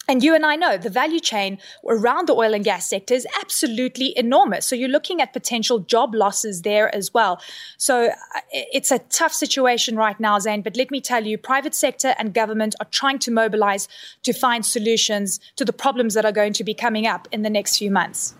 And 0.08 0.22
you 0.22 0.34
and 0.34 0.44
I 0.44 0.56
know 0.56 0.76
the 0.76 0.90
value 0.90 1.20
chain 1.20 1.58
around 1.88 2.26
the 2.26 2.32
oil 2.32 2.54
and 2.54 2.64
gas 2.64 2.88
sector 2.88 3.14
is 3.14 3.26
absolutely 3.40 4.12
enormous. 4.18 4.66
So 4.66 4.74
you're 4.74 4.88
looking 4.88 5.22
at 5.22 5.32
potential 5.32 5.78
job 5.78 6.12
losses 6.14 6.62
there 6.62 6.92
as 6.94 7.14
well. 7.14 7.40
So 7.78 8.06
uh, 8.06 8.40
it's 8.50 8.90
a 8.90 8.98
tough 8.98 9.32
situation 9.32 9.96
right 9.96 10.18
now, 10.18 10.40
Zain. 10.40 10.62
But 10.62 10.76
let 10.76 10.90
me 10.90 11.00
tell 11.00 11.24
you, 11.24 11.38
private 11.38 11.74
sector 11.74 12.14
and 12.18 12.34
government 12.34 12.74
are 12.80 12.86
trying 12.90 13.20
to 13.20 13.30
mobilize 13.30 13.88
to 14.24 14.32
find 14.32 14.66
solutions 14.66 15.38
to 15.56 15.64
the 15.64 15.72
problems 15.72 16.14
that 16.14 16.24
are 16.24 16.32
going 16.32 16.52
to 16.54 16.64
be 16.64 16.74
coming 16.74 17.06
up 17.06 17.28
in 17.30 17.42
the 17.42 17.50
next 17.50 17.78
few 17.78 17.90
months. 17.90 18.34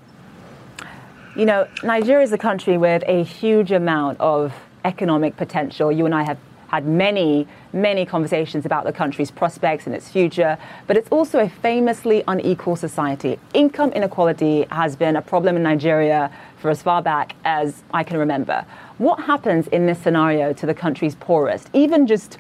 You 1.37 1.47
know, 1.47 1.69
Nigeria 1.83 2.25
is 2.25 2.33
a 2.33 2.39
country 2.39 2.77
with 2.77 3.05
a 3.07 3.23
huge 3.23 3.71
amount 3.71 4.21
of 4.21 4.53
economic 4.85 5.37
potential. 5.37 5.93
You 5.93 6.07
and 6.07 6.15
I 6.15 6.25
have 6.25 6.39
had 6.73 6.87
many, 6.87 7.47
many 7.75 8.07
conversations 8.07 8.65
about 8.65 8.85
the 8.85 8.93
country's 8.93 9.31
prospects 9.31 9.87
and 9.87 9.95
its 9.95 10.09
future, 10.09 10.57
but 10.87 10.97
it's 10.97 11.09
also 11.11 11.41
a 11.41 11.49
famously 11.49 12.25
unequal 12.27 12.77
society. 12.77 13.39
Income 13.53 13.93
inequality 13.93 14.67
has 14.71 14.97
been 14.97 15.17
a 15.17 15.23
problem 15.23 15.57
in 15.57 15.63
Nigeria 15.63 16.31
for 16.57 16.71
as 16.71 16.81
far 16.81 17.03
back 17.03 17.35
as 17.45 17.83
I 17.93 18.03
can 18.03 18.17
remember. 18.17 18.65
What 18.97 19.21
happens 19.25 19.67
in 19.69 19.87
this 19.87 19.99
scenario 19.99 20.55
to 20.55 20.65
the 20.65 20.75
country's 20.75 21.15
poorest? 21.15 21.69
Even 21.75 22.07
just 22.07 22.39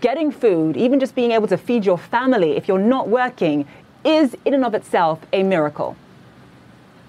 getting 0.00 0.30
food, 0.30 0.76
even 0.76 1.00
just 1.00 1.14
being 1.14 1.32
able 1.32 1.48
to 1.48 1.56
feed 1.56 1.86
your 1.86 1.96
family 1.96 2.56
if 2.56 2.68
you're 2.68 2.78
not 2.78 3.08
working, 3.08 3.66
is 4.04 4.36
in 4.44 4.52
and 4.52 4.64
of 4.66 4.74
itself 4.74 5.20
a 5.32 5.42
miracle. 5.42 5.96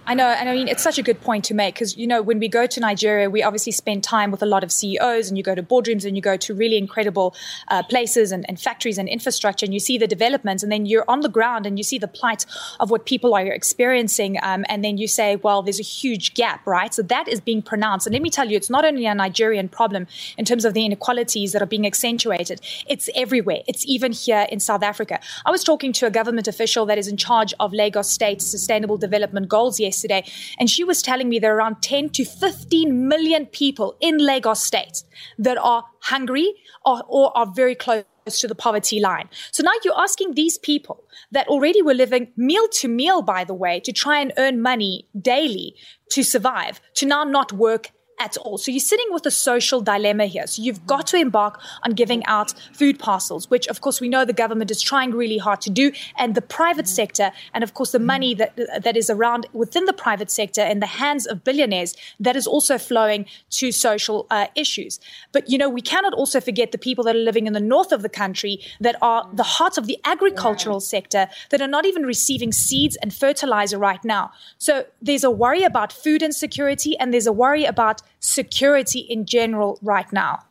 I 0.10 0.14
know, 0.14 0.28
and 0.28 0.48
I 0.48 0.54
mean, 0.54 0.70
it's 0.70 0.82
such 0.82 0.98
a 0.98 1.04
good 1.04 1.20
point 1.20 1.44
to 1.46 1.54
make 1.54 1.76
because, 1.76 1.98
you 1.98 2.08
know, 2.08 2.22
when 2.22 2.40
we 2.40 2.48
go 2.48 2.66
to 2.66 2.80
Nigeria, 2.80 3.30
we 3.30 3.44
obviously 3.44 3.74
spend 3.74 4.06
time 4.06 4.32
with 4.32 4.42
a 4.42 4.46
lot 4.46 4.64
of 4.64 4.72
CEOs 4.72 5.28
and 5.28 5.38
you 5.38 5.44
go 5.44 5.54
to 5.54 5.62
boardrooms 5.62 6.06
and 6.06 6.16
you 6.16 6.22
go 6.22 6.38
to 6.38 6.56
really 6.56 6.78
incredible 6.78 7.36
uh, 7.68 7.84
places 7.84 8.32
and, 8.32 8.46
and, 8.48 8.58
factories 8.58 8.98
and 8.98 9.10
infrastructure 9.10 9.66
and 9.66 9.74
you 9.74 9.82
see 9.82 9.98
the 9.98 10.08
developments 10.08 10.64
and 10.64 10.72
then 10.72 10.86
you're 10.86 11.04
on 11.10 11.20
the 11.20 11.30
ground 11.30 11.66
and 11.66 11.78
you 11.78 11.84
see 11.84 12.00
the 12.00 12.08
plight 12.08 12.46
of 12.80 12.90
what 12.90 13.06
people 13.06 13.36
are 13.36 13.48
experiencing. 13.48 14.38
Um, 14.42 14.64
and 14.70 14.82
then 14.82 14.98
you 14.98 15.10
say, 15.10 15.36
well, 15.36 15.62
there's 15.62 15.80
a 15.80 15.84
huge 15.84 16.36
gap, 16.36 16.66
right? 16.66 16.94
So 16.94 17.02
that 17.02 17.28
is 17.28 17.42
being 17.42 17.62
pronounced. 17.62 18.08
And 18.08 18.14
let 18.14 18.22
me 18.22 18.30
tell 18.30 18.50
you, 18.50 18.56
it's 18.56 18.70
not 18.70 18.86
only 18.86 19.08
a 19.08 19.14
Nigerian 19.14 19.68
problem 19.68 20.08
in 20.38 20.46
terms 20.46 20.64
of 20.64 20.74
the 20.74 20.86
inequalities 20.86 21.52
that 21.52 21.62
are 21.62 21.68
being 21.68 21.86
accentuated, 21.86 22.62
it's 22.88 23.10
everywhere. 23.14 23.60
It's 23.68 23.86
even 23.86 24.14
here 24.14 24.48
in 24.50 24.62
South 24.62 24.84
Africa. 24.84 25.20
I 25.46 25.52
was 25.52 25.66
talking 25.66 25.92
to 25.94 26.06
a 26.06 26.10
government 26.10 26.48
official 26.48 26.86
that 26.86 26.98
is 26.98 27.10
in 27.10 27.18
charge 27.18 27.54
of 27.60 27.74
Lagos 27.74 28.10
State's 28.10 28.46
sustainable 28.46 28.96
development 28.96 29.50
goals 29.50 29.82
yesterday 29.82 29.97
yesterday, 29.98 30.30
and 30.60 30.70
she 30.70 30.84
was 30.84 31.02
telling 31.02 31.30
me 31.30 31.40
there 31.40 31.54
are 31.54 31.58
around 31.58 31.82
10 31.82 32.10
to 32.10 32.26
15 32.26 33.08
million 33.08 33.46
people 33.48 33.96
in 34.00 34.18
Lagos 34.18 34.64
State 34.64 35.04
that 35.40 35.58
are 35.58 35.84
hungry 36.02 36.54
or, 36.86 37.04
or 37.08 37.38
are 37.38 37.48
very 37.56 37.76
close 37.76 38.04
to 38.40 38.48
the 38.48 38.56
poverty 38.56 39.00
line. 39.00 39.30
So 39.52 39.64
now 39.64 39.72
you're 39.84 40.00
asking 40.00 40.34
these 40.34 40.58
people 40.58 41.04
that 41.32 41.48
already 41.48 41.82
were 41.82 41.94
living 41.94 42.32
meal 42.36 42.68
to 42.74 42.88
meal, 42.88 43.22
by 43.22 43.44
the 43.44 43.54
way, 43.54 43.80
to 43.82 43.94
try 43.94 44.20
and 44.20 44.34
earn 44.38 44.62
money 44.62 45.08
daily 45.20 45.76
to 46.12 46.24
survive, 46.24 46.82
to 46.96 47.06
now 47.06 47.24
not 47.24 47.54
work 47.54 47.92
at 48.20 48.38
all. 48.38 48.58
So 48.58 48.72
you're 48.72 48.80
sitting 48.80 49.08
with 49.12 49.26
a 49.26 49.32
social 49.32 49.82
dilemma 49.82 50.26
here. 50.26 50.48
So 50.48 50.62
you've 50.62 50.86
got 50.86 51.08
to 51.08 51.18
embark 51.18 51.60
on 51.84 51.92
giving 51.92 52.26
out 52.26 52.54
food 52.74 53.00
parcels, 53.00 53.50
which 53.50 53.68
of 53.68 53.82
course 53.82 54.02
we 54.02 54.10
know 54.10 54.26
the 54.26 54.34
government 54.34 54.72
is 54.72 54.82
trying 54.82 55.12
really 55.12 55.38
hard 55.38 55.62
to 55.62 55.70
do, 55.70 55.92
and 56.18 56.36
the 56.36 56.42
private 56.42 56.88
sector, 56.88 57.32
and 57.54 57.64
of 57.64 57.74
course 57.74 57.92
the 57.92 58.00
money 58.00 58.34
that 58.34 58.56
that 58.84 58.98
is 58.98 59.10
around 59.10 59.46
within 59.54 59.86
the 59.86 59.94
private 59.94 60.32
sector 60.32 60.64
in 60.64 60.80
the 60.80 60.88
hands 60.88 61.26
of 61.28 61.44
billionaires, 61.44 61.96
that 62.20 62.36
is 62.36 62.48
also 62.48 62.78
flowing 62.78 63.26
to 63.52 63.72
social 63.72 64.26
uh, 64.32 64.48
issues. 64.56 65.00
But 65.32 65.50
you 65.50 65.58
know 65.58 65.70
we 65.70 65.82
cannot 65.82 66.14
also 66.14 66.40
forget 66.42 66.72
the 66.72 66.78
people 66.78 67.04
that 67.04 67.16
are 67.16 67.20
living 67.20 67.48
in 67.48 67.54
the 67.54 67.60
north 67.60 67.92
of 67.92 68.02
the 68.02 68.10
country 68.10 68.60
that 68.80 68.96
are 69.02 69.30
the 69.34 69.44
heart 69.44 69.78
of 69.78 69.86
the 69.88 70.00
agricultural 70.06 70.80
sector 70.80 71.28
that 71.50 71.62
are 71.62 71.68
not 71.68 71.86
even 71.86 72.04
receiving 72.04 72.52
seeds 72.52 72.96
and 72.98 73.14
fertilizer 73.14 73.78
right 73.78 74.04
now. 74.04 74.32
So 74.58 74.86
there's 75.02 75.24
a 75.24 75.32
worry 75.32 75.64
about 75.64 75.94
food 75.94 76.22
insecurity, 76.24 76.98
and 76.98 77.14
there's 77.14 77.28
a 77.28 77.34
worry 77.34 77.66
about 77.66 78.02
security 78.20 79.00
in 79.00 79.26
general 79.26 79.80
right 79.82 80.12
now. 80.12 80.44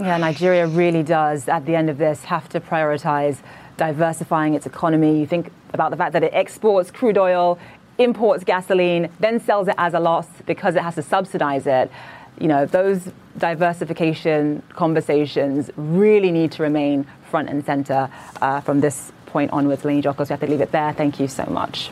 Yeah, 0.00 0.16
Nigeria 0.16 0.66
really 0.66 1.02
does, 1.02 1.48
at 1.48 1.66
the 1.66 1.76
end 1.76 1.90
of 1.90 1.98
this, 1.98 2.24
have 2.24 2.48
to 2.50 2.60
prioritize 2.60 3.38
diversifying 3.76 4.54
its 4.54 4.66
economy. 4.66 5.20
You 5.20 5.26
think 5.26 5.52
about 5.74 5.90
the 5.90 5.96
fact 5.96 6.12
that 6.14 6.22
it 6.22 6.32
exports 6.32 6.90
crude 6.90 7.18
oil, 7.18 7.58
imports 7.98 8.44
gasoline, 8.44 9.10
then 9.20 9.40
sells 9.40 9.68
it 9.68 9.74
as 9.76 9.92
a 9.94 10.00
loss 10.00 10.26
because 10.46 10.74
it 10.74 10.82
has 10.82 10.94
to 10.94 11.02
subsidize 11.02 11.66
it. 11.66 11.90
You 12.38 12.48
know, 12.48 12.64
those 12.64 13.12
diversification 13.36 14.62
conversations 14.70 15.70
really 15.76 16.32
need 16.32 16.52
to 16.52 16.62
remain 16.62 17.06
front 17.30 17.50
and 17.50 17.64
center 17.64 18.10
uh, 18.40 18.60
from 18.62 18.80
this 18.80 19.12
point 19.26 19.50
onwards. 19.52 19.82
Eleni 19.82 20.02
Giokos, 20.02 20.28
we 20.28 20.32
have 20.32 20.40
to 20.40 20.46
leave 20.46 20.60
it 20.62 20.72
there. 20.72 20.92
Thank 20.94 21.20
you 21.20 21.28
so 21.28 21.44
much. 21.44 21.90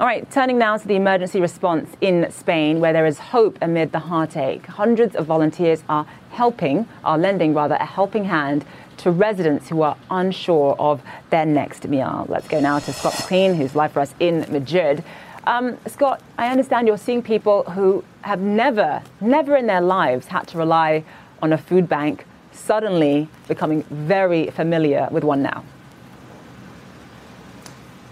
All 0.00 0.08
right, 0.08 0.28
turning 0.28 0.58
now 0.58 0.76
to 0.76 0.88
the 0.88 0.96
emergency 0.96 1.40
response 1.40 1.88
in 2.00 2.28
Spain, 2.32 2.80
where 2.80 2.92
there 2.92 3.06
is 3.06 3.20
hope 3.20 3.56
amid 3.62 3.92
the 3.92 4.00
heartache. 4.00 4.66
Hundreds 4.66 5.14
of 5.14 5.24
volunteers 5.26 5.84
are 5.88 6.04
helping, 6.30 6.88
are 7.04 7.16
lending 7.16 7.54
rather, 7.54 7.76
a 7.76 7.84
helping 7.84 8.24
hand 8.24 8.64
to 8.96 9.12
residents 9.12 9.68
who 9.68 9.82
are 9.82 9.96
unsure 10.10 10.74
of 10.80 11.00
their 11.30 11.46
next 11.46 11.86
meal. 11.86 12.26
Let's 12.28 12.48
go 12.48 12.58
now 12.58 12.80
to 12.80 12.92
Scott 12.92 13.14
McLean, 13.20 13.54
who's 13.54 13.76
live 13.76 13.92
for 13.92 14.00
us 14.00 14.16
in 14.18 14.40
Madrid. 14.50 15.04
Um, 15.46 15.78
Scott, 15.86 16.20
I 16.38 16.48
understand 16.48 16.88
you're 16.88 16.98
seeing 16.98 17.22
people 17.22 17.62
who 17.62 18.02
have 18.22 18.40
never, 18.40 19.00
never 19.20 19.54
in 19.54 19.68
their 19.68 19.80
lives 19.80 20.26
had 20.26 20.48
to 20.48 20.58
rely 20.58 21.04
on 21.40 21.52
a 21.52 21.58
food 21.58 21.88
bank, 21.88 22.26
suddenly 22.50 23.28
becoming 23.46 23.84
very 23.84 24.50
familiar 24.50 25.06
with 25.12 25.22
one 25.22 25.40
now. 25.40 25.62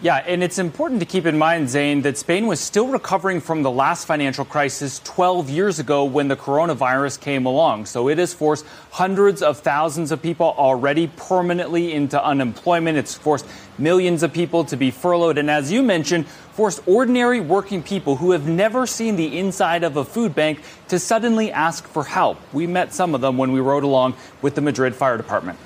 Yeah, 0.03 0.17
and 0.17 0.43
it's 0.43 0.59
important 0.59 0.99
to 0.99 1.07
keep 1.07 1.27
in 1.27 1.39
mind, 1.39 1.71
Zain, 1.71 2.03
that 2.03 2.19
Spain 2.19 2.49
was 2.49 2.59
still 2.59 2.89
recovering 2.89 3.41
from 3.41 3.63
the 3.63 3.71
last 3.71 4.05
financial 4.05 4.45
crisis 4.45 4.99
12 5.05 5.49
years 5.49 5.79
ago 5.79 6.03
when 6.03 6.27
the 6.27 6.35
coronavirus 6.35 7.21
came 7.21 7.47
along. 7.47 7.87
So 7.87 8.09
it 8.09 8.19
has 8.19 8.35
forced 8.35 8.67
hundreds 8.91 9.43
of 9.43 9.61
thousands 9.61 10.11
of 10.11 10.21
people 10.21 10.57
already 10.59 11.07
permanently 11.07 11.93
into 11.93 12.21
unemployment. 12.21 12.99
It's 12.99 13.15
forced 13.15 13.47
millions 13.79 14.25
of 14.25 14.33
people 14.33 14.65
to 14.65 14.77
be 14.77 14.91
furloughed. 14.91 15.39
And 15.39 15.49
as 15.49 15.71
you 15.71 15.85
mentioned, 15.85 16.27
forced 16.27 16.83
ordinary 16.85 17.39
working 17.39 17.81
people 17.81 18.17
who 18.17 18.33
have 18.33 18.49
never 18.49 18.89
seen 18.89 19.15
the 19.15 19.39
inside 19.39 19.85
of 19.85 19.97
a 19.97 20.05
food 20.05 20.35
bank 20.35 20.65
to 20.89 20.99
suddenly 20.99 21.53
ask 21.53 21.87
for 21.87 22.03
help. 22.03 22.41
We 22.53 22.67
met 22.67 22.93
some 22.93 23.15
of 23.15 23.21
them 23.21 23.39
when 23.39 23.53
we 23.53 23.61
rode 23.61 23.85
along 23.85 24.17
with 24.43 24.57
the 24.57 24.63
Madrid 24.63 24.97
Fire 24.97 25.17
Department. 25.17 25.61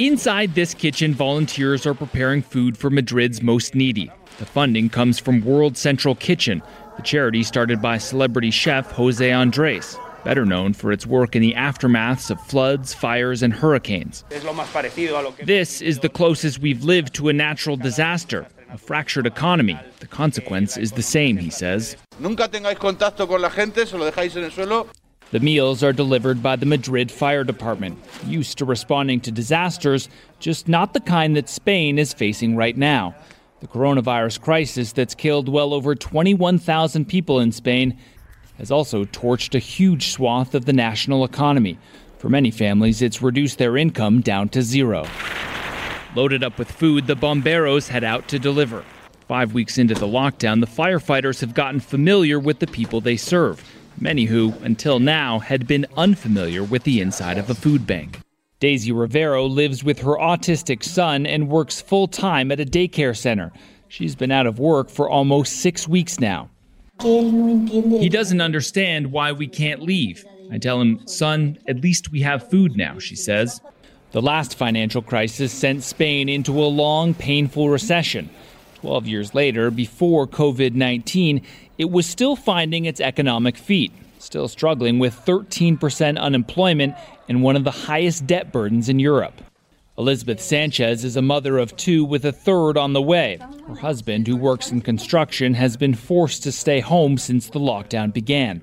Inside 0.00 0.54
this 0.54 0.72
kitchen, 0.72 1.12
volunteers 1.12 1.84
are 1.84 1.92
preparing 1.92 2.40
food 2.40 2.78
for 2.78 2.88
Madrid's 2.88 3.42
most 3.42 3.74
needy. 3.74 4.10
The 4.38 4.46
funding 4.46 4.88
comes 4.88 5.18
from 5.18 5.44
World 5.44 5.76
Central 5.76 6.14
Kitchen, 6.14 6.62
the 6.96 7.02
charity 7.02 7.42
started 7.42 7.82
by 7.82 7.98
celebrity 7.98 8.50
chef 8.50 8.90
Jose 8.92 9.30
Andres. 9.30 9.98
better 10.24 10.46
known 10.46 10.72
for 10.72 10.90
its 10.90 11.06
work 11.06 11.36
in 11.36 11.42
the 11.42 11.52
aftermaths 11.52 12.30
of 12.30 12.40
floods, 12.40 12.94
fires, 12.94 13.42
and 13.42 13.52
hurricanes. 13.52 14.24
This 15.44 15.82
is 15.82 15.98
the 15.98 16.08
closest 16.08 16.60
we've 16.60 16.82
lived 16.82 17.12
to 17.16 17.28
a 17.28 17.34
natural 17.34 17.76
disaster, 17.76 18.46
a 18.70 18.78
fractured 18.78 19.26
economy. 19.26 19.78
The 19.98 20.06
consequence 20.06 20.78
is 20.78 20.92
the 20.92 21.02
same, 21.02 21.36
he 21.36 21.50
says. 21.50 21.96
The 25.32 25.38
meals 25.38 25.84
are 25.84 25.92
delivered 25.92 26.42
by 26.42 26.56
the 26.56 26.66
Madrid 26.66 27.12
Fire 27.12 27.44
Department, 27.44 27.96
used 28.26 28.58
to 28.58 28.64
responding 28.64 29.20
to 29.20 29.30
disasters, 29.30 30.08
just 30.40 30.66
not 30.66 30.92
the 30.92 30.98
kind 30.98 31.36
that 31.36 31.48
Spain 31.48 32.00
is 32.00 32.12
facing 32.12 32.56
right 32.56 32.76
now. 32.76 33.14
The 33.60 33.68
coronavirus 33.68 34.40
crisis 34.40 34.90
that's 34.90 35.14
killed 35.14 35.48
well 35.48 35.72
over 35.72 35.94
21,000 35.94 37.04
people 37.04 37.38
in 37.38 37.52
Spain 37.52 37.96
has 38.58 38.72
also 38.72 39.04
torched 39.04 39.54
a 39.54 39.60
huge 39.60 40.08
swath 40.08 40.52
of 40.56 40.64
the 40.64 40.72
national 40.72 41.22
economy. 41.22 41.78
For 42.18 42.28
many 42.28 42.50
families, 42.50 43.00
it's 43.00 43.22
reduced 43.22 43.58
their 43.58 43.76
income 43.76 44.22
down 44.22 44.48
to 44.48 44.62
zero. 44.62 45.06
Loaded 46.16 46.42
up 46.42 46.58
with 46.58 46.72
food, 46.72 47.06
the 47.06 47.14
bomberos 47.14 47.86
head 47.86 48.02
out 48.02 48.26
to 48.28 48.40
deliver. 48.40 48.84
Five 49.28 49.54
weeks 49.54 49.78
into 49.78 49.94
the 49.94 50.08
lockdown, 50.08 50.60
the 50.60 50.66
firefighters 50.66 51.40
have 51.40 51.54
gotten 51.54 51.78
familiar 51.78 52.40
with 52.40 52.58
the 52.58 52.66
people 52.66 53.00
they 53.00 53.16
serve 53.16 53.64
many 54.00 54.24
who, 54.24 54.54
until 54.62 54.98
now, 54.98 55.38
had 55.38 55.66
been 55.66 55.86
unfamiliar 55.96 56.62
with 56.62 56.84
the 56.84 57.00
inside 57.00 57.38
of 57.38 57.50
a 57.50 57.54
food 57.54 57.86
bank. 57.86 58.20
Daisy 58.60 58.92
Rivero 58.92 59.46
lives 59.46 59.82
with 59.82 60.00
her 60.00 60.16
autistic 60.16 60.82
son 60.82 61.26
and 61.26 61.48
works 61.48 61.80
full 61.80 62.08
time 62.08 62.52
at 62.52 62.60
a 62.60 62.64
daycare 62.64 63.16
center. 63.16 63.52
She's 63.88 64.14
been 64.14 64.30
out 64.30 64.46
of 64.46 64.58
work 64.58 64.90
for 64.90 65.08
almost 65.08 65.60
six 65.60 65.88
weeks 65.88 66.20
now. 66.20 66.50
He 67.00 68.08
doesn't 68.10 68.40
understand 68.40 69.12
why 69.12 69.32
we 69.32 69.46
can't 69.46 69.82
leave. 69.82 70.24
I 70.52 70.58
tell 70.58 70.80
him, 70.80 71.06
son, 71.06 71.58
at 71.66 71.80
least 71.80 72.12
we 72.12 72.20
have 72.20 72.50
food 72.50 72.76
now, 72.76 72.98
she 72.98 73.16
says. 73.16 73.60
The 74.12 74.20
last 74.20 74.56
financial 74.56 75.00
crisis 75.00 75.52
sent 75.52 75.82
Spain 75.82 76.28
into 76.28 76.52
a 76.52 76.66
long, 76.66 77.14
painful 77.14 77.70
recession. 77.70 78.28
12 78.80 79.06
years 79.06 79.34
later, 79.34 79.70
before 79.70 80.26
COVID 80.26 80.74
19, 80.74 81.42
it 81.80 81.90
was 81.90 82.06
still 82.06 82.36
finding 82.36 82.84
its 82.84 83.00
economic 83.00 83.56
feet, 83.56 83.90
still 84.18 84.48
struggling 84.48 84.98
with 84.98 85.18
13% 85.24 86.18
unemployment 86.18 86.94
and 87.26 87.42
one 87.42 87.56
of 87.56 87.64
the 87.64 87.70
highest 87.70 88.26
debt 88.26 88.52
burdens 88.52 88.90
in 88.90 88.98
Europe. 88.98 89.40
Elizabeth 89.96 90.42
Sanchez 90.42 91.06
is 91.06 91.16
a 91.16 91.22
mother 91.22 91.56
of 91.56 91.74
two 91.78 92.04
with 92.04 92.26
a 92.26 92.32
third 92.32 92.76
on 92.76 92.92
the 92.92 93.00
way. 93.00 93.38
Her 93.66 93.76
husband, 93.76 94.26
who 94.26 94.36
works 94.36 94.70
in 94.70 94.82
construction, 94.82 95.54
has 95.54 95.78
been 95.78 95.94
forced 95.94 96.42
to 96.42 96.52
stay 96.52 96.80
home 96.80 97.16
since 97.16 97.48
the 97.48 97.58
lockdown 97.58 98.12
began. 98.12 98.60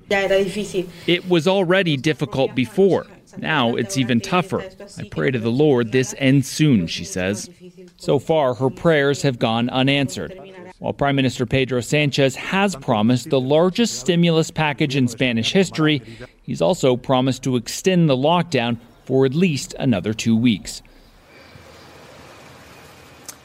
It 1.08 1.28
was 1.28 1.48
already 1.48 1.96
difficult 1.96 2.54
before. 2.54 3.04
Now 3.36 3.74
it's 3.74 3.96
even 3.96 4.20
tougher. 4.20 4.62
I 4.96 5.08
pray 5.10 5.32
to 5.32 5.40
the 5.40 5.50
Lord 5.50 5.90
this 5.90 6.14
ends 6.18 6.48
soon, 6.48 6.86
she 6.86 7.04
says. 7.04 7.50
So 7.96 8.20
far, 8.20 8.54
her 8.54 8.70
prayers 8.70 9.22
have 9.22 9.40
gone 9.40 9.68
unanswered. 9.70 10.38
While 10.78 10.92
Prime 10.92 11.16
Minister 11.16 11.44
Pedro 11.44 11.80
Sanchez 11.80 12.36
has 12.36 12.76
promised 12.76 13.30
the 13.30 13.40
largest 13.40 13.98
stimulus 13.98 14.52
package 14.52 14.94
in 14.94 15.08
Spanish 15.08 15.52
history, 15.52 16.02
he's 16.42 16.62
also 16.62 16.96
promised 16.96 17.42
to 17.44 17.56
extend 17.56 18.08
the 18.08 18.16
lockdown 18.16 18.78
for 19.04 19.26
at 19.26 19.34
least 19.34 19.74
another 19.76 20.14
two 20.14 20.36
weeks. 20.36 20.82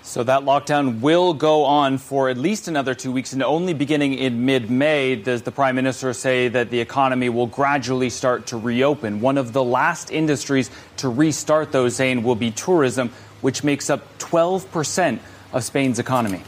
So 0.03 0.23
that 0.25 0.43
lockdown 0.43 0.99
will 0.99 1.33
go 1.33 1.63
on 1.63 1.97
for 1.97 2.29
at 2.29 2.37
least 2.37 2.67
another 2.67 2.93
two 2.93 3.11
weeks, 3.11 3.33
and 3.33 3.41
only 3.41 3.73
beginning 3.73 4.13
in 4.13 4.45
mid 4.45 4.69
May 4.69 5.15
does 5.15 5.41
the 5.41 5.51
Prime 5.51 5.73
Minister 5.73 6.13
say 6.13 6.49
that 6.49 6.69
the 6.69 6.79
economy 6.79 7.29
will 7.29 7.47
gradually 7.47 8.11
start 8.11 8.45
to 8.47 8.57
reopen. 8.57 9.21
One 9.21 9.39
of 9.39 9.53
the 9.53 9.63
last 9.63 10.11
industries 10.11 10.69
to 10.97 11.09
restart, 11.09 11.71
though, 11.71 11.89
Zain, 11.89 12.21
will 12.21 12.35
be 12.35 12.51
tourism, 12.51 13.09
which 13.41 13.63
makes 13.63 13.89
up 13.89 14.19
12% 14.19 15.17
of 15.51 15.63
Spain's 15.63 15.97
economy. 15.97 16.43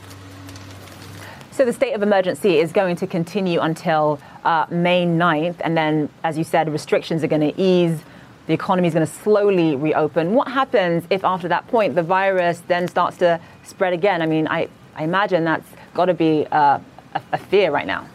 So 1.56 1.64
the 1.64 1.72
state 1.72 1.94
of 1.94 2.04
emergency 2.04 2.60
is 2.60 2.74
going 2.74 2.98
to 2.98 3.08
continue 3.08 3.62
until 3.62 4.20
uh, 4.44 4.66
May 4.70 5.06
9th, 5.06 5.56
and 5.62 5.78
then, 5.78 6.10
as 6.22 6.38
you 6.38 6.44
said, 6.44 6.70
restrictions 6.70 7.24
are 7.24 7.28
going 7.28 7.54
to 7.54 7.58
ease 7.58 8.04
the 8.48 8.54
economy 8.54 8.90
is 8.90 8.94
going 8.94 9.08
to 9.08 9.12
slowly 9.12 9.76
reopen. 9.76 10.34
What 10.34 10.50
happens 10.50 11.06
if 11.10 11.24
after 11.24 11.48
that 11.48 11.66
point 11.68 11.96
the 11.96 12.04
virus 12.04 12.62
then 12.68 12.90
starts 12.90 13.18
to 13.18 13.40
spread 13.64 13.94
again? 13.94 14.22
I 14.22 14.26
mean, 14.26 14.48
I, 14.48 14.68
I 14.96 15.04
imagine 15.04 15.46
that's 15.46 15.68
got 15.94 16.06
to 16.06 16.14
be 16.14 16.46
uh, 16.52 16.80
a, 17.14 17.22
a 17.32 17.38
fear 17.38 17.72
right 17.72 17.88
now. 17.88 18.06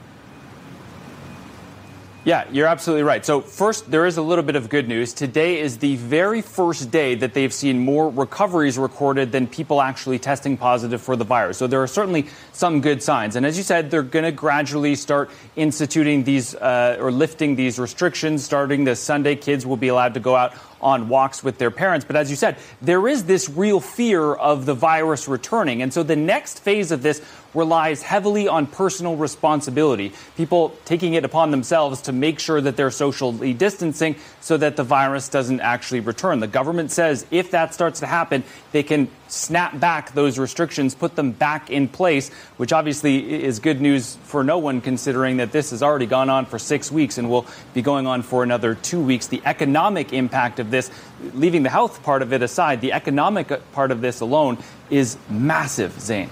Yeah, 2.22 2.44
you're 2.52 2.66
absolutely 2.66 3.04
right. 3.04 3.24
So, 3.24 3.40
first, 3.40 3.90
there 3.90 4.04
is 4.04 4.18
a 4.18 4.22
little 4.22 4.44
bit 4.44 4.54
of 4.54 4.68
good 4.68 4.86
news. 4.86 5.14
Today 5.14 5.58
is 5.58 5.78
the 5.78 5.96
very 5.96 6.42
first 6.42 6.90
day 6.90 7.14
that 7.14 7.32
they've 7.32 7.52
seen 7.52 7.78
more 7.78 8.10
recoveries 8.10 8.76
recorded 8.76 9.32
than 9.32 9.46
people 9.46 9.80
actually 9.80 10.18
testing 10.18 10.58
positive 10.58 11.00
for 11.00 11.16
the 11.16 11.24
virus. 11.24 11.56
So, 11.56 11.66
there 11.66 11.82
are 11.82 11.86
certainly 11.86 12.26
some 12.52 12.82
good 12.82 13.02
signs. 13.02 13.36
And 13.36 13.46
as 13.46 13.56
you 13.56 13.62
said, 13.62 13.90
they're 13.90 14.02
going 14.02 14.26
to 14.26 14.32
gradually 14.32 14.96
start 14.96 15.30
instituting 15.56 16.24
these 16.24 16.54
uh, 16.54 16.98
or 17.00 17.10
lifting 17.10 17.56
these 17.56 17.78
restrictions. 17.78 18.44
Starting 18.44 18.84
this 18.84 19.00
Sunday, 19.00 19.34
kids 19.34 19.64
will 19.64 19.78
be 19.78 19.88
allowed 19.88 20.12
to 20.12 20.20
go 20.20 20.36
out 20.36 20.52
on 20.82 21.08
walks 21.08 21.42
with 21.44 21.58
their 21.58 21.70
parents. 21.70 22.04
But 22.04 22.16
as 22.16 22.30
you 22.30 22.36
said, 22.36 22.56
there 22.80 23.06
is 23.08 23.24
this 23.24 23.48
real 23.48 23.80
fear 23.80 24.32
of 24.32 24.66
the 24.66 24.74
virus 24.74 25.28
returning. 25.28 25.82
And 25.82 25.92
so, 25.92 26.02
the 26.02 26.16
next 26.16 26.60
phase 26.60 26.90
of 26.90 27.02
this 27.02 27.22
relies 27.54 28.02
heavily 28.02 28.46
on 28.46 28.66
personal 28.66 29.16
responsibility, 29.16 30.12
people 30.36 30.76
taking 30.84 31.14
it 31.14 31.24
upon 31.24 31.50
themselves 31.50 32.02
to 32.02 32.12
make 32.12 32.38
sure 32.38 32.60
that 32.60 32.76
they're 32.76 32.90
socially 32.90 33.52
distancing 33.52 34.16
so 34.40 34.56
that 34.56 34.76
the 34.76 34.84
virus 34.84 35.28
doesn't 35.28 35.60
actually 35.60 36.00
return. 36.00 36.40
The 36.40 36.46
government 36.46 36.90
says 36.90 37.26
if 37.30 37.50
that 37.50 37.74
starts 37.74 38.00
to 38.00 38.06
happen, 38.06 38.44
they 38.72 38.82
can 38.82 39.08
snap 39.32 39.78
back 39.78 40.12
those 40.12 40.38
restrictions, 40.38 40.94
put 40.94 41.16
them 41.16 41.32
back 41.32 41.70
in 41.70 41.88
place, 41.88 42.30
which 42.56 42.72
obviously 42.72 43.42
is 43.44 43.58
good 43.58 43.80
news 43.80 44.16
for 44.24 44.42
no 44.44 44.58
one 44.58 44.80
considering 44.80 45.38
that 45.38 45.52
this 45.52 45.70
has 45.70 45.82
already 45.82 46.06
gone 46.06 46.28
on 46.30 46.46
for 46.46 46.58
six 46.58 46.90
weeks 46.90 47.18
and 47.18 47.30
will 47.30 47.46
be 47.74 47.82
going 47.82 48.06
on 48.06 48.22
for 48.22 48.42
another 48.42 48.74
two 48.74 49.00
weeks. 49.00 49.26
The 49.26 49.42
economic 49.44 50.12
impact 50.12 50.58
of 50.58 50.70
this, 50.70 50.90
leaving 51.34 51.62
the 51.62 51.70
health 51.70 52.02
part 52.02 52.22
of 52.22 52.32
it 52.32 52.42
aside, 52.42 52.80
the 52.80 52.92
economic 52.92 53.72
part 53.72 53.90
of 53.90 54.00
this 54.00 54.20
alone 54.20 54.58
is 54.90 55.16
massive, 55.28 55.98
Zain. 56.00 56.28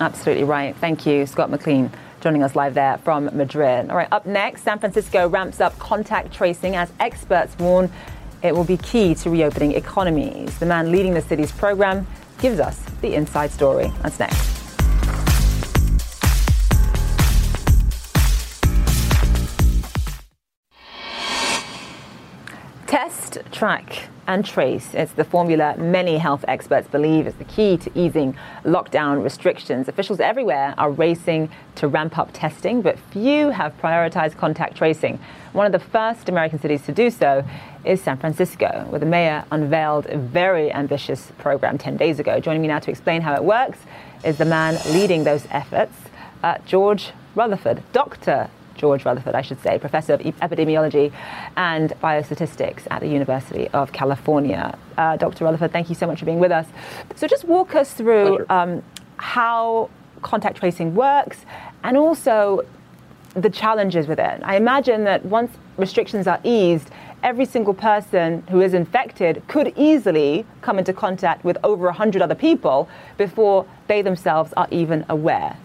Absolutely 0.00 0.44
right. 0.44 0.76
Thank 0.76 1.06
you, 1.06 1.26
Scott 1.26 1.50
McLean 1.50 1.90
joining 2.24 2.42
us 2.42 2.56
live 2.56 2.72
there 2.72 2.96
from 3.04 3.26
Madrid. 3.36 3.90
All 3.90 3.96
right, 3.96 4.08
up 4.10 4.24
next, 4.24 4.62
San 4.62 4.78
Francisco 4.78 5.28
ramps 5.28 5.60
up 5.60 5.78
contact 5.78 6.32
tracing 6.32 6.74
as 6.74 6.90
experts 6.98 7.54
warn 7.58 7.92
it 8.44 8.54
will 8.54 8.62
be 8.62 8.76
key 8.76 9.14
to 9.14 9.30
reopening 9.30 9.72
economies. 9.72 10.58
The 10.58 10.66
man 10.66 10.92
leading 10.92 11.14
the 11.14 11.22
city's 11.22 11.50
program 11.50 12.06
gives 12.38 12.60
us 12.60 12.78
the 13.00 13.14
inside 13.14 13.50
story. 13.50 13.90
That's 14.02 14.20
next. 14.20 14.50
Test, 22.86 23.38
track, 23.50 24.08
and 24.26 24.44
trace. 24.44 24.90
It's 24.94 25.12
the 25.12 25.24
formula 25.24 25.74
many 25.78 26.18
health 26.18 26.44
experts 26.46 26.86
believe 26.86 27.26
is 27.26 27.34
the 27.34 27.44
key 27.44 27.76
to 27.78 27.98
easing 27.98 28.36
lockdown 28.64 29.22
restrictions. 29.24 29.88
Officials 29.88 30.20
everywhere 30.20 30.74
are 30.78 30.90
racing 30.90 31.50
to 31.76 31.88
ramp 31.88 32.18
up 32.18 32.30
testing, 32.32 32.82
but 32.82 32.98
few 33.10 33.50
have 33.50 33.76
prioritized 33.80 34.36
contact 34.36 34.76
tracing. 34.76 35.18
One 35.52 35.66
of 35.66 35.72
the 35.72 35.78
first 35.78 36.28
American 36.28 36.60
cities 36.60 36.82
to 36.82 36.92
do 36.92 37.10
so 37.10 37.44
is 37.84 38.00
San 38.00 38.18
Francisco, 38.18 38.86
where 38.88 38.98
the 38.98 39.06
mayor 39.06 39.44
unveiled 39.50 40.06
a 40.06 40.18
very 40.18 40.72
ambitious 40.72 41.32
program 41.38 41.78
10 41.78 41.96
days 41.96 42.18
ago. 42.18 42.40
Joining 42.40 42.62
me 42.62 42.68
now 42.68 42.78
to 42.78 42.90
explain 42.90 43.20
how 43.22 43.34
it 43.34 43.44
works 43.44 43.78
is 44.24 44.38
the 44.38 44.44
man 44.44 44.78
leading 44.92 45.24
those 45.24 45.46
efforts, 45.50 45.94
uh, 46.42 46.58
George 46.66 47.12
Rutherford. 47.34 47.82
Dr. 47.92 48.48
George 48.74 49.04
Rutherford, 49.04 49.34
I 49.34 49.42
should 49.42 49.60
say, 49.62 49.78
professor 49.78 50.14
of 50.14 50.20
epidemiology 50.20 51.12
and 51.56 51.90
biostatistics 52.02 52.86
at 52.90 53.00
the 53.00 53.08
University 53.08 53.68
of 53.68 53.92
California. 53.92 54.76
Uh, 54.96 55.16
Dr. 55.16 55.44
Rutherford, 55.44 55.72
thank 55.72 55.88
you 55.88 55.94
so 55.94 56.06
much 56.06 56.20
for 56.20 56.24
being 56.26 56.40
with 56.40 56.52
us. 56.52 56.66
So, 57.16 57.26
just 57.26 57.44
walk 57.44 57.74
us 57.74 57.92
through 57.92 58.46
um, 58.48 58.82
how 59.16 59.90
contact 60.22 60.58
tracing 60.58 60.94
works 60.94 61.44
and 61.82 61.96
also 61.96 62.62
the 63.34 63.50
challenges 63.50 64.06
with 64.06 64.18
it. 64.18 64.40
I 64.42 64.56
imagine 64.56 65.04
that 65.04 65.24
once 65.24 65.52
restrictions 65.76 66.26
are 66.26 66.40
eased, 66.44 66.90
every 67.24 67.46
single 67.46 67.74
person 67.74 68.46
who 68.50 68.60
is 68.60 68.74
infected 68.74 69.42
could 69.48 69.72
easily 69.76 70.44
come 70.60 70.78
into 70.78 70.92
contact 70.92 71.42
with 71.42 71.56
over 71.64 71.86
100 71.86 72.20
other 72.22 72.34
people 72.34 72.88
before 73.16 73.66
they 73.88 74.02
themselves 74.02 74.52
are 74.56 74.68
even 74.70 75.04
aware. 75.08 75.56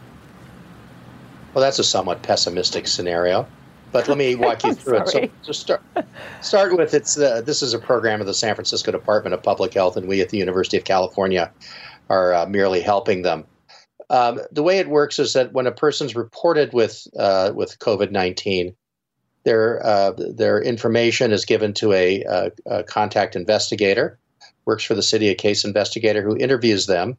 Well, 1.53 1.61
that's 1.61 1.77
a 1.77 1.83
somewhat 1.83 2.23
pessimistic 2.23 2.87
scenario, 2.87 3.45
but 3.91 4.07
let 4.07 4.17
me 4.17 4.35
walk 4.45 4.63
you 4.63 4.73
through 4.73 5.01
it. 5.01 5.09
So, 5.09 5.29
so 5.41 5.51
start 5.51 5.81
start 6.41 6.77
with 6.77 6.93
it's 6.93 7.17
uh, 7.17 7.41
this 7.41 7.61
is 7.61 7.73
a 7.73 7.79
program 7.79 8.21
of 8.21 8.27
the 8.27 8.33
San 8.33 8.55
Francisco 8.55 8.91
Department 8.91 9.33
of 9.33 9.43
Public 9.43 9.73
Health, 9.73 9.97
and 9.97 10.07
we 10.07 10.21
at 10.21 10.29
the 10.29 10.37
University 10.37 10.77
of 10.77 10.85
California 10.85 11.51
are 12.09 12.33
uh, 12.33 12.45
merely 12.45 12.81
helping 12.81 13.23
them. 13.23 13.45
Um, 14.11 14.39
the 14.51 14.63
way 14.63 14.79
it 14.79 14.89
works 14.89 15.19
is 15.19 15.33
that 15.33 15.53
when 15.53 15.67
a 15.67 15.71
person's 15.71 16.15
reported 16.15 16.71
with 16.71 17.05
uh, 17.17 17.51
with 17.53 17.77
COVID 17.79 18.11
nineteen, 18.11 18.75
their 19.43 19.85
uh, 19.85 20.11
their 20.11 20.61
information 20.61 21.31
is 21.31 21.45
given 21.45 21.73
to 21.75 21.93
a, 21.93 22.23
a, 22.23 22.51
a, 22.65 22.83
contact 22.83 23.35
investigator, 23.35 24.19
works 24.65 24.83
for 24.83 24.95
the 24.95 25.03
city, 25.03 25.29
a 25.29 25.35
case 25.35 25.63
investigator 25.63 26.21
who 26.21 26.37
interviews 26.37 26.85
them 26.85 27.17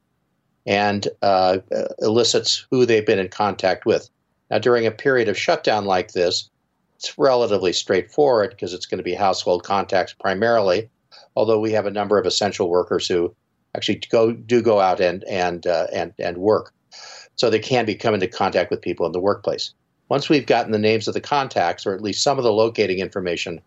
and 0.66 1.09
uh, 1.23 1.59
elicits 2.01 2.66
who 2.71 2.85
they've 2.85 3.07
been 3.07 3.18
in 3.18 3.29
contact 3.29 3.87
with. 3.87 4.11
Now, 4.51 4.59
during 4.59 4.87
a 4.87 4.91
period 4.91 5.29
of 5.29 5.39
shutdown 5.39 5.87
like 5.87 6.12
this, 6.12 6.51
it's 6.97 7.18
relatively 7.18 7.73
straightforward 7.73 8.51
because 8.51 8.75
it's 8.75 8.87
going 8.87 8.99
to 8.99 9.05
be 9.05 9.14
household 9.14 9.64
contacts 9.64 10.12
primarily, 10.12 10.91
although 11.35 11.59
we 11.59 11.73
have 11.73 11.87
a 11.87 11.91
number 11.91 12.18
of 12.18 12.27
essential 12.27 12.68
workers 12.68 13.09
who 13.09 13.35
actually 13.75 14.03
go 14.11 14.33
do 14.33 14.61
go 14.61 14.81
out 14.81 15.01
and 15.01 15.25
and 15.25 15.66
uh, 15.66 15.87
and 15.93 16.12
and 16.18 16.37
work, 16.37 16.75
so 17.37 17.49
they 17.49 17.59
can 17.59 17.87
be 17.87 17.95
come 17.95 18.12
into 18.12 18.29
contact 18.29 18.71
with 18.71 18.83
people 18.83 19.07
in 19.07 19.12
the 19.12 19.21
workplace. 19.21 19.73
Once 20.11 20.29
we've 20.29 20.47
gotten 20.47 20.73
the 20.73 20.79
names 20.79 21.07
of 21.07 21.15
the 21.15 21.21
contacts, 21.21 21.87
or 21.87 21.95
at 21.95 22.03
least 22.03 22.23
some 22.23 22.37
of 22.37 22.43
the 22.43 22.53
locating 22.53 22.99
information 22.99 23.61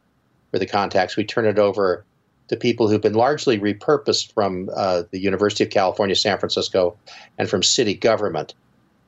for 0.51 0.59
the 0.59 0.65
contacts, 0.65 1.15
we 1.15 1.23
turn 1.23 1.45
it 1.45 1.57
over 1.57 2.03
to 2.49 2.57
people 2.57 2.89
who've 2.89 3.01
been 3.01 3.13
largely 3.13 3.57
repurposed 3.57 4.33
from 4.33 4.69
uh, 4.75 5.03
the 5.11 5.19
University 5.19 5.63
of 5.63 5.69
California, 5.69 6.15
San 6.15 6.37
Francisco, 6.37 6.97
and 7.37 7.49
from 7.49 7.63
city 7.63 7.93
government 7.93 8.53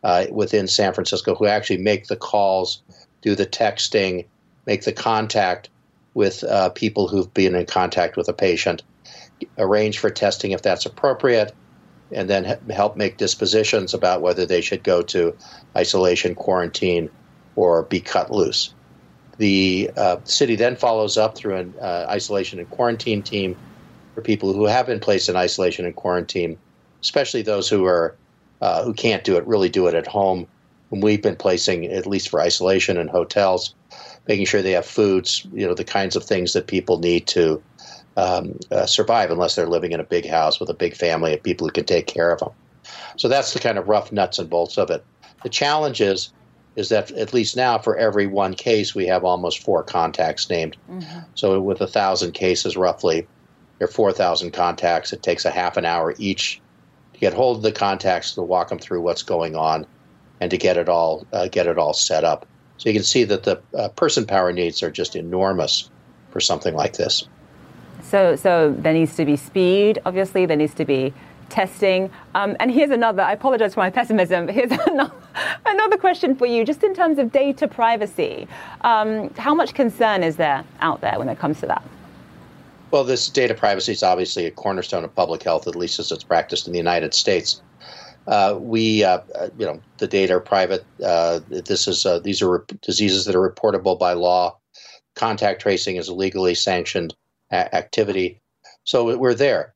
uh, 0.06 0.26
within 0.32 0.66
San 0.66 0.94
Francisco, 0.94 1.36
who 1.36 1.46
actually 1.46 1.78
make 1.78 2.08
the 2.08 2.16
calls, 2.16 2.82
do 3.22 3.36
the 3.36 3.46
texting, 3.46 4.26
make 4.66 4.86
the 4.86 4.94
contact 4.94 5.70
with 6.14 6.42
uh, 6.46 6.70
people 6.70 7.10
who've 7.10 7.34
been 7.34 7.54
in 7.54 7.66
contact 7.66 8.16
with 8.16 8.30
a 8.30 8.34
patient, 8.34 8.82
arrange 9.58 10.00
for 10.00 10.10
testing 10.10 10.52
if 10.52 10.62
that's 10.62 10.86
appropriate, 10.86 11.54
and 12.14 12.30
then 12.30 12.46
help 12.70 12.96
make 12.96 13.18
dispositions 13.18 13.94
about 13.94 14.22
whether 14.22 14.46
they 14.46 14.62
should 14.62 14.84
go 14.84 15.02
to 15.02 15.36
isolation, 15.76 16.34
quarantine, 16.34 17.10
or 17.56 17.84
be 17.84 18.00
cut 18.00 18.32
loose. 18.32 18.74
The 19.38 19.92
uh, 19.98 20.18
city 20.24 20.56
then 20.56 20.76
follows 20.76 21.18
up 21.18 21.38
through 21.38 21.56
an 21.56 21.74
uh, 21.82 22.06
isolation 22.10 22.60
and 22.60 22.70
quarantine 22.70 23.22
team 23.22 23.56
for 24.14 24.22
people 24.22 24.54
who 24.54 24.66
have 24.66 24.88
been 24.88 25.00
placed 25.00 25.28
in 25.28 25.36
isolation 25.36 25.86
and 25.86 25.96
quarantine, 25.96 26.58
especially 27.04 27.42
those 27.42 27.68
who 27.70 27.86
are 27.86 28.16
uh, 28.62 28.84
who 28.84 28.94
can't 28.94 29.26
do 29.26 29.36
it, 29.36 29.46
really 29.46 29.70
do 29.70 29.88
it 29.88 29.94
at 29.94 30.08
home. 30.08 30.48
And 30.92 31.04
we've 31.04 31.22
been 31.22 31.36
placing, 31.36 31.86
at 31.86 32.08
least 32.08 32.30
for 32.30 32.40
isolation 32.40 32.98
in 32.98 33.10
hotels, 33.10 33.76
making 34.28 34.46
sure 34.46 34.62
they 34.62 34.72
have 34.72 34.86
foods, 34.86 35.46
you 35.52 35.68
know, 35.68 35.74
the 35.74 35.84
kinds 35.84 36.16
of 36.16 36.24
things 36.24 36.54
that 36.54 36.68
people 36.68 37.00
need 37.00 37.28
to 37.28 37.62
um, 38.16 38.58
uh, 38.72 38.86
survive, 38.86 39.30
unless 39.30 39.56
they're 39.56 39.68
living 39.68 39.92
in 39.92 40.00
a 40.00 40.06
big 40.06 40.26
house 40.26 40.60
with 40.60 40.70
a 40.70 40.74
big 40.74 40.96
family 40.96 41.34
of 41.34 41.44
people 41.44 41.68
who 41.68 41.72
can 41.72 41.86
take 41.86 42.08
care 42.08 42.32
of 42.32 42.40
them. 42.40 42.52
So 43.18 43.28
that's 43.28 43.54
the 43.54 43.60
kind 43.60 43.78
of 43.78 43.90
rough 43.90 44.12
nuts 44.12 44.40
and 44.40 44.50
bolts 44.50 44.78
of 44.78 44.90
it. 44.90 45.04
The 45.44 45.50
challenge 45.50 46.00
is 46.00 46.32
is 46.76 46.90
that 46.90 47.12
at 47.12 47.34
least 47.34 47.56
now 47.56 47.78
for 47.78 47.98
every 47.98 48.28
one 48.28 48.54
case 48.54 48.94
we 48.94 49.08
have 49.08 49.24
almost 49.24 49.64
four 49.64 49.84
contacts 49.84 50.50
named. 50.50 50.76
Mm-hmm. 50.90 51.20
So 51.36 51.62
with 51.62 51.82
a 51.82 51.88
thousand 51.88 52.34
cases 52.34 52.76
roughly, 52.76 53.28
there 53.78 53.88
are 53.88 53.92
four 53.92 54.12
thousand 54.12 54.52
contacts. 54.52 55.14
It 55.14 55.24
takes 55.24 55.46
a 55.46 55.52
half 55.52 55.78
an 55.78 55.86
hour 55.86 56.14
each 56.18 56.62
to 57.14 57.20
get 57.20 57.34
hold 57.34 57.58
of 57.58 57.64
the 57.64 57.72
contacts 57.72 58.34
to 58.36 58.42
walk 58.42 58.70
them 58.70 58.80
through 58.80 59.02
what's 59.02 59.24
going 59.24 59.56
on, 59.56 59.86
and 60.40 60.52
to 60.52 60.58
get 60.58 60.78
it 60.78 60.90
all 60.90 61.26
uh, 61.34 61.48
get 61.48 61.68
it 61.68 61.78
all 61.78 61.94
set 61.94 62.24
up. 62.24 62.46
So 62.78 62.90
you 62.90 62.96
can 62.96 63.04
see 63.04 63.24
that 63.24 63.44
the 63.44 63.62
uh, 63.78 63.90
person 63.90 64.26
power 64.26 64.52
needs 64.52 64.84
are 64.84 64.92
just 64.92 65.16
enormous 65.16 65.90
for 66.32 66.42
something 66.42 66.74
like 66.74 66.94
this. 66.94 67.28
So 68.02 68.36
so 68.36 68.76
there 68.78 68.94
needs 68.94 69.16
to 69.16 69.26
be 69.26 69.38
speed. 69.38 70.00
Obviously, 70.06 70.46
there 70.46 70.58
needs 70.58 70.74
to 70.76 70.86
be 70.86 71.14
testing. 71.50 72.10
Um, 72.34 72.56
and 72.60 72.72
here's 72.72 72.92
another, 72.92 73.24
I 73.24 73.34
apologize 73.34 73.74
for 73.74 73.80
my 73.80 73.90
pessimism, 73.90 74.48
here's 74.48 74.72
another, 74.88 75.14
another 75.66 75.98
question 75.98 76.36
for 76.36 76.46
you, 76.46 76.66
just 76.66 76.84
in 76.84 76.94
terms 76.94 77.18
of 77.18 77.32
data 77.32 77.68
privacy. 77.68 78.48
Um, 78.82 79.34
how 79.36 79.54
much 79.54 79.74
concern 79.74 80.24
is 80.24 80.36
there 80.36 80.64
out 80.82 81.02
there 81.02 81.18
when 81.18 81.30
it 81.30 81.40
comes 81.40 81.60
to 81.62 81.68
that? 81.68 81.84
Well, 82.92 83.04
this 83.04 83.30
data 83.30 83.54
privacy 83.54 83.92
is 83.92 84.04
obviously 84.04 84.46
a 84.46 84.52
cornerstone 84.52 85.04
of 85.04 85.14
public 85.14 85.44
health, 85.44 85.68
at 85.68 85.76
least 85.76 86.00
as 86.00 86.12
it's 86.12 86.24
practiced 86.24 86.68
in 86.68 86.74
the 86.74 86.80
United 86.80 87.14
States. 87.14 87.62
Uh, 88.28 88.58
we, 88.60 89.04
uh, 89.04 89.20
uh 89.36 89.50
you 89.58 89.66
know, 89.66 89.82
the 89.98 90.08
data 90.08 90.36
are 90.36 90.40
private. 90.40 90.86
Uh, 91.04 91.40
this 91.50 91.88
is 91.88 92.06
uh, 92.06 92.20
these 92.20 92.42
are 92.42 92.66
diseases 92.82 93.26
that 93.26 93.36
are 93.36 93.50
reportable 93.50 94.00
by 94.00 94.14
law. 94.14 94.58
Contact 95.16 95.62
tracing 95.62 95.98
is 95.98 96.08
a 96.08 96.14
legally 96.14 96.56
sanctioned 96.56 97.14
a- 97.52 97.76
activity, 97.76 98.42
so 98.84 99.16
we're 99.18 99.36
there. 99.36 99.75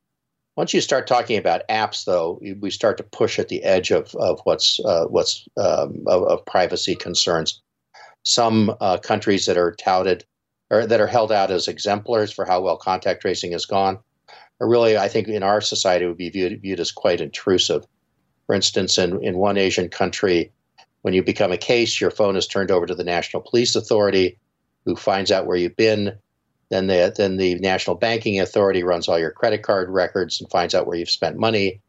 Once 0.60 0.74
you 0.74 0.82
start 0.82 1.08
talking 1.08 1.38
about 1.38 1.66
apps, 1.70 2.04
though, 2.04 2.38
we 2.60 2.70
start 2.70 2.98
to 2.98 3.04
push 3.04 3.40
at 3.40 3.48
the 3.48 3.64
edge 3.64 3.92
of, 3.92 4.14
of 4.16 4.42
what's 4.44 4.78
uh, 4.82 5.06
what's 5.06 5.48
um, 5.56 6.04
of, 6.06 6.24
of, 6.24 6.46
privacy 6.46 6.96
concerns. 6.96 7.62
Some 8.24 8.76
uh, 8.82 8.98
countries 8.98 9.46
that 9.46 9.56
are 9.56 9.74
touted 9.76 10.26
or 10.70 10.86
that 10.86 11.00
are 11.00 11.08
held 11.08 11.32
out 11.32 11.50
as 11.50 11.70
exemplars 11.70 12.34
for 12.34 12.44
how 12.44 12.60
well 12.60 12.76
contact 12.76 13.22
tracing 13.22 13.54
has 13.54 13.66
gone 13.66 14.00
are 14.60 14.68
really, 14.68 14.98
I 14.98 15.08
think, 15.08 15.30
in 15.30 15.44
our 15.44 15.62
society 15.62 16.06
would 16.06 16.18
be 16.18 16.30
viewed, 16.30 16.62
viewed 16.62 16.82
as 16.82 16.92
quite 16.92 17.22
intrusive. 17.22 17.86
For 18.46 18.54
instance, 18.54 18.98
in, 18.98 19.24
in 19.24 19.38
one 19.38 19.58
Asian 19.58 19.88
country, 19.88 20.52
when 21.04 21.14
you 21.14 21.24
become 21.24 21.54
a 21.54 21.58
case, 21.58 22.02
your 22.02 22.12
phone 22.12 22.36
is 22.36 22.48
turned 22.48 22.70
over 22.70 22.86
to 22.86 22.96
the 22.96 23.06
National 23.06 23.42
Police 23.42 23.78
Authority, 23.78 24.38
who 24.84 24.98
finds 24.98 25.32
out 25.32 25.46
where 25.46 25.56
you've 25.56 25.78
been, 25.78 26.18
then 26.70 26.88
the 26.88 27.14
then 27.16 27.38
the 27.38 27.56
National 27.56 27.96
Banking 27.96 28.40
Authority 28.40 28.84
runs 28.84 29.08
all 29.08 29.20
your 29.20 29.32
credit 29.32 29.64
card 29.64 29.90
records 29.90 30.40
and 30.40 30.50
finds 30.50 30.76
out 30.76 30.86
where 30.86 30.98
you've 30.98 31.10
spent 31.10 31.38
money, 31.38 31.82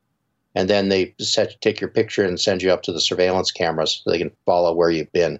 and 0.55 0.69
then 0.69 0.89
they 0.89 1.15
set, 1.21 1.61
take 1.61 1.81
your 1.81 1.91
picture 1.91 2.25
and 2.25 2.41
send 2.41 2.63
you 2.63 2.73
up 2.73 2.83
to 2.83 2.93
the 2.93 3.01
surveillance 3.01 3.51
cameras 3.51 4.03
so 4.03 4.11
they 4.11 4.19
can 4.19 4.33
follow 4.47 4.75
where 4.75 4.91
you've 4.91 5.13
been. 5.13 5.39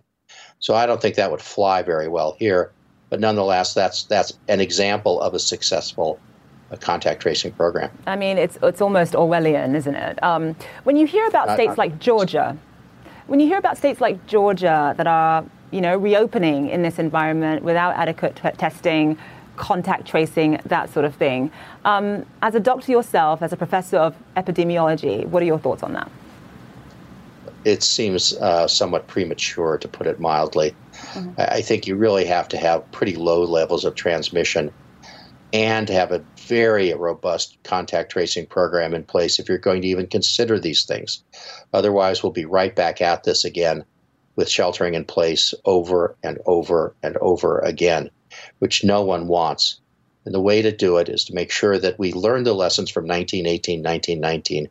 So 0.59 0.75
I 0.75 0.85
don't 0.87 1.01
think 1.01 1.17
that 1.17 1.31
would 1.31 1.41
fly 1.41 1.83
very 1.83 2.07
well 2.07 2.37
here, 2.39 2.71
but 3.09 3.19
nonetheless, 3.19 3.73
that's 3.73 4.05
that's 4.05 4.35
an 4.49 4.61
example 4.61 5.21
of 5.21 5.33
a 5.33 5.39
successful 5.39 6.21
uh, 6.71 6.77
contact 6.77 7.23
tracing 7.23 7.53
program. 7.53 7.91
I 8.07 8.17
mean, 8.17 8.37
it's 8.37 8.59
it's 8.63 8.83
almost 8.83 9.15
Orwellian, 9.15 9.75
isn't 9.75 9.97
it? 9.97 10.23
Um, 10.23 10.55
when 10.85 10.97
you 10.97 11.07
hear 11.07 11.27
about 11.27 11.51
states 11.55 11.79
like 11.79 11.99
Georgia, 11.99 12.59
when 13.27 13.41
you 13.41 13.47
hear 13.47 13.59
about 13.59 13.79
states 13.79 14.03
like 14.03 14.27
Georgia 14.27 14.95
that 14.99 15.07
are 15.07 15.47
you 15.71 15.81
know, 15.81 15.97
reopening 15.97 16.69
in 16.69 16.83
this 16.83 16.99
environment 16.99 17.63
without 17.63 17.97
adequate 17.97 18.37
t- 18.37 18.51
testing, 18.57 19.19
contact 19.57 20.07
tracing, 20.07 20.61
that 20.65 20.91
sort 20.91 21.05
of 21.05 21.15
thing. 21.15 21.51
Um, 21.85 22.25
as 22.43 22.55
a 22.55 22.61
doctor 22.61 22.91
yourself, 22.91 23.43
as 23.43 23.53
a 23.53 23.57
professor 23.57 23.99
of 23.99 24.17
epidemiology, 24.37 25.27
what 25.27 25.43
are 25.43 25.47
your 25.47 25.59
thoughts 25.59 25.83
on 25.83 25.93
that? 25.93 26.11
It 27.65 27.83
seems 27.83 28.33
uh, 28.35 28.67
somewhat 28.67 29.07
premature, 29.07 29.77
to 29.79 29.87
put 29.87 30.07
it 30.07 30.19
mildly. 30.19 30.75
Mm-hmm. 31.13 31.33
I 31.39 31.61
think 31.61 31.87
you 31.87 31.95
really 31.95 32.25
have 32.25 32.49
to 32.49 32.57
have 32.57 32.91
pretty 32.91 33.17
low 33.17 33.45
levels 33.45 33.85
of 33.85 33.95
transmission 33.95 34.73
and 35.53 35.89
have 35.89 36.13
a 36.13 36.25
very 36.37 36.95
robust 36.95 37.59
contact 37.65 38.13
tracing 38.13 38.47
program 38.47 38.95
in 38.95 39.03
place 39.03 39.39
if 39.39 39.49
you're 39.49 39.59
going 39.59 39.83
to 39.83 39.89
even 39.89 40.07
consider 40.07 40.59
these 40.59 40.85
things. 40.85 41.23
Otherwise, 41.75 42.23
we'll 42.23 42.33
be 42.33 42.45
right 42.45 42.75
back 42.75 43.01
at 43.01 43.25
this 43.25 43.45
again 43.45 43.85
with 44.41 44.49
sheltering 44.49 44.95
in 44.95 45.05
place 45.05 45.53
over 45.67 46.17
and 46.23 46.39
over 46.47 46.97
and 47.03 47.19
over 47.19 47.59
again, 47.59 48.09
which 48.61 48.83
no 48.83 49.03
one 49.03 49.29
wants. 49.29 49.79
And 50.25 50.35
the 50.35 50.41
way 50.41 50.63
to 50.63 50.75
do 50.75 50.97
it 50.97 51.11
is 51.11 51.27
to 51.27 51.35
make 51.35 51.51
sure 51.51 51.79
that 51.79 51.99
we 51.99 52.15
learn 52.15 52.45
the 52.45 52.55
lessons 52.55 52.89
from 52.89 53.05
1918, 53.05 53.83
1919, 53.83 54.67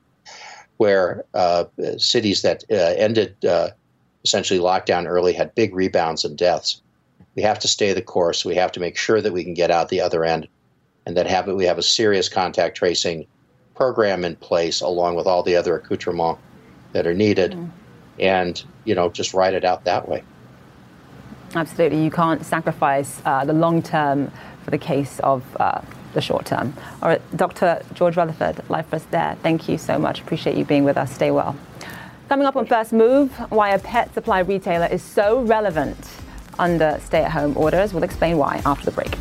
where 0.78 1.24
uh, 1.36 1.66
cities 1.98 2.42
that 2.42 2.64
uh, 2.72 2.96
ended 2.98 3.46
uh, 3.46 3.70
essentially 4.24 4.60
lockdown 4.60 5.06
early 5.06 5.34
had 5.34 5.54
big 5.54 5.76
rebounds 5.76 6.26
in 6.26 6.36
deaths. 6.36 6.82
We 7.36 7.44
have 7.44 7.60
to 7.60 7.68
stay 7.68 7.94
the 7.94 8.02
course. 8.02 8.44
We 8.44 8.56
have 8.56 8.72
to 8.72 8.80
make 8.80 8.98
sure 8.98 9.22
that 9.22 9.34
we 9.34 9.44
can 9.44 9.54
get 9.54 9.70
out 9.70 9.90
the 9.90 10.02
other 10.02 10.26
end, 10.26 10.48
and 11.06 11.16
that 11.16 11.28
have 11.28 11.46
we 11.46 11.66
have 11.66 11.78
a 11.78 11.84
serious 11.84 12.28
contact 12.28 12.76
tracing 12.76 13.28
program 13.76 14.26
in 14.26 14.36
place, 14.36 14.82
along 14.82 15.16
with 15.16 15.28
all 15.28 15.44
the 15.44 15.56
other 15.56 15.76
accoutrements 15.76 16.42
that 16.94 17.06
are 17.06 17.14
needed. 17.14 17.52
Mm 17.52 17.70
and 18.20 18.64
you 18.86 18.96
know 18.96 19.10
just 19.10 19.34
ride 19.34 19.54
it 19.54 19.66
out 19.66 19.84
that 19.86 20.08
way. 20.08 20.24
Absolutely, 21.56 22.04
you 22.04 22.12
can't 22.12 22.46
sacrifice 22.46 23.22
uh, 23.26 23.44
the 23.44 23.54
long 23.54 23.82
term 23.82 24.32
for 24.64 24.72
the 24.72 24.78
case 24.78 25.20
of 25.22 25.44
uh, 25.60 25.82
the 26.14 26.22
short 26.22 26.46
term. 26.46 26.74
All 27.02 27.10
right, 27.10 27.22
Dr. 27.36 27.82
George 27.94 28.18
Rutherford, 28.18 28.68
live 28.70 28.86
for 28.88 28.98
us 28.98 29.06
there. 29.12 29.36
Thank 29.42 29.68
you 29.68 29.78
so 29.78 29.98
much. 29.98 30.22
Appreciate 30.22 30.58
you 30.58 30.66
being 30.66 30.84
with 30.84 30.98
us. 30.98 31.14
Stay 31.14 31.32
well. 31.32 31.56
Coming 32.28 32.46
up 32.46 32.56
on 32.56 32.68
First 32.68 32.94
Move, 32.94 33.32
why 33.52 33.70
a 33.70 33.80
pet 33.80 34.14
supply 34.14 34.40
retailer 34.40 34.86
is 34.86 35.02
so 35.02 35.42
relevant 35.42 35.98
under 36.60 37.00
stay 37.04 37.24
at 37.24 37.32
home 37.32 37.58
orders. 37.58 37.94
We'll 37.94 38.04
explain 38.04 38.38
why 38.38 38.62
after 38.66 38.86
the 38.86 38.92
break. 38.92 39.18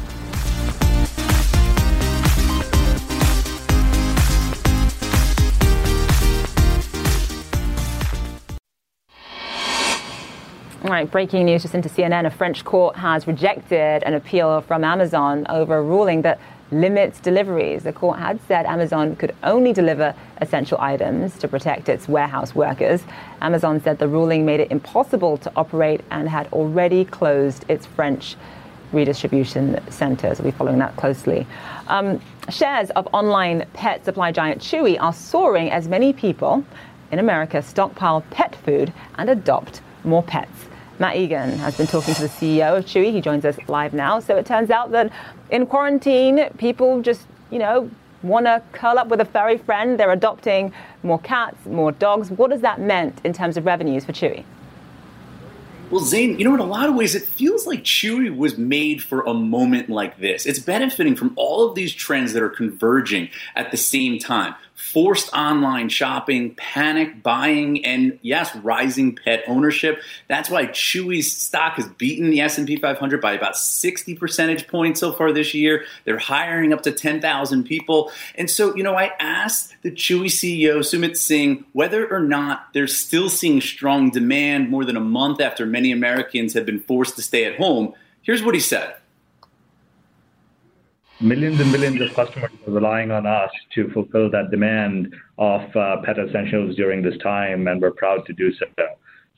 Right, 10.93 11.11
breaking 11.11 11.45
news 11.45 11.63
just 11.63 11.75
into 11.75 11.89
CNN. 11.89 12.25
A 12.25 12.31
French 12.31 12.65
court 12.65 12.97
has 12.97 13.27
rejected 13.27 14.03
an 14.05 14.15
appeal 14.15 14.63
from 14.63 14.85
Amazon 14.85 15.45
over 15.51 15.77
a 15.77 15.83
ruling 15.83 16.23
that 16.23 16.41
limits 16.71 17.21
deliveries. 17.21 17.83
The 17.83 17.93
court 17.93 18.19
had 18.19 18.41
said 18.49 18.65
Amazon 18.65 19.17
could 19.17 19.35
only 19.43 19.73
deliver 19.73 20.15
essential 20.41 20.79
items 20.81 21.37
to 21.39 21.49
protect 21.49 21.89
its 21.89 22.09
warehouse 22.09 22.55
workers. 22.55 23.03
Amazon 23.43 23.81
said 23.83 23.99
the 23.99 24.09
ruling 24.09 24.47
made 24.47 24.61
it 24.61 24.71
impossible 24.71 25.37
to 25.39 25.53
operate 25.57 26.01
and 26.11 26.29
had 26.29 26.47
already 26.53 27.05
closed 27.05 27.65
its 27.69 27.85
French 27.85 28.37
redistribution 28.93 29.81
centers. 29.91 30.39
We'll 30.39 30.53
be 30.53 30.57
following 30.57 30.79
that 30.79 30.97
closely. 30.97 31.47
Um, 31.89 32.21
shares 32.49 32.91
of 32.91 33.07
online 33.13 33.67
pet 33.75 34.05
supply 34.05 34.33
giant 34.33 34.63
Chewy 34.63 34.99
are 35.01 35.13
soaring 35.13 35.71
as 35.71 35.89
many 35.89 36.15
people 36.15 36.65
in 37.11 37.19
America 37.19 37.61
stockpile 37.61 38.23
pet 38.31 38.55
food 38.57 38.93
and 39.17 39.29
adopt 39.29 39.83
more 40.05 40.23
pets. 40.23 40.68
Matt 40.99 41.17
Egan 41.17 41.59
has 41.59 41.77
been 41.77 41.87
talking 41.87 42.15
to 42.15 42.23
the 42.23 42.29
CEO 42.29 42.77
of 42.77 42.85
Chewy. 42.85 43.13
He 43.13 43.21
joins 43.21 43.45
us 43.45 43.57
live 43.69 43.95
now. 43.95 44.19
So 44.19 44.37
it 44.37 44.47
turns 44.47 44.71
out 44.71 44.91
that 44.91 45.13
in 45.51 45.67
quarantine, 45.67 46.49
people 46.59 47.03
just, 47.03 47.27
you 47.51 47.59
know, 47.61 47.91
want 48.23 48.47
to 48.47 48.63
curl 48.73 48.99
up 48.99 49.07
with 49.07 49.21
a 49.21 49.25
furry 49.25 49.59
friend. 49.59 49.99
They're 49.99 50.11
adopting 50.11 50.73
more 51.05 51.21
cats, 51.21 51.65
more 51.67 51.93
dogs. 51.93 52.31
What 52.31 52.51
has 52.51 52.63
that 52.63 52.81
meant 52.81 53.21
in 53.25 53.33
terms 53.33 53.57
of 53.57 53.65
revenues 53.65 54.05
for 54.05 54.13
Chewy? 54.13 54.45
Well, 55.91 56.05
Zain, 56.05 56.39
you 56.39 56.45
know, 56.45 56.53
in 56.53 56.61
a 56.61 56.67
lot 56.67 56.89
of 56.89 56.97
ways, 56.97 57.15
it 57.15 57.23
feels 57.23 57.67
like 57.67 57.83
Chewy 57.83 58.37
was 58.37 58.59
made 58.59 59.03
for 59.03 59.23
a 59.23 59.33
moment 59.33 59.89
like 59.89 60.19
this. 60.19 60.45
It's 60.45 60.59
benefiting 60.59 61.17
from 61.17 61.33
all 61.37 61.67
of 61.67 61.75
these 61.77 61.95
trends 61.95 62.35
that 62.35 62.43
are 62.43 62.51
converging 62.51 63.31
at 63.55 63.71
the 63.71 63.79
same 63.79 64.19
time 64.19 64.55
forced 64.79 65.33
online 65.35 65.89
shopping, 65.89 66.55
panic 66.55 67.21
buying, 67.21 67.85
and 67.85 68.17
yes, 68.23 68.55
rising 68.57 69.17
pet 69.17 69.43
ownership. 69.49 70.01
That's 70.29 70.49
why 70.49 70.67
Chewy's 70.67 71.33
stock 71.33 71.75
has 71.75 71.89
beaten 71.89 72.31
the 72.31 72.41
S&P 72.41 72.77
500 72.77 73.21
by 73.21 73.33
about 73.33 73.57
60 73.57 74.15
percentage 74.15 74.69
points 74.69 75.01
so 75.01 75.13
far 75.13 75.33
this 75.33 75.53
year. 75.53 75.85
They're 76.05 76.19
hiring 76.19 76.73
up 76.73 76.83
to 76.83 76.93
10,000 76.93 77.65
people. 77.65 78.13
And 78.37 78.49
so, 78.49 78.75
you 78.77 78.85
know, 78.85 78.95
I 78.95 79.11
asked 79.19 79.75
the 79.83 79.91
Chewy 79.91 80.27
CEO, 80.27 80.79
Sumit 80.79 81.17
Singh, 81.17 81.65
whether 81.73 82.09
or 82.09 82.21
not 82.21 82.73
they're 82.73 82.87
still 82.87 83.29
seeing 83.29 83.61
strong 83.61 84.11
demand 84.11 84.71
more 84.71 84.85
than 84.85 84.97
a 84.97 85.01
month 85.01 85.41
after 85.41 85.67
many 85.67 85.91
Americans 85.91 86.55
have 86.55 86.65
been 86.65 86.81
forced 86.81 87.17
to 87.17 87.23
stay 87.23 87.45
at 87.45 87.57
home. 87.57 87.95
Here's 88.23 88.45
what 88.45 88.55
he 88.55 88.61
said 88.61 88.95
millions 91.21 91.61
and 91.61 91.71
millions 91.71 92.01
of 92.01 92.15
customers 92.15 92.51
are 92.67 92.73
relying 92.73 93.11
on 93.11 93.27
us 93.27 93.51
to 93.75 93.89
fulfill 93.91 94.31
that 94.31 94.51
demand 94.51 95.15
of 95.39 95.63
uh, 95.77 95.97
pet 96.05 96.17
essentials 96.19 96.77
during 96.77 97.03
this 97.03 97.17
time, 97.23 97.67
and 97.67 97.81
we're 97.81 97.91
proud 97.91 98.25
to 98.27 98.33
do 98.33 98.53
so. 98.55 98.67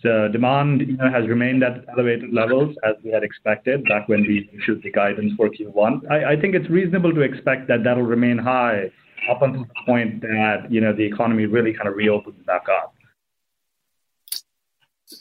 So 0.03 0.28
demand 0.28 0.81
you 0.81 0.97
know, 0.97 1.11
has 1.11 1.28
remained 1.28 1.62
at 1.62 1.85
elevated 1.93 2.33
levels 2.33 2.74
as 2.85 2.95
we 3.05 3.11
had 3.11 3.22
expected 3.22 3.85
back 3.85 4.09
when 4.09 4.22
we 4.22 4.49
issued 4.59 4.83
the 4.83 4.91
guidance 4.91 5.33
for 5.37 5.51
Q1. 5.51 6.11
I, 6.11 6.33
I 6.33 6.41
think 6.41 6.55
it's 6.55 6.70
reasonable 6.70 7.12
to 7.12 7.20
expect 7.20 7.68
that 7.68 7.85
that'll 7.85 8.03
remain 8.03 8.39
high 8.39 8.91
up 9.31 9.43
until 9.43 9.64
the 9.64 9.74
point 9.85 10.22
that 10.22 10.66
you 10.70 10.81
know 10.81 10.95
the 10.95 11.05
economy 11.05 11.45
really 11.45 11.74
kind 11.74 11.89
of 11.89 11.97
reopens 11.97 12.37
back 12.47 12.64
up. 12.70 12.95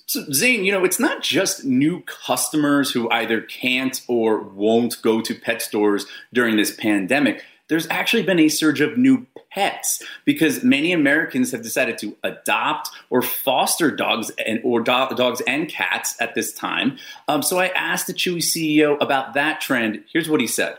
So, 0.10 0.26
Zain, 0.34 0.66
you 0.66 0.72
know, 0.72 0.84
it's 0.84 1.00
not 1.00 1.22
just 1.22 1.66
new 1.66 2.02
customers 2.02 2.90
who 2.90 3.08
either 3.12 3.42
can't 3.42 4.02
or 4.08 4.42
won't 4.42 5.00
go 5.04 5.22
to 5.22 5.36
pet 5.36 5.62
stores 5.62 6.08
during 6.34 6.58
this 6.58 6.76
pandemic. 6.76 7.44
There's 7.68 7.86
actually 7.92 8.24
been 8.24 8.40
a 8.40 8.50
surge 8.50 8.82
of 8.82 8.98
new 8.98 9.28
pets 9.52 10.02
because 10.26 10.64
many 10.64 10.94
Americans 10.94 11.52
have 11.52 11.62
decided 11.62 12.00
to 12.00 12.18
adopt 12.24 12.90
or 13.12 13.22
foster 13.22 13.96
dogs 13.96 14.32
and 14.48 14.60
or 14.64 14.80
do- 14.80 15.16
dogs 15.16 15.44
and 15.46 15.70
cats 15.70 16.20
at 16.20 16.34
this 16.34 16.54
time. 16.54 16.98
Um, 17.28 17.44
so 17.44 17.60
I 17.60 17.68
asked 17.68 18.08
the 18.08 18.14
Chewy 18.14 18.42
CEO 18.42 19.00
about 19.02 19.36
that 19.36 19.62
trend. 19.62 20.04
Here's 20.12 20.28
what 20.28 20.42
he 20.42 20.48
said. 20.48 20.76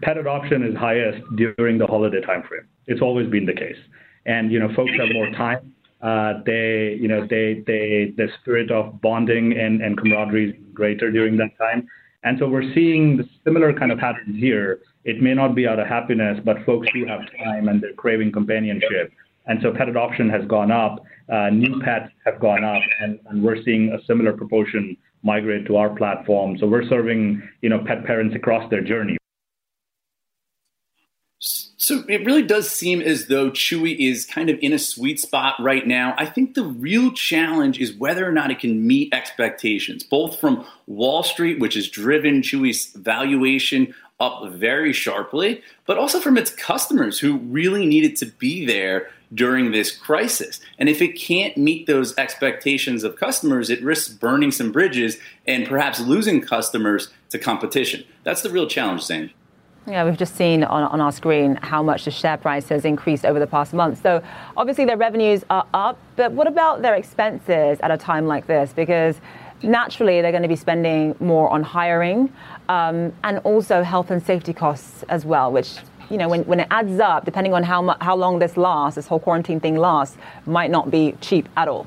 Pet 0.00 0.16
adoption 0.16 0.62
is 0.62 0.74
highest 0.74 1.22
during 1.36 1.76
the 1.76 1.86
holiday 1.86 2.22
timeframe. 2.22 2.64
It's 2.86 3.02
always 3.02 3.28
been 3.28 3.44
the 3.44 3.52
case, 3.52 3.76
and 4.24 4.50
you 4.50 4.58
know, 4.58 4.72
folks 4.74 4.92
have 4.98 5.12
more 5.12 5.30
time 5.32 5.74
uh, 6.00 6.34
they, 6.46 6.96
you 7.00 7.08
know, 7.08 7.26
they, 7.28 7.62
they, 7.66 8.14
the 8.16 8.28
spirit 8.40 8.70
of 8.70 9.00
bonding 9.00 9.58
and, 9.58 9.82
and 9.82 9.98
camaraderie 9.98 10.50
is 10.50 10.54
greater 10.72 11.10
during 11.10 11.36
that 11.36 11.50
time. 11.58 11.88
And 12.24 12.38
so 12.38 12.48
we're 12.48 12.72
seeing 12.74 13.16
the 13.16 13.24
similar 13.44 13.72
kind 13.72 13.92
of 13.92 13.98
patterns 13.98 14.36
here. 14.38 14.80
It 15.04 15.22
may 15.22 15.34
not 15.34 15.54
be 15.54 15.66
out 15.66 15.78
of 15.78 15.86
happiness, 15.86 16.38
but 16.44 16.64
folks 16.64 16.88
do 16.94 17.06
have 17.06 17.20
time 17.44 17.68
and 17.68 17.82
they're 17.82 17.94
craving 17.94 18.32
companionship. 18.32 19.12
And 19.46 19.60
so 19.62 19.72
pet 19.72 19.88
adoption 19.88 20.28
has 20.30 20.44
gone 20.46 20.70
up, 20.70 21.02
uh, 21.32 21.50
new 21.50 21.80
pets 21.80 22.12
have 22.26 22.38
gone 22.38 22.64
up, 22.64 22.82
and, 23.00 23.18
and 23.26 23.42
we're 23.42 23.62
seeing 23.64 23.92
a 23.92 24.04
similar 24.04 24.32
proportion 24.32 24.96
migrate 25.22 25.66
to 25.66 25.76
our 25.76 25.90
platform. 25.90 26.56
So 26.58 26.66
we're 26.66 26.88
serving, 26.88 27.42
you 27.62 27.70
know, 27.70 27.82
pet 27.84 28.04
parents 28.04 28.36
across 28.36 28.70
their 28.70 28.82
journey. 28.82 29.17
So 31.88 32.04
it 32.06 32.26
really 32.26 32.42
does 32.42 32.70
seem 32.70 33.00
as 33.00 33.28
though 33.28 33.50
Chewy 33.50 33.96
is 33.98 34.26
kind 34.26 34.50
of 34.50 34.58
in 34.60 34.74
a 34.74 34.78
sweet 34.78 35.18
spot 35.18 35.54
right 35.58 35.86
now. 35.86 36.14
I 36.18 36.26
think 36.26 36.52
the 36.52 36.64
real 36.64 37.12
challenge 37.12 37.80
is 37.80 37.94
whether 37.94 38.28
or 38.28 38.30
not 38.30 38.50
it 38.50 38.58
can 38.58 38.86
meet 38.86 39.14
expectations, 39.14 40.02
both 40.02 40.38
from 40.38 40.66
Wall 40.86 41.22
Street, 41.22 41.60
which 41.60 41.76
has 41.76 41.88
driven 41.88 42.42
Chewy's 42.42 42.92
valuation 42.94 43.94
up 44.20 44.52
very 44.52 44.92
sharply, 44.92 45.62
but 45.86 45.96
also 45.96 46.20
from 46.20 46.36
its 46.36 46.50
customers 46.50 47.20
who 47.20 47.38
really 47.38 47.86
needed 47.86 48.16
to 48.16 48.26
be 48.26 48.66
there 48.66 49.08
during 49.32 49.72
this 49.72 49.90
crisis. 49.90 50.60
And 50.78 50.90
if 50.90 51.00
it 51.00 51.18
can't 51.18 51.56
meet 51.56 51.86
those 51.86 52.14
expectations 52.18 53.02
of 53.02 53.16
customers, 53.16 53.70
it 53.70 53.82
risks 53.82 54.12
burning 54.12 54.50
some 54.50 54.72
bridges 54.72 55.16
and 55.46 55.66
perhaps 55.66 56.00
losing 56.00 56.42
customers 56.42 57.10
to 57.30 57.38
competition. 57.38 58.04
That's 58.24 58.42
the 58.42 58.50
real 58.50 58.66
challenge, 58.66 59.04
Zain. 59.04 59.30
Yeah, 59.88 60.04
we've 60.04 60.18
just 60.18 60.36
seen 60.36 60.64
on, 60.64 60.82
on 60.82 61.00
our 61.00 61.10
screen 61.10 61.56
how 61.56 61.82
much 61.82 62.04
the 62.04 62.10
share 62.10 62.36
price 62.36 62.68
has 62.68 62.84
increased 62.84 63.24
over 63.24 63.38
the 63.38 63.46
past 63.46 63.72
month. 63.72 64.02
So 64.02 64.22
obviously 64.54 64.84
their 64.84 64.98
revenues 64.98 65.44
are 65.48 65.66
up, 65.72 65.98
but 66.16 66.32
what 66.32 66.46
about 66.46 66.82
their 66.82 66.94
expenses 66.94 67.80
at 67.80 67.90
a 67.90 67.96
time 67.96 68.26
like 68.26 68.46
this? 68.46 68.74
Because 68.74 69.16
naturally 69.62 70.20
they're 70.20 70.30
going 70.30 70.42
to 70.42 70.48
be 70.48 70.56
spending 70.56 71.16
more 71.20 71.48
on 71.48 71.62
hiring 71.62 72.30
um, 72.68 73.14
and 73.24 73.38
also 73.44 73.82
health 73.82 74.10
and 74.10 74.22
safety 74.22 74.52
costs 74.52 75.04
as 75.08 75.24
well, 75.24 75.50
which 75.50 75.76
you 76.10 76.18
know 76.18 76.28
when, 76.28 76.44
when 76.44 76.60
it 76.60 76.68
adds 76.70 77.00
up, 77.00 77.24
depending 77.24 77.54
on 77.54 77.62
how 77.62 77.96
how 78.00 78.14
long 78.14 78.38
this 78.38 78.58
lasts, 78.58 78.96
this 78.96 79.06
whole 79.06 79.20
quarantine 79.20 79.58
thing 79.58 79.76
lasts, 79.76 80.18
might 80.44 80.70
not 80.70 80.90
be 80.90 81.14
cheap 81.22 81.48
at 81.56 81.66
all. 81.66 81.86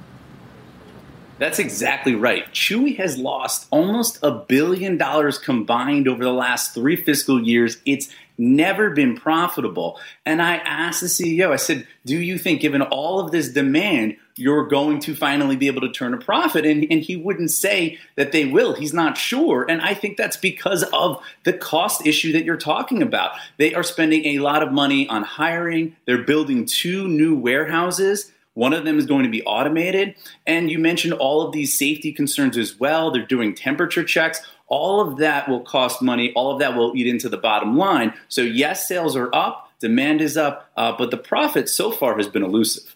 That's 1.41 1.57
exactly 1.57 2.13
right. 2.13 2.45
Chewy 2.53 2.97
has 2.97 3.17
lost 3.17 3.65
almost 3.71 4.19
a 4.21 4.29
billion 4.29 4.95
dollars 4.95 5.39
combined 5.39 6.07
over 6.07 6.23
the 6.23 6.31
last 6.31 6.75
three 6.75 6.95
fiscal 6.95 7.41
years. 7.41 7.77
It's 7.83 8.13
never 8.37 8.91
been 8.91 9.17
profitable. 9.17 9.99
And 10.23 10.39
I 10.39 10.57
asked 10.57 11.01
the 11.01 11.07
CEO, 11.07 11.51
I 11.51 11.55
said, 11.55 11.87
Do 12.05 12.15
you 12.15 12.37
think, 12.37 12.61
given 12.61 12.83
all 12.83 13.19
of 13.19 13.31
this 13.31 13.49
demand, 13.49 14.17
you're 14.35 14.67
going 14.67 14.99
to 14.99 15.15
finally 15.15 15.55
be 15.55 15.65
able 15.65 15.81
to 15.81 15.91
turn 15.91 16.13
a 16.13 16.17
profit? 16.17 16.63
And, 16.63 16.85
and 16.91 17.01
he 17.01 17.15
wouldn't 17.15 17.49
say 17.49 17.97
that 18.17 18.33
they 18.33 18.45
will. 18.45 18.75
He's 18.75 18.93
not 18.93 19.17
sure. 19.17 19.65
And 19.67 19.81
I 19.81 19.95
think 19.95 20.17
that's 20.17 20.37
because 20.37 20.83
of 20.93 21.23
the 21.43 21.53
cost 21.53 22.05
issue 22.05 22.33
that 22.33 22.45
you're 22.45 22.55
talking 22.55 23.01
about. 23.01 23.31
They 23.57 23.73
are 23.73 23.81
spending 23.81 24.25
a 24.25 24.39
lot 24.43 24.61
of 24.61 24.71
money 24.71 25.09
on 25.09 25.23
hiring, 25.23 25.95
they're 26.05 26.21
building 26.21 26.67
two 26.67 27.07
new 27.07 27.35
warehouses 27.35 28.31
one 28.53 28.73
of 28.73 28.85
them 28.85 28.97
is 28.97 29.05
going 29.05 29.23
to 29.23 29.29
be 29.29 29.43
automated. 29.43 30.15
And 30.45 30.69
you 30.69 30.79
mentioned 30.79 31.13
all 31.13 31.41
of 31.41 31.53
these 31.53 31.77
safety 31.77 32.11
concerns 32.11 32.57
as 32.57 32.79
well. 32.79 33.11
They're 33.11 33.25
doing 33.25 33.55
temperature 33.55 34.03
checks. 34.03 34.41
All 34.67 35.01
of 35.01 35.17
that 35.17 35.49
will 35.49 35.61
cost 35.61 36.01
money. 36.01 36.31
All 36.33 36.51
of 36.51 36.59
that 36.59 36.75
will 36.75 36.95
eat 36.95 37.07
into 37.07 37.29
the 37.29 37.37
bottom 37.37 37.77
line. 37.77 38.13
So, 38.29 38.41
yes, 38.41 38.87
sales 38.87 39.15
are 39.15 39.33
up, 39.33 39.71
demand 39.79 40.21
is 40.21 40.37
up, 40.37 40.69
uh, 40.77 40.93
but 40.97 41.11
the 41.11 41.17
profit 41.17 41.69
so 41.69 41.91
far 41.91 42.17
has 42.17 42.27
been 42.27 42.43
elusive. 42.43 42.95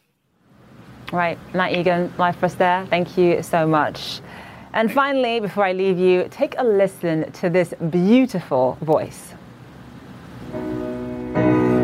Right, 1.12 1.38
Matt 1.54 1.74
Egan, 1.74 2.14
live 2.18 2.36
for 2.36 2.48
us 2.48 2.56
there. 2.56 2.86
Thank 2.88 3.18
you 3.18 3.44
so 3.44 3.68
much. 3.68 4.22
And 4.74 4.92
finally, 4.92 5.40
before 5.40 5.64
I 5.66 5.72
leave 5.72 5.98
you, 5.98 6.28
take 6.30 6.56
a 6.58 6.64
listen 6.64 7.32
to 7.34 7.50
this 7.50 7.74
beautiful 7.90 8.78
voice. 8.82 9.34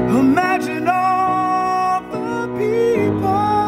Imagine 0.10 0.88
all 0.90 2.02
the 2.12 2.48
people. 2.58 3.61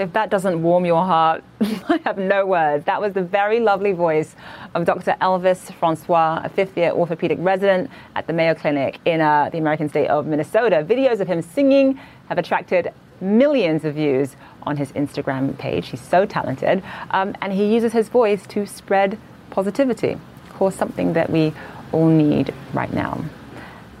If 0.00 0.12
that 0.12 0.30
doesn't 0.30 0.62
warm 0.62 0.84
your 0.84 1.04
heart, 1.04 1.44
I 1.60 2.00
have 2.04 2.18
no 2.18 2.46
words. 2.46 2.84
That 2.84 3.00
was 3.00 3.12
the 3.12 3.22
very 3.22 3.60
lovely 3.60 3.92
voice 3.92 4.34
of 4.74 4.84
Dr. 4.84 5.16
Elvis 5.20 5.72
Francois, 5.74 6.40
a 6.42 6.48
fifth 6.48 6.76
year 6.76 6.90
orthopedic 6.90 7.38
resident 7.40 7.90
at 8.14 8.26
the 8.26 8.32
Mayo 8.32 8.54
Clinic 8.54 8.98
in 9.04 9.20
uh, 9.20 9.48
the 9.50 9.58
American 9.58 9.88
state 9.88 10.08
of 10.08 10.26
Minnesota. 10.26 10.84
Videos 10.88 11.20
of 11.20 11.28
him 11.28 11.42
singing 11.42 12.00
have 12.28 12.38
attracted 12.38 12.92
millions 13.20 13.84
of 13.84 13.94
views 13.94 14.36
on 14.62 14.76
his 14.76 14.92
Instagram 14.92 15.56
page. 15.58 15.88
He's 15.88 16.00
so 16.00 16.24
talented. 16.24 16.82
Um, 17.10 17.34
and 17.42 17.52
he 17.52 17.72
uses 17.72 17.92
his 17.92 18.08
voice 18.08 18.46
to 18.48 18.66
spread 18.66 19.18
positivity. 19.50 20.12
Of 20.12 20.52
course, 20.54 20.74
something 20.74 21.12
that 21.14 21.30
we 21.30 21.52
all 21.92 22.08
need 22.08 22.54
right 22.72 22.92
now. 22.92 23.24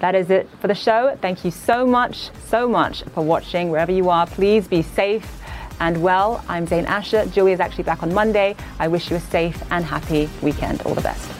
That 0.00 0.14
is 0.14 0.30
it 0.30 0.48
for 0.60 0.68
the 0.68 0.74
show. 0.74 1.16
Thank 1.20 1.44
you 1.44 1.50
so 1.50 1.86
much, 1.86 2.30
so 2.46 2.66
much 2.66 3.02
for 3.14 3.22
watching. 3.22 3.70
Wherever 3.70 3.92
you 3.92 4.08
are, 4.08 4.26
please 4.26 4.66
be 4.66 4.80
safe 4.80 5.39
and 5.80 6.00
well. 6.02 6.44
I'm 6.48 6.66
Zain 6.66 6.86
Asher. 6.86 7.26
Julie 7.26 7.52
is 7.52 7.60
actually 7.60 7.84
back 7.84 8.02
on 8.02 8.14
Monday. 8.14 8.54
I 8.78 8.88
wish 8.88 9.10
you 9.10 9.16
a 9.16 9.20
safe 9.20 9.60
and 9.70 9.84
happy 9.84 10.30
weekend. 10.42 10.82
All 10.82 10.94
the 10.94 11.00
best. 11.00 11.39